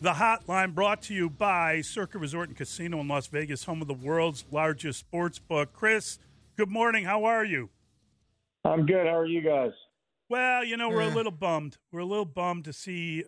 the 0.00 0.12
hotline 0.12 0.76
brought 0.76 1.02
to 1.02 1.14
you 1.14 1.28
by 1.28 1.80
Circa 1.80 2.18
Resort 2.18 2.50
and 2.50 2.56
Casino 2.56 3.00
in 3.00 3.08
Las 3.08 3.26
Vegas, 3.26 3.64
home 3.64 3.82
of 3.82 3.88
the 3.88 3.94
world's 3.94 4.44
largest 4.52 5.00
sports 5.00 5.40
book. 5.40 5.72
Chris, 5.72 6.20
good 6.58 6.68
morning. 6.68 7.04
How 7.04 7.24
are 7.24 7.44
you? 7.44 7.70
I'm 8.64 8.84
good. 8.84 9.06
How 9.06 9.16
are 9.16 9.26
you 9.26 9.40
guys? 9.40 9.70
Well, 10.28 10.64
you 10.64 10.76
know, 10.76 10.88
we're 10.88 11.02
a 11.02 11.14
little 11.14 11.32
bummed. 11.32 11.78
We're 11.92 12.00
a 12.00 12.04
little 12.04 12.24
bummed 12.26 12.64
to 12.64 12.72
see, 12.72 13.24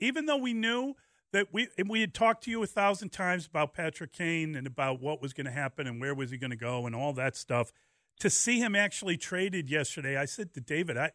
even 0.00 0.24
though 0.24 0.38
we 0.38 0.54
knew 0.54 0.94
that 1.32 1.48
we 1.52 1.68
and 1.78 1.88
we 1.88 2.00
had 2.00 2.14
talked 2.14 2.42
to 2.44 2.50
you 2.50 2.62
a 2.62 2.66
thousand 2.66 3.10
times 3.10 3.46
about 3.46 3.74
Patrick 3.74 4.12
Kane 4.12 4.56
and 4.56 4.66
about 4.66 5.00
what 5.00 5.20
was 5.20 5.32
going 5.32 5.44
to 5.44 5.52
happen 5.52 5.86
and 5.86 6.00
where 6.00 6.14
was 6.14 6.30
he 6.30 6.38
going 6.38 6.50
to 6.50 6.56
go 6.56 6.86
and 6.86 6.96
all 6.96 7.12
that 7.12 7.36
stuff. 7.36 7.70
To 8.20 8.30
see 8.30 8.58
him 8.58 8.74
actually 8.74 9.16
traded 9.18 9.70
yesterday, 9.70 10.16
I 10.16 10.24
said 10.24 10.54
to 10.54 10.60
David, 10.60 10.96
I, 10.96 11.12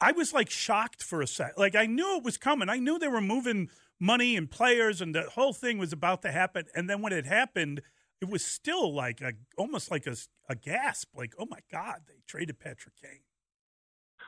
I 0.00 0.12
was 0.12 0.32
like 0.32 0.50
shocked 0.50 1.02
for 1.02 1.22
a 1.22 1.26
sec. 1.26 1.58
Like 1.58 1.74
I 1.74 1.86
knew 1.86 2.18
it 2.18 2.24
was 2.24 2.36
coming. 2.36 2.68
I 2.68 2.76
knew 2.76 2.98
they 2.98 3.08
were 3.08 3.22
moving 3.22 3.70
money 3.98 4.36
and 4.36 4.50
players, 4.50 5.00
and 5.00 5.14
the 5.14 5.22
whole 5.22 5.54
thing 5.54 5.78
was 5.78 5.94
about 5.94 6.22
to 6.22 6.30
happen. 6.30 6.66
And 6.74 6.88
then 6.88 7.00
when 7.00 7.14
it 7.14 7.24
happened, 7.24 7.80
it 8.20 8.28
was 8.28 8.44
still 8.44 8.94
like 8.94 9.20
a 9.20 9.32
almost 9.58 9.90
like 9.90 10.06
a, 10.06 10.16
a 10.48 10.54
gasp. 10.54 11.08
Like, 11.14 11.34
oh 11.38 11.46
my 11.48 11.58
God, 11.70 12.02
they 12.08 12.22
traded 12.26 12.58
Patrick 12.58 12.94
Kane. 13.00 13.20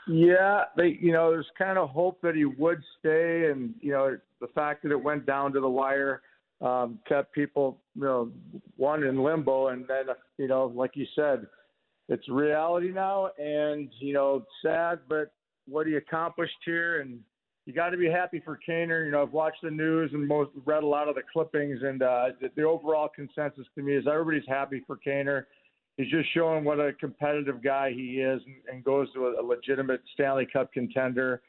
Yeah, 0.06 0.64
they, 0.76 0.98
you 1.00 1.12
know, 1.12 1.30
there's 1.30 1.50
kind 1.58 1.76
of 1.76 1.90
hope 1.90 2.20
that 2.22 2.34
he 2.34 2.44
would 2.44 2.82
stay, 2.98 3.50
and 3.50 3.74
you 3.80 3.92
know, 3.92 4.16
the 4.40 4.46
fact 4.48 4.82
that 4.82 4.92
it 4.92 5.02
went 5.02 5.26
down 5.26 5.52
to 5.52 5.60
the 5.60 5.68
wire 5.68 6.22
um, 6.60 6.98
kept 7.06 7.34
people, 7.34 7.78
you 7.94 8.02
know, 8.02 8.32
one 8.76 9.04
in 9.04 9.22
limbo, 9.22 9.68
and 9.68 9.84
then, 9.86 10.06
you 10.38 10.48
know, 10.48 10.72
like 10.74 10.92
you 10.94 11.06
said, 11.14 11.46
it's 12.08 12.28
reality 12.28 12.90
now, 12.90 13.30
and 13.38 13.90
you 14.00 14.14
know, 14.14 14.44
sad, 14.62 15.00
but 15.08 15.32
what 15.66 15.86
he 15.86 15.94
accomplished 15.96 16.56
here, 16.64 17.00
and 17.00 17.20
you 17.68 17.74
got 17.74 17.90
to 17.90 17.98
be 17.98 18.08
happy 18.08 18.40
for 18.42 18.58
Kaner. 18.66 19.04
You 19.04 19.10
know, 19.10 19.20
I've 19.20 19.34
watched 19.34 19.58
the 19.62 19.70
news 19.70 20.10
and 20.14 20.26
most 20.26 20.52
read 20.64 20.82
a 20.82 20.86
lot 20.86 21.06
of 21.06 21.16
the 21.16 21.20
clippings, 21.30 21.82
and 21.82 22.02
uh, 22.02 22.28
the, 22.56 22.62
overall 22.62 23.10
consensus 23.14 23.66
to 23.74 23.82
me 23.82 23.94
is 23.94 24.06
everybody's 24.10 24.48
happy 24.48 24.82
for 24.86 24.96
Kaner. 24.96 25.44
He's 25.98 26.10
just 26.10 26.32
showing 26.32 26.64
what 26.64 26.80
a 26.80 26.94
competitive 26.94 27.62
guy 27.62 27.90
he 27.90 28.22
is, 28.22 28.40
and, 28.46 28.56
and 28.72 28.82
goes 28.82 29.12
to 29.12 29.26
a, 29.26 29.42
a 29.42 29.44
legitimate 29.44 30.00
Stanley 30.14 30.48
Cup 30.50 30.72
contender. 30.72 31.42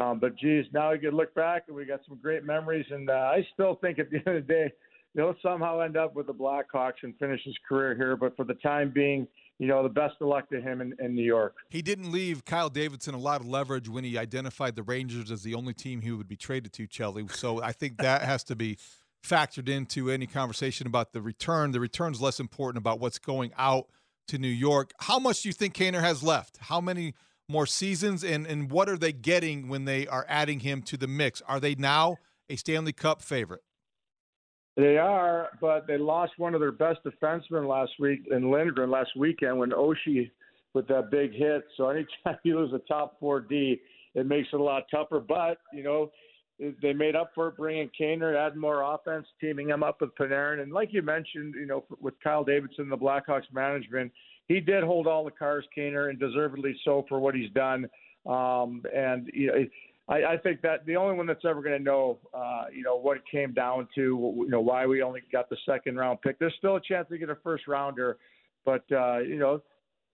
Um, 0.00 0.18
but 0.18 0.36
geez, 0.36 0.64
now 0.72 0.90
we 0.90 0.98
can 0.98 1.12
look 1.12 1.32
back 1.36 1.66
and 1.68 1.76
we 1.76 1.84
got 1.84 2.00
some 2.08 2.18
great 2.20 2.44
memories. 2.44 2.86
And 2.90 3.08
uh, 3.08 3.12
I 3.12 3.46
still 3.54 3.76
think 3.76 4.00
at 4.00 4.10
the 4.10 4.16
end 4.26 4.38
of 4.38 4.46
the 4.48 4.52
day, 4.52 4.72
he'll 5.14 5.36
somehow 5.40 5.78
end 5.82 5.96
up 5.96 6.16
with 6.16 6.26
the 6.26 6.34
Blackhawks 6.34 7.04
and 7.04 7.16
finish 7.20 7.42
his 7.44 7.54
career 7.68 7.94
here. 7.94 8.16
But 8.16 8.34
for 8.34 8.44
the 8.44 8.54
time 8.54 8.90
being, 8.92 9.28
you 9.60 9.66
know, 9.66 9.82
the 9.82 9.90
best 9.90 10.14
of 10.22 10.26
luck 10.26 10.48
to 10.48 10.58
him 10.58 10.80
in, 10.80 10.94
in 10.98 11.14
New 11.14 11.22
York. 11.22 11.54
He 11.68 11.82
didn't 11.82 12.10
leave 12.10 12.46
Kyle 12.46 12.70
Davidson 12.70 13.12
a 13.12 13.18
lot 13.18 13.42
of 13.42 13.46
leverage 13.46 13.90
when 13.90 14.04
he 14.04 14.16
identified 14.16 14.74
the 14.74 14.82
Rangers 14.82 15.30
as 15.30 15.42
the 15.42 15.54
only 15.54 15.74
team 15.74 16.00
he 16.00 16.10
would 16.12 16.26
be 16.26 16.34
traded 16.34 16.72
to, 16.72 16.86
Chelly. 16.86 17.28
So 17.28 17.62
I 17.62 17.72
think 17.72 17.98
that 17.98 18.22
has 18.22 18.42
to 18.44 18.56
be 18.56 18.78
factored 19.22 19.68
into 19.68 20.10
any 20.10 20.26
conversation 20.26 20.86
about 20.86 21.12
the 21.12 21.20
return. 21.20 21.72
The 21.72 21.80
return's 21.80 22.22
less 22.22 22.40
important 22.40 22.78
about 22.78 23.00
what's 23.00 23.18
going 23.18 23.52
out 23.58 23.90
to 24.28 24.38
New 24.38 24.48
York. 24.48 24.92
How 24.98 25.18
much 25.18 25.42
do 25.42 25.50
you 25.50 25.52
think 25.52 25.74
Kaner 25.74 26.00
has 26.00 26.22
left? 26.22 26.56
How 26.62 26.80
many 26.80 27.12
more 27.46 27.66
seasons? 27.66 28.24
And, 28.24 28.46
and 28.46 28.70
what 28.70 28.88
are 28.88 28.96
they 28.96 29.12
getting 29.12 29.68
when 29.68 29.84
they 29.84 30.06
are 30.06 30.24
adding 30.26 30.60
him 30.60 30.80
to 30.84 30.96
the 30.96 31.06
mix? 31.06 31.42
Are 31.42 31.60
they 31.60 31.74
now 31.74 32.16
a 32.48 32.56
Stanley 32.56 32.94
Cup 32.94 33.20
favorite? 33.20 33.60
They 34.80 34.96
are, 34.96 35.50
but 35.60 35.86
they 35.86 35.98
lost 35.98 36.32
one 36.38 36.54
of 36.54 36.60
their 36.60 36.72
best 36.72 37.00
defensemen 37.04 37.68
last 37.68 37.92
week 38.00 38.26
in 38.30 38.50
Lindgren 38.50 38.90
last 38.90 39.10
weekend 39.14 39.58
when 39.58 39.72
Oshie 39.72 40.30
with 40.72 40.88
that 40.88 41.10
big 41.10 41.34
hit. 41.34 41.64
So 41.76 41.90
anytime 41.90 42.38
you 42.44 42.58
lose 42.58 42.72
a 42.72 42.78
top 42.88 43.20
four 43.20 43.40
D, 43.40 43.78
it 44.14 44.26
makes 44.26 44.48
it 44.54 44.58
a 44.58 44.62
lot 44.62 44.84
tougher. 44.90 45.20
But 45.20 45.58
you 45.74 45.82
know, 45.82 46.10
they 46.80 46.94
made 46.94 47.14
up 47.14 47.32
for 47.34 47.48
it 47.48 47.58
bringing 47.58 47.90
Kaner, 48.00 48.34
adding 48.34 48.58
more 48.58 48.94
offense, 48.94 49.26
teaming 49.38 49.68
him 49.68 49.82
up 49.82 50.00
with 50.00 50.14
Panarin, 50.14 50.62
and 50.62 50.72
like 50.72 50.94
you 50.94 51.02
mentioned, 51.02 51.56
you 51.56 51.66
know, 51.66 51.84
with 52.00 52.14
Kyle 52.24 52.44
Davidson, 52.44 52.88
the 52.88 52.96
Blackhawks 52.96 53.52
management, 53.52 54.10
he 54.48 54.60
did 54.60 54.82
hold 54.82 55.06
all 55.06 55.26
the 55.26 55.30
cards, 55.30 55.66
Kaner, 55.76 56.08
and 56.08 56.18
deservedly 56.18 56.74
so 56.86 57.04
for 57.06 57.20
what 57.20 57.34
he's 57.34 57.50
done. 57.50 57.86
Um, 58.24 58.82
and 58.94 59.30
you 59.34 59.46
know. 59.48 59.66
I, 60.10 60.32
I 60.32 60.36
think 60.36 60.60
that 60.62 60.84
the 60.86 60.96
only 60.96 61.16
one 61.16 61.26
that's 61.26 61.44
ever 61.44 61.62
going 61.62 61.78
to 61.78 61.82
know, 61.82 62.18
uh, 62.34 62.64
you 62.74 62.82
know, 62.82 62.96
what 62.96 63.16
it 63.16 63.22
came 63.30 63.54
down 63.54 63.86
to, 63.94 64.34
you 64.36 64.48
know, 64.48 64.60
why 64.60 64.84
we 64.84 65.02
only 65.02 65.22
got 65.32 65.48
the 65.48 65.56
second 65.64 65.96
round 65.96 66.20
pick. 66.20 66.38
There's 66.38 66.54
still 66.58 66.76
a 66.76 66.80
chance 66.80 67.08
to 67.10 67.18
get 67.18 67.30
a 67.30 67.36
first 67.36 67.68
rounder, 67.68 68.18
but 68.64 68.84
uh, 68.92 69.18
you 69.18 69.38
know, 69.38 69.62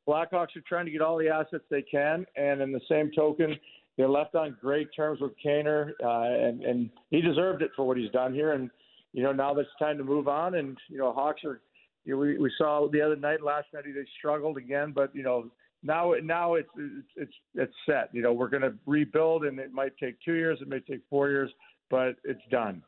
Blackhawks 0.07 0.55
are 0.55 0.62
trying 0.68 0.84
to 0.84 0.90
get 0.92 1.01
all 1.01 1.18
the 1.18 1.28
assets 1.28 1.64
they 1.70 1.82
can, 1.82 2.26
and 2.36 2.61
in 2.61 2.72
the 2.72 2.80
same 2.88 3.11
token, 3.16 3.57
they're 3.97 4.09
left 4.09 4.34
on 4.34 4.57
great 4.61 4.88
terms 4.94 5.20
with 5.20 5.32
Kaner, 5.44 5.92
uh, 6.05 6.47
and 6.47 6.62
and 6.62 6.90
he 7.11 7.22
deserved 7.22 7.62
it 7.62 7.70
for 7.74 7.86
what 7.86 7.97
he's 7.97 8.11
done 8.11 8.34
here. 8.34 8.53
And 8.53 8.70
you 9.14 9.22
know, 9.22 9.32
now 9.32 9.57
it's 9.57 9.70
time 9.78 9.97
to 9.97 10.05
move 10.05 10.28
on, 10.28 10.57
and 10.57 10.76
you 10.88 10.99
know, 10.99 11.12
Hawks 11.12 11.42
are. 11.44 11.61
You 12.05 12.12
know, 12.12 12.20
we 12.20 12.38
we 12.38 12.53
saw 12.57 12.88
the 12.88 13.01
other 13.01 13.16
night, 13.16 13.42
last 13.42 13.66
night, 13.74 13.82
they 13.84 14.05
struggled 14.16 14.59
again, 14.59 14.92
but 14.94 15.12
you 15.12 15.24
know, 15.24 15.51
now 15.87 16.14
now 16.22 16.55
it's 16.55 16.68
it's 17.16 17.32
it's, 17.55 17.72
set. 17.89 18.11
You 18.12 18.22
know, 18.22 18.32
we're 18.32 18.49
going 18.49 18.62
to 18.62 18.74
rebuild, 18.87 19.45
and 19.45 19.59
it 19.59 19.72
might 19.72 19.97
take 19.99 20.16
two 20.24 20.34
years, 20.34 20.59
it 20.61 20.68
may 20.68 20.80
take 20.80 21.01
four 21.09 21.30
years, 21.30 21.51
but 21.89 22.16
it's 22.24 22.43
done. 22.51 22.82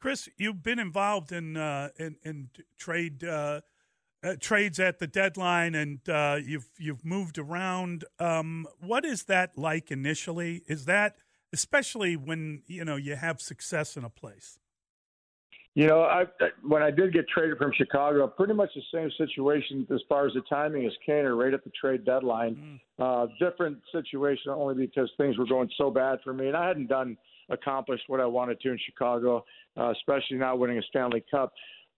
Chris, 0.00 0.28
you've 0.36 0.62
been 0.62 0.78
involved 0.78 1.32
in 1.32 1.56
uh, 1.56 1.90
in, 1.98 2.16
in 2.24 2.50
trade 2.78 3.24
uh, 3.24 3.60
uh, 4.22 4.34
trades 4.40 4.78
at 4.80 4.98
the 4.98 5.06
deadline, 5.06 5.74
and 5.74 6.08
uh, 6.08 6.38
you've 6.44 6.68
you've 6.78 7.04
moved 7.04 7.38
around. 7.38 8.04
Um, 8.18 8.66
what 8.80 9.04
is 9.04 9.24
that 9.24 9.58
like 9.58 9.90
initially? 9.90 10.62
Is 10.66 10.84
that 10.86 11.16
especially 11.52 12.16
when 12.16 12.62
you 12.66 12.84
know 12.84 12.96
you 12.96 13.16
have 13.16 13.40
success 13.40 13.96
in 13.96 14.04
a 14.04 14.10
place? 14.10 14.58
You 15.74 15.86
know, 15.86 16.02
I, 16.02 16.24
when 16.62 16.82
I 16.82 16.90
did 16.90 17.14
get 17.14 17.26
traded 17.28 17.56
from 17.56 17.72
Chicago, 17.74 18.26
pretty 18.26 18.52
much 18.52 18.68
the 18.74 18.82
same 18.92 19.10
situation 19.16 19.86
as 19.92 20.00
far 20.06 20.26
as 20.26 20.34
the 20.34 20.42
timing 20.42 20.84
as 20.84 20.92
Kaner, 21.08 21.36
right 21.38 21.54
at 21.54 21.64
the 21.64 21.70
trade 21.70 22.04
deadline. 22.04 22.80
Mm. 23.00 23.24
Uh, 23.24 23.26
different 23.40 23.78
situation 23.90 24.50
only 24.50 24.74
because 24.74 25.10
things 25.16 25.38
were 25.38 25.46
going 25.46 25.70
so 25.78 25.90
bad 25.90 26.18
for 26.22 26.34
me, 26.34 26.48
and 26.48 26.56
I 26.56 26.68
hadn't 26.68 26.88
done 26.88 27.16
accomplished 27.48 28.04
what 28.08 28.20
I 28.20 28.26
wanted 28.26 28.60
to 28.60 28.70
in 28.70 28.78
Chicago, 28.84 29.44
uh, 29.78 29.90
especially 29.92 30.36
not 30.36 30.58
winning 30.58 30.78
a 30.78 30.82
Stanley 30.82 31.24
Cup. 31.30 31.52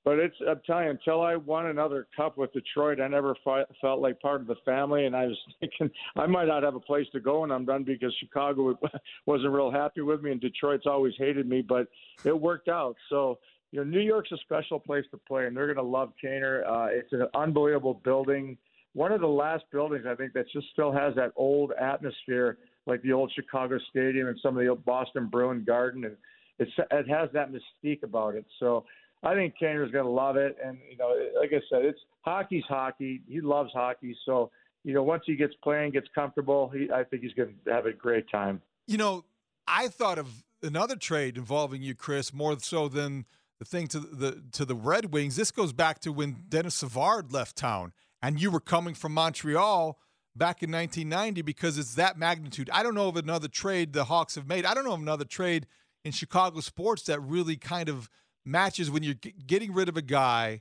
But 0.04 0.18
it's 0.18 0.36
I'm 0.46 0.60
telling 0.66 0.84
you, 0.84 0.90
until 0.90 1.22
I 1.22 1.34
won 1.34 1.66
another 1.66 2.06
cup 2.14 2.36
with 2.36 2.52
Detroit, 2.52 3.00
I 3.00 3.08
never 3.08 3.34
fi- 3.42 3.64
felt 3.80 4.00
like 4.00 4.20
part 4.20 4.42
of 4.42 4.46
the 4.46 4.56
family, 4.64 5.06
and 5.06 5.16
I 5.16 5.26
was 5.26 5.38
thinking 5.60 5.90
I 6.14 6.26
might 6.26 6.46
not 6.46 6.62
have 6.62 6.74
a 6.74 6.80
place 6.80 7.06
to 7.12 7.20
go 7.20 7.40
when 7.40 7.50
I'm 7.50 7.64
done 7.64 7.84
because 7.84 8.14
Chicago 8.20 8.78
wasn't 9.26 9.52
real 9.52 9.70
happy 9.70 10.02
with 10.02 10.22
me, 10.22 10.30
and 10.30 10.40
Detroit's 10.40 10.86
always 10.86 11.14
hated 11.18 11.48
me. 11.48 11.62
But 11.62 11.88
it 12.24 12.38
worked 12.38 12.68
out, 12.68 12.96
so 13.08 13.38
you 13.74 13.84
know, 13.84 13.90
New 13.90 13.98
York's 13.98 14.30
a 14.30 14.36
special 14.36 14.78
place 14.78 15.04
to 15.10 15.16
play, 15.16 15.46
and 15.46 15.56
they're 15.56 15.66
going 15.66 15.76
to 15.76 15.82
love 15.82 16.12
Kaner. 16.22 16.64
Uh, 16.64 16.86
it's 16.92 17.12
an 17.12 17.26
unbelievable 17.34 18.00
building. 18.04 18.56
One 18.92 19.10
of 19.10 19.20
the 19.20 19.26
last 19.26 19.64
buildings 19.72 20.04
I 20.08 20.14
think 20.14 20.32
that 20.34 20.44
just 20.52 20.68
still 20.72 20.92
has 20.92 21.12
that 21.16 21.32
old 21.34 21.72
atmosphere, 21.72 22.58
like 22.86 23.02
the 23.02 23.12
old 23.12 23.32
Chicago 23.34 23.80
Stadium 23.90 24.28
and 24.28 24.38
some 24.40 24.56
of 24.56 24.62
the 24.62 24.68
old 24.68 24.84
Boston 24.84 25.26
Bruin 25.26 25.64
Garden, 25.64 26.04
and 26.04 26.16
it's 26.60 26.70
it 26.92 27.08
has 27.08 27.30
that 27.32 27.50
mystique 27.50 28.04
about 28.04 28.36
it. 28.36 28.44
So 28.60 28.84
I 29.24 29.34
think 29.34 29.54
Kaner's 29.60 29.90
going 29.90 30.04
to 30.04 30.10
love 30.10 30.36
it, 30.36 30.56
and 30.64 30.78
you 30.88 30.96
know, 30.96 31.12
like 31.40 31.50
I 31.52 31.60
said, 31.68 31.84
it's 31.84 31.98
hockey's 32.20 32.62
hockey. 32.68 33.22
He 33.26 33.40
loves 33.40 33.72
hockey, 33.72 34.16
so 34.24 34.52
you 34.84 34.94
know, 34.94 35.02
once 35.02 35.24
he 35.26 35.34
gets 35.34 35.54
playing, 35.64 35.90
gets 35.90 36.06
comfortable, 36.14 36.68
he, 36.68 36.92
I 36.94 37.02
think 37.02 37.24
he's 37.24 37.34
going 37.34 37.56
to 37.64 37.72
have 37.72 37.86
a 37.86 37.92
great 37.92 38.30
time. 38.30 38.62
You 38.86 38.98
know, 38.98 39.24
I 39.66 39.88
thought 39.88 40.20
of 40.20 40.44
another 40.62 40.94
trade 40.94 41.36
involving 41.36 41.82
you, 41.82 41.96
Chris, 41.96 42.32
more 42.32 42.56
so 42.60 42.86
than 42.86 43.24
the 43.58 43.64
thing 43.64 43.86
to 43.88 44.00
the 44.00 44.42
to 44.52 44.64
the 44.64 44.74
Red 44.74 45.12
Wings. 45.12 45.36
This 45.36 45.50
goes 45.50 45.72
back 45.72 46.00
to 46.00 46.12
when 46.12 46.44
Denis 46.48 46.74
Savard 46.74 47.32
left 47.32 47.56
town, 47.56 47.92
and 48.22 48.40
you 48.40 48.50
were 48.50 48.60
coming 48.60 48.94
from 48.94 49.14
Montreal 49.14 49.98
back 50.36 50.62
in 50.62 50.72
1990 50.72 51.42
because 51.42 51.78
it's 51.78 51.94
that 51.94 52.18
magnitude. 52.18 52.68
I 52.72 52.82
don't 52.82 52.94
know 52.94 53.08
of 53.08 53.16
another 53.16 53.48
trade 53.48 53.92
the 53.92 54.04
Hawks 54.04 54.34
have 54.34 54.48
made. 54.48 54.64
I 54.64 54.74
don't 54.74 54.84
know 54.84 54.94
of 54.94 55.00
another 55.00 55.24
trade 55.24 55.66
in 56.04 56.12
Chicago 56.12 56.60
sports 56.60 57.04
that 57.04 57.20
really 57.20 57.56
kind 57.56 57.88
of 57.88 58.10
matches 58.44 58.90
when 58.90 59.02
you're 59.02 59.14
getting 59.46 59.72
rid 59.72 59.88
of 59.88 59.96
a 59.96 60.02
guy 60.02 60.60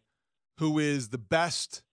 who 0.59 0.79
is 0.79 1.09
the 1.09 1.17
best 1.17 1.83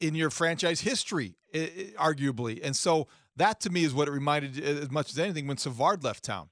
in 0.00 0.14
your 0.14 0.30
franchise 0.30 0.82
history, 0.82 1.36
arguably. 1.54 2.60
And 2.62 2.76
so 2.76 3.08
that 3.36 3.60
to 3.60 3.70
me 3.70 3.84
is 3.84 3.94
what 3.94 4.08
it 4.08 4.12
reminded 4.12 4.62
as 4.62 4.90
much 4.90 5.10
as 5.10 5.18
anything 5.18 5.46
when 5.46 5.56
Savard 5.56 6.04
left 6.04 6.22
town. 6.22 6.50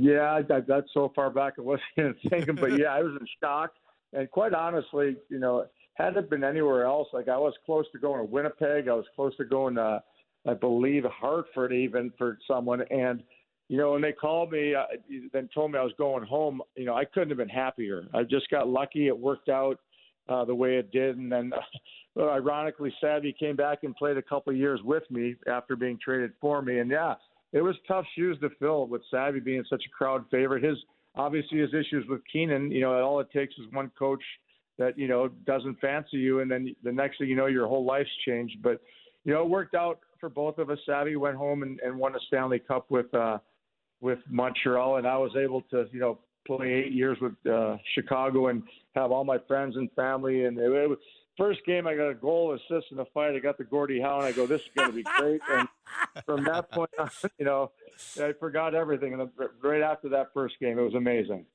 Yeah, 0.00 0.40
I, 0.50 0.60
that's 0.66 0.88
so 0.94 1.12
far 1.14 1.28
back 1.30 1.54
I 1.58 1.62
wasn't 1.62 1.82
even 1.98 2.14
thinking, 2.30 2.54
but 2.54 2.78
yeah, 2.78 2.94
I 2.94 3.02
was 3.02 3.16
in 3.20 3.26
shock. 3.42 3.72
And 4.14 4.30
quite 4.30 4.54
honestly, 4.54 5.16
you 5.28 5.38
know, 5.38 5.66
had 5.94 6.16
it 6.16 6.30
been 6.30 6.44
anywhere 6.44 6.84
else, 6.84 7.08
like 7.12 7.28
I 7.28 7.36
was 7.36 7.52
close 7.66 7.84
to 7.92 7.98
going 7.98 8.18
to 8.18 8.24
Winnipeg, 8.24 8.88
I 8.88 8.94
was 8.94 9.04
close 9.14 9.36
to 9.36 9.44
going 9.44 9.74
to 9.74 10.02
I 10.46 10.54
believe 10.54 11.04
Hartford 11.04 11.72
even 11.72 12.12
for 12.18 12.38
someone. 12.48 12.82
And 12.90 13.22
you 13.68 13.78
know, 13.78 13.92
when 13.92 14.02
they 14.02 14.12
called 14.12 14.50
me, 14.50 14.74
uh, 14.74 14.84
then 15.32 15.48
told 15.54 15.72
me 15.72 15.78
I 15.78 15.82
was 15.82 15.92
going 15.96 16.24
home. 16.24 16.62
You 16.76 16.86
know, 16.86 16.94
I 16.94 17.04
couldn't 17.04 17.28
have 17.28 17.38
been 17.38 17.48
happier. 17.48 18.06
I 18.12 18.22
just 18.22 18.50
got 18.50 18.68
lucky; 18.68 19.06
it 19.06 19.18
worked 19.18 19.48
out 19.48 19.78
uh, 20.28 20.44
the 20.44 20.54
way 20.54 20.76
it 20.76 20.90
did. 20.90 21.16
And 21.16 21.30
then, 21.30 21.52
uh, 22.18 22.28
ironically, 22.30 22.92
Savvy 23.00 23.34
came 23.38 23.56
back 23.56 23.78
and 23.82 23.94
played 23.94 24.16
a 24.16 24.22
couple 24.22 24.52
of 24.52 24.58
years 24.58 24.80
with 24.82 25.04
me 25.10 25.36
after 25.46 25.76
being 25.76 25.98
traded 26.02 26.32
for 26.40 26.60
me. 26.60 26.80
And 26.80 26.90
yeah, 26.90 27.14
it 27.52 27.60
was 27.60 27.76
tough 27.86 28.04
shoes 28.16 28.38
to 28.40 28.50
fill 28.58 28.86
with 28.86 29.02
Savvy 29.10 29.40
being 29.40 29.64
such 29.68 29.82
a 29.86 29.90
crowd 29.96 30.24
favorite. 30.30 30.64
His 30.64 30.78
obviously 31.14 31.58
his 31.58 31.74
issues 31.74 32.06
with 32.08 32.20
Keenan. 32.32 32.70
You 32.70 32.82
know, 32.82 33.02
all 33.02 33.20
it 33.20 33.30
takes 33.30 33.54
is 33.54 33.66
one 33.72 33.90
coach 33.98 34.22
that 34.78 34.98
you 34.98 35.08
know 35.08 35.28
doesn't 35.46 35.80
fancy 35.80 36.16
you, 36.16 36.40
and 36.40 36.50
then 36.50 36.74
the 36.82 36.92
next 36.92 37.18
thing 37.18 37.28
you 37.28 37.36
know, 37.36 37.46
your 37.46 37.66
whole 37.66 37.84
life's 37.84 38.10
changed. 38.26 38.56
But 38.62 38.80
you 39.24 39.32
know, 39.32 39.42
it 39.42 39.48
worked 39.48 39.74
out 39.74 40.00
for 40.18 40.28
both 40.28 40.58
of 40.58 40.70
us. 40.70 40.78
Savvy 40.86 41.16
went 41.16 41.36
home 41.36 41.62
and, 41.62 41.78
and 41.80 41.98
won 41.98 42.14
a 42.14 42.18
Stanley 42.28 42.58
Cup 42.58 42.90
with 42.90 43.12
uh, 43.14 43.38
with 44.00 44.18
Montreal, 44.28 44.96
and 44.96 45.06
I 45.06 45.18
was 45.18 45.32
able 45.36 45.62
to 45.70 45.86
you 45.92 46.00
know 46.00 46.18
play 46.46 46.72
eight 46.72 46.92
years 46.92 47.18
with 47.20 47.34
uh, 47.50 47.76
Chicago 47.94 48.48
and 48.48 48.62
have 48.94 49.12
all 49.12 49.24
my 49.24 49.38
friends 49.46 49.76
and 49.76 49.90
family. 49.92 50.44
And 50.44 50.58
it, 50.58 50.70
it 50.70 50.98
first 51.36 51.64
game, 51.66 51.86
I 51.86 51.94
got 51.94 52.08
a 52.08 52.14
goal, 52.14 52.54
assist, 52.54 52.90
and 52.90 53.00
a 53.00 53.04
fight. 53.06 53.34
I 53.34 53.38
got 53.38 53.58
the 53.58 53.64
Gordie 53.64 54.00
Howe, 54.00 54.18
and 54.18 54.26
I 54.26 54.32
go, 54.32 54.46
this 54.46 54.62
is 54.62 54.68
going 54.76 54.90
to 54.90 54.96
be 54.96 55.02
great. 55.02 55.40
and 55.50 55.68
from 56.24 56.44
that 56.44 56.70
point 56.70 56.90
on, 56.98 57.10
you 57.38 57.44
know, 57.44 57.70
I 58.20 58.32
forgot 58.38 58.74
everything. 58.74 59.14
And 59.14 59.30
right 59.62 59.82
after 59.82 60.08
that 60.10 60.28
first 60.34 60.58
game, 60.60 60.78
it 60.78 60.82
was 60.82 60.94
amazing. 60.94 61.46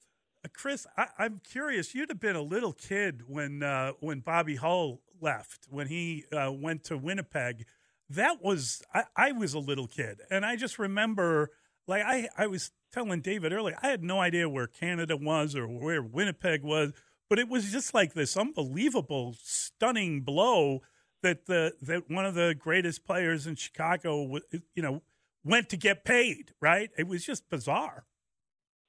Chris, 0.54 0.88
I, 0.98 1.08
am 1.20 1.42
curious. 1.48 1.94
You'd 1.94 2.10
have 2.10 2.20
been 2.20 2.36
a 2.36 2.42
little 2.42 2.74
kid 2.74 3.24
when 3.28 3.64
uh, 3.64 3.94
when 4.00 4.22
Bobby 4.22 4.56
Hull 4.56 5.02
left, 5.20 5.68
when 5.70 5.88
he 5.88 6.26
uh, 6.32 6.52
went 6.52 6.84
to 6.86 6.98
Winnipeg. 6.98 7.66
That 8.10 8.42
was 8.42 8.82
I, 8.94 9.04
I 9.16 9.32
was 9.34 9.54
a 9.54 9.60
little 9.60 9.88
kid, 9.88 10.22
and 10.32 10.46
I 10.46 10.56
just 10.56 10.80
remember, 10.80 11.52
like 11.88 12.04
I 12.04 12.30
I 12.38 12.48
was 12.48 12.72
telling 12.94 13.22
David 13.22 13.52
earlier, 13.52 13.78
I 13.82 13.90
had 13.90 14.04
no 14.04 14.20
idea 14.20 14.48
where 14.48 14.68
Canada 14.68 15.18
was 15.18 15.56
or 15.56 15.68
where 15.68 16.02
Winnipeg 16.02 16.64
was, 16.64 16.94
but 17.30 17.40
it 17.40 17.50
was 17.50 17.72
just 17.72 17.94
like 17.94 18.14
this 18.14 18.38
unbelievable, 18.38 19.36
stunning 19.42 20.22
blow 20.22 20.82
that 21.24 21.46
the 21.46 21.74
that 21.82 22.10
one 22.10 22.26
of 22.26 22.36
the 22.36 22.56
greatest 22.58 23.06
players 23.06 23.48
in 23.48 23.56
Chicago, 23.56 24.40
you 24.76 24.84
know, 24.84 25.02
went 25.44 25.70
to 25.70 25.78
get 25.78 26.06
paid. 26.06 26.54
Right? 26.62 26.90
It 26.98 27.08
was 27.08 27.26
just 27.26 27.50
bizarre. 27.50 28.06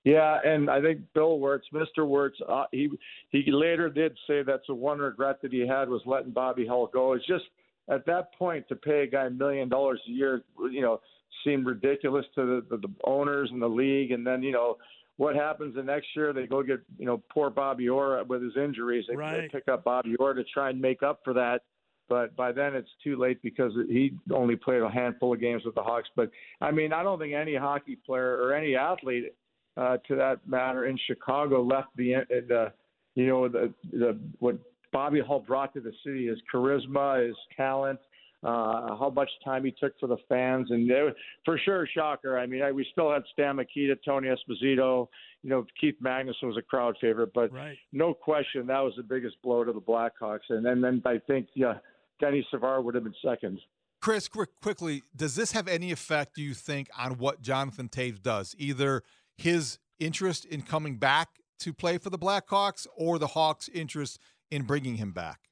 Yeah, 0.05 0.39
and 0.45 0.71
I 0.71 0.81
think 0.81 1.01
Bill 1.13 1.39
Wirtz, 1.39 1.67
Mr. 1.75 2.09
Wirtz, 2.09 2.39
uh, 2.49 2.65
he 2.73 2.89
he 3.31 3.51
later 3.51 3.91
did 3.91 4.17
say 4.27 4.43
that's 4.43 4.67
the 4.69 4.75
one 4.75 4.99
regret 4.99 5.43
that 5.43 5.53
he 5.53 5.67
had 5.67 5.89
was 5.89 6.03
letting 6.07 6.33
Bobby 6.33 6.67
Hull 6.67 6.87
go. 6.87 7.13
It's 7.13 7.27
just 7.27 7.45
at 7.89 8.07
that 8.07 8.35
point 8.35 8.69
to 8.69 8.77
pay 8.77 9.03
a 9.03 9.07
guy 9.07 9.27
a 9.27 9.31
million 9.31 9.69
dollars 9.69 10.01
a 10.09 10.11
year, 10.11 10.43
you 10.71 10.81
know, 10.81 11.01
seemed 11.45 11.67
ridiculous 11.67 12.25
to 12.35 12.45
the, 12.47 12.77
the, 12.77 12.89
the 12.89 12.95
owners 13.05 13.51
and 13.53 13.61
the 13.61 13.69
league. 13.69 14.13
And 14.13 14.27
then, 14.27 14.43
you 14.43 14.53
know, 14.53 14.77
what 15.19 15.35
happens 15.35 15.75
the 15.75 15.83
next 15.83 16.07
year? 16.17 16.33
They 16.33 16.47
go 16.47 16.63
get, 16.63 16.81
you 16.97 17.05
know, 17.05 17.23
poor 17.31 17.51
Bobby 17.51 17.89
Orr 17.89 18.25
with 18.25 18.43
his 18.43 18.57
injuries. 18.57 19.05
They, 19.09 19.17
right. 19.17 19.43
they 19.43 19.49
pick 19.49 19.69
up 19.69 19.85
Bobby 19.85 20.15
Orr 20.17 20.33
to 20.33 20.45
try 20.45 20.71
and 20.71 20.81
make 20.81 21.03
up 21.03 21.21
for 21.25 21.35
that. 21.35 21.63
But 22.09 22.35
by 22.37 22.53
then 22.53 22.75
it's 22.75 22.89
too 23.05 23.19
late 23.19 23.43
because 23.43 23.73
he 23.89 24.13
only 24.33 24.57
played 24.57 24.81
a 24.81 24.89
handful 24.89 25.35
of 25.35 25.41
games 25.41 25.65
with 25.65 25.75
the 25.75 25.83
Hawks. 25.83 26.09
But 26.17 26.31
I 26.61 26.71
mean, 26.71 26.93
I 26.93 27.03
don't 27.03 27.19
think 27.19 27.35
any 27.35 27.57
hockey 27.57 27.97
player 27.97 28.37
or 28.37 28.55
any 28.55 28.77
athlete, 28.77 29.35
uh, 29.77 29.99
to 30.09 30.17
that 30.17 30.39
matter, 30.47 30.87
in 30.87 30.99
Chicago 31.07 31.63
left 31.63 31.89
the, 31.97 32.15
the 32.31 32.73
you 33.15 33.27
know, 33.27 33.49
the, 33.49 33.75
the 33.93 34.19
what 34.39 34.57
Bobby 34.93 35.21
Hull 35.21 35.41
brought 35.41 35.75
to 35.75 35.81
the 35.81 35.93
city, 36.05 36.29
his 36.29 36.39
charisma, 36.53 37.27
his 37.27 37.37
talent, 37.57 37.99
uh, 38.43 38.97
how 38.97 39.13
much 39.15 39.31
time 39.45 39.65
he 39.65 39.73
took 39.73 39.99
for 39.99 40.07
the 40.07 40.17
fans, 40.29 40.71
and 40.71 40.91
it, 40.91 41.15
for 41.45 41.59
sure, 41.65 41.89
shocker. 41.93 42.39
I 42.39 42.47
mean, 42.47 42.63
I, 42.63 42.71
we 42.71 42.87
still 42.93 43.13
had 43.13 43.23
Stan 43.33 43.57
Mikita, 43.57 43.97
Tony 44.05 44.29
Esposito, 44.29 45.09
you 45.43 45.51
know, 45.51 45.67
Keith 45.81 45.97
Magnuson 46.03 46.45
was 46.45 46.57
a 46.57 46.63
crowd 46.63 46.97
favorite, 47.01 47.33
but 47.35 47.53
right. 47.53 47.77
no 47.93 48.15
question 48.15 48.67
that 48.67 48.81
was 48.81 48.93
the 48.97 49.03
biggest 49.03 49.37
blow 49.43 49.65
to 49.65 49.73
the 49.73 49.81
Blackhawks. 49.81 50.51
And 50.51 50.65
then, 50.65 50.81
then 50.81 51.03
I 51.05 51.21
think, 51.27 51.49
yeah, 51.55 51.75
Denny 52.21 52.47
Savard 52.51 52.85
would 52.85 52.95
have 52.95 53.05
been 53.05 53.15
second. 53.25 53.61
Chris, 54.01 54.29
quick, 54.29 54.51
quickly, 54.63 55.03
does 55.17 55.35
this 55.35 55.53
have 55.53 55.67
any 55.67 55.91
effect, 55.91 56.35
do 56.37 56.43
you 56.43 56.55
think, 56.55 56.89
on 56.97 57.19
what 57.19 57.43
Jonathan 57.43 57.89
Toews 57.89 58.23
does? 58.23 58.55
Either 58.59 59.03
his 59.37 59.79
interest 59.99 60.45
in 60.45 60.63
coming 60.63 60.97
back 60.97 61.29
to 61.61 61.73
play 61.73 61.99
for 61.99 62.11
the 62.11 62.19
Blackhawks 62.19 62.87
or 62.97 63.19
the 63.19 63.29
Hawks' 63.29 63.69
interest 63.69 64.21
in 64.51 64.63
bringing 64.63 64.97
him 64.97 65.13
back? 65.13 65.48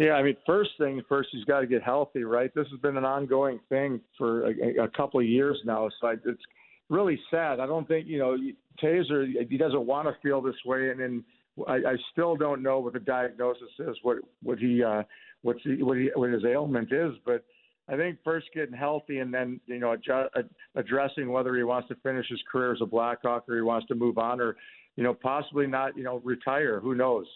Yeah, 0.00 0.12
I 0.12 0.22
mean, 0.22 0.36
first 0.46 0.70
thing 0.78 1.02
first, 1.10 1.28
he's 1.30 1.44
got 1.44 1.60
to 1.60 1.66
get 1.66 1.82
healthy, 1.82 2.24
right? 2.24 2.50
This 2.54 2.66
has 2.70 2.80
been 2.80 2.96
an 2.96 3.04
ongoing 3.04 3.60
thing 3.68 4.00
for 4.16 4.46
a, 4.46 4.84
a 4.84 4.88
couple 4.88 5.20
of 5.20 5.26
years 5.26 5.58
now. 5.66 5.90
So 6.00 6.06
I, 6.06 6.12
it's 6.24 6.40
really 6.88 7.20
sad. 7.30 7.60
I 7.60 7.66
don't 7.66 7.86
think 7.86 8.06
you 8.06 8.18
know 8.18 8.34
Tazer. 8.82 9.26
He 9.46 9.58
doesn't 9.58 9.84
want 9.84 10.08
to 10.08 10.14
feel 10.22 10.40
this 10.40 10.54
way, 10.64 10.88
and 10.88 11.00
then 11.00 11.24
I, 11.68 11.74
I 11.74 11.96
still 12.12 12.34
don't 12.34 12.62
know 12.62 12.80
what 12.80 12.94
the 12.94 12.98
diagnosis 12.98 13.68
is, 13.78 13.94
what 14.00 14.16
what 14.42 14.58
he 14.58 14.82
uh, 14.82 15.02
what's 15.42 15.60
he, 15.64 15.82
what 15.82 15.98
he 15.98 16.08
what 16.14 16.30
his 16.30 16.44
ailment 16.44 16.90
is, 16.92 17.12
but. 17.26 17.44
I 17.88 17.96
think 17.96 18.18
first 18.22 18.46
getting 18.54 18.76
healthy 18.76 19.18
and 19.18 19.34
then 19.34 19.58
you 19.66 19.80
know 19.80 19.92
adjust, 19.92 20.32
addressing 20.76 21.32
whether 21.32 21.56
he 21.56 21.64
wants 21.64 21.88
to 21.88 21.96
finish 22.04 22.24
his 22.28 22.38
career 22.52 22.72
as 22.72 22.78
a 22.80 22.86
Blackhawk 22.86 23.48
or 23.48 23.56
he 23.56 23.62
wants 23.62 23.88
to 23.88 23.96
move 23.96 24.16
on 24.16 24.40
or 24.40 24.54
you 24.94 25.02
know 25.02 25.12
possibly 25.12 25.66
not 25.66 25.96
you 25.96 26.04
know 26.04 26.20
retire. 26.22 26.78
Who 26.78 26.94
knows? 26.94 27.26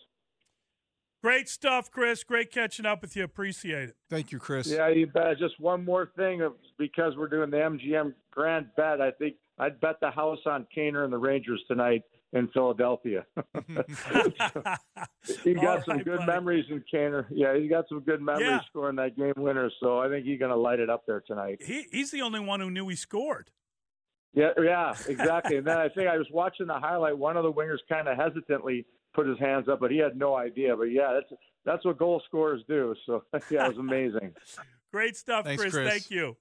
Great 1.25 1.49
stuff, 1.49 1.91
Chris. 1.91 2.23
Great 2.23 2.53
catching 2.53 2.85
up 2.85 3.01
with 3.01 3.17
you. 3.17 3.25
Appreciate 3.25 3.89
it. 3.89 3.97
Thank 4.11 4.31
you, 4.31 4.39
Chris. 4.39 4.67
Yeah, 4.67 4.89
you 4.89 5.07
bet. 5.07 5.39
Just 5.39 5.59
one 5.59 5.83
more 5.83 6.11
thing, 6.19 6.47
because 6.77 7.17
we're 7.17 7.31
doing 7.31 7.49
the 7.49 7.57
MGM 7.57 8.13
Grand 8.31 8.67
Bet. 8.77 9.01
I 9.01 9.11
think 9.13 9.37
I'd 9.59 9.81
bet 9.81 9.97
the 10.03 10.11
house 10.11 10.41
on 10.45 10.67
Kaner 10.77 11.03
and 11.03 11.11
the 11.11 11.17
Rangers 11.17 11.63
tonight 11.67 12.03
in 12.35 12.49
Philadelphia. 12.49 13.25
he 15.45 15.55
got 15.55 15.79
All 15.79 15.83
some 15.87 16.03
good 16.03 16.19
buddy. 16.19 16.27
memories 16.27 16.67
in 16.69 16.85
Kaner. 16.93 17.25
Yeah, 17.31 17.57
he 17.57 17.69
got 17.69 17.89
some 17.89 18.01
good 18.01 18.21
memories 18.21 18.47
yeah. 18.47 18.61
scoring 18.69 18.97
that 18.97 19.17
game 19.17 19.33
winner. 19.39 19.71
So 19.81 20.01
I 20.01 20.11
think 20.11 20.27
he's 20.27 20.39
going 20.39 20.51
to 20.51 20.59
light 20.59 20.79
it 20.79 20.91
up 20.91 21.05
there 21.07 21.23
tonight. 21.27 21.63
He, 21.65 21.87
he's 21.91 22.11
the 22.11 22.21
only 22.21 22.41
one 22.41 22.61
who 22.61 22.71
knew 22.71 22.87
he 22.89 22.97
scored. 22.97 23.51
Yeah, 24.35 24.51
yeah, 24.63 24.93
exactly. 25.09 25.57
and 25.57 25.67
then 25.67 25.79
I 25.79 25.89
think 25.89 26.07
I 26.07 26.19
was 26.19 26.27
watching 26.31 26.67
the 26.67 26.79
highlight. 26.79 27.17
One 27.17 27.39
of 27.39 27.45
the 27.45 27.53
wingers 27.53 27.79
kind 27.89 28.09
of 28.09 28.19
hesitantly 28.19 28.85
put 29.15 29.27
his 29.27 29.39
hands 29.39 29.69
up, 29.69 29.81
but 29.81 29.91
he 29.91 29.99
had 29.99 30.17
no 30.17 30.37
idea. 30.37 30.77
But 30.77 30.85
yeah, 30.85 31.13
that's 31.15 31.41
that's 31.65 31.85
what 31.85 31.99
goal 31.99 32.23
scorers 32.27 32.63
do. 32.69 32.95
So 33.07 33.25
yeah, 33.51 33.67
it 33.67 33.69
was 33.69 33.79
amazing. 33.79 34.33
Great 34.93 35.17
stuff, 35.17 35.45
Thanks, 35.45 35.61
Chris. 35.61 35.75
Chris. 35.75 35.91
Thank 35.91 36.11
you. 36.11 36.37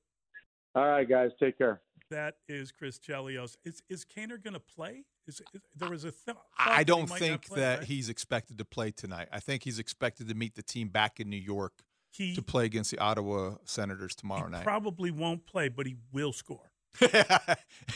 All 0.76 0.88
right, 0.88 1.08
guys, 1.08 1.32
take 1.40 1.58
care. 1.58 1.82
That 2.10 2.36
is 2.48 2.72
Chris 2.72 3.00
Chelios. 3.00 3.58
Is 3.64 3.82
is 3.90 4.06
Kaner 4.06 4.44
going 4.44 4.54
to 4.54 4.60
play? 4.60 5.06
Is, 5.26 5.42
is, 5.54 5.62
there 5.76 5.90
was 5.90 6.04
a 6.04 6.12
th- 6.12 6.38
I 6.60 6.84
don't 6.84 7.08
think 7.08 7.48
play, 7.48 7.62
that 7.62 7.80
right? 7.80 7.88
he's 7.88 8.10
expected 8.10 8.58
to 8.58 8.66
play 8.66 8.92
tonight. 8.92 9.30
I 9.32 9.40
think 9.40 9.64
he's 9.64 9.80
expected 9.80 10.28
to 10.28 10.36
meet 10.36 10.56
the 10.56 10.62
team 10.62 10.90
back 10.90 11.20
in 11.20 11.30
New 11.30 11.38
York 11.38 11.74
he, 12.12 12.36
to 12.36 12.42
play 12.42 12.66
against 12.66 12.92
the 12.92 13.00
Ottawa 13.00 13.56
Senators 13.64 14.16
tomorrow 14.16 14.46
he 14.46 14.52
night. 14.52 14.64
Probably 14.64 15.12
won't 15.12 15.46
play, 15.46 15.70
but 15.70 15.86
he 15.86 15.96
will 16.12 16.34
score. 16.34 16.72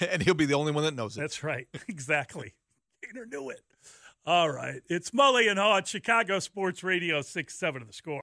and 0.10 0.24
he'll 0.24 0.34
be 0.34 0.46
the 0.46 0.54
only 0.54 0.72
one 0.72 0.84
that 0.86 0.96
knows 0.96 1.18
it. 1.18 1.20
That's 1.20 1.44
right. 1.44 1.68
Exactly. 1.88 2.54
Kaner 3.06 3.30
knew 3.30 3.50
it. 3.50 3.62
All 4.28 4.52
right. 4.52 4.82
It's 4.90 5.12
Mully 5.12 5.50
and 5.50 5.58
Haugh, 5.58 5.86
Chicago 5.86 6.40
Sports 6.40 6.84
Radio, 6.84 7.22
6 7.22 7.56
7 7.56 7.82
of 7.82 7.88
the 7.88 7.94
score. 7.94 8.22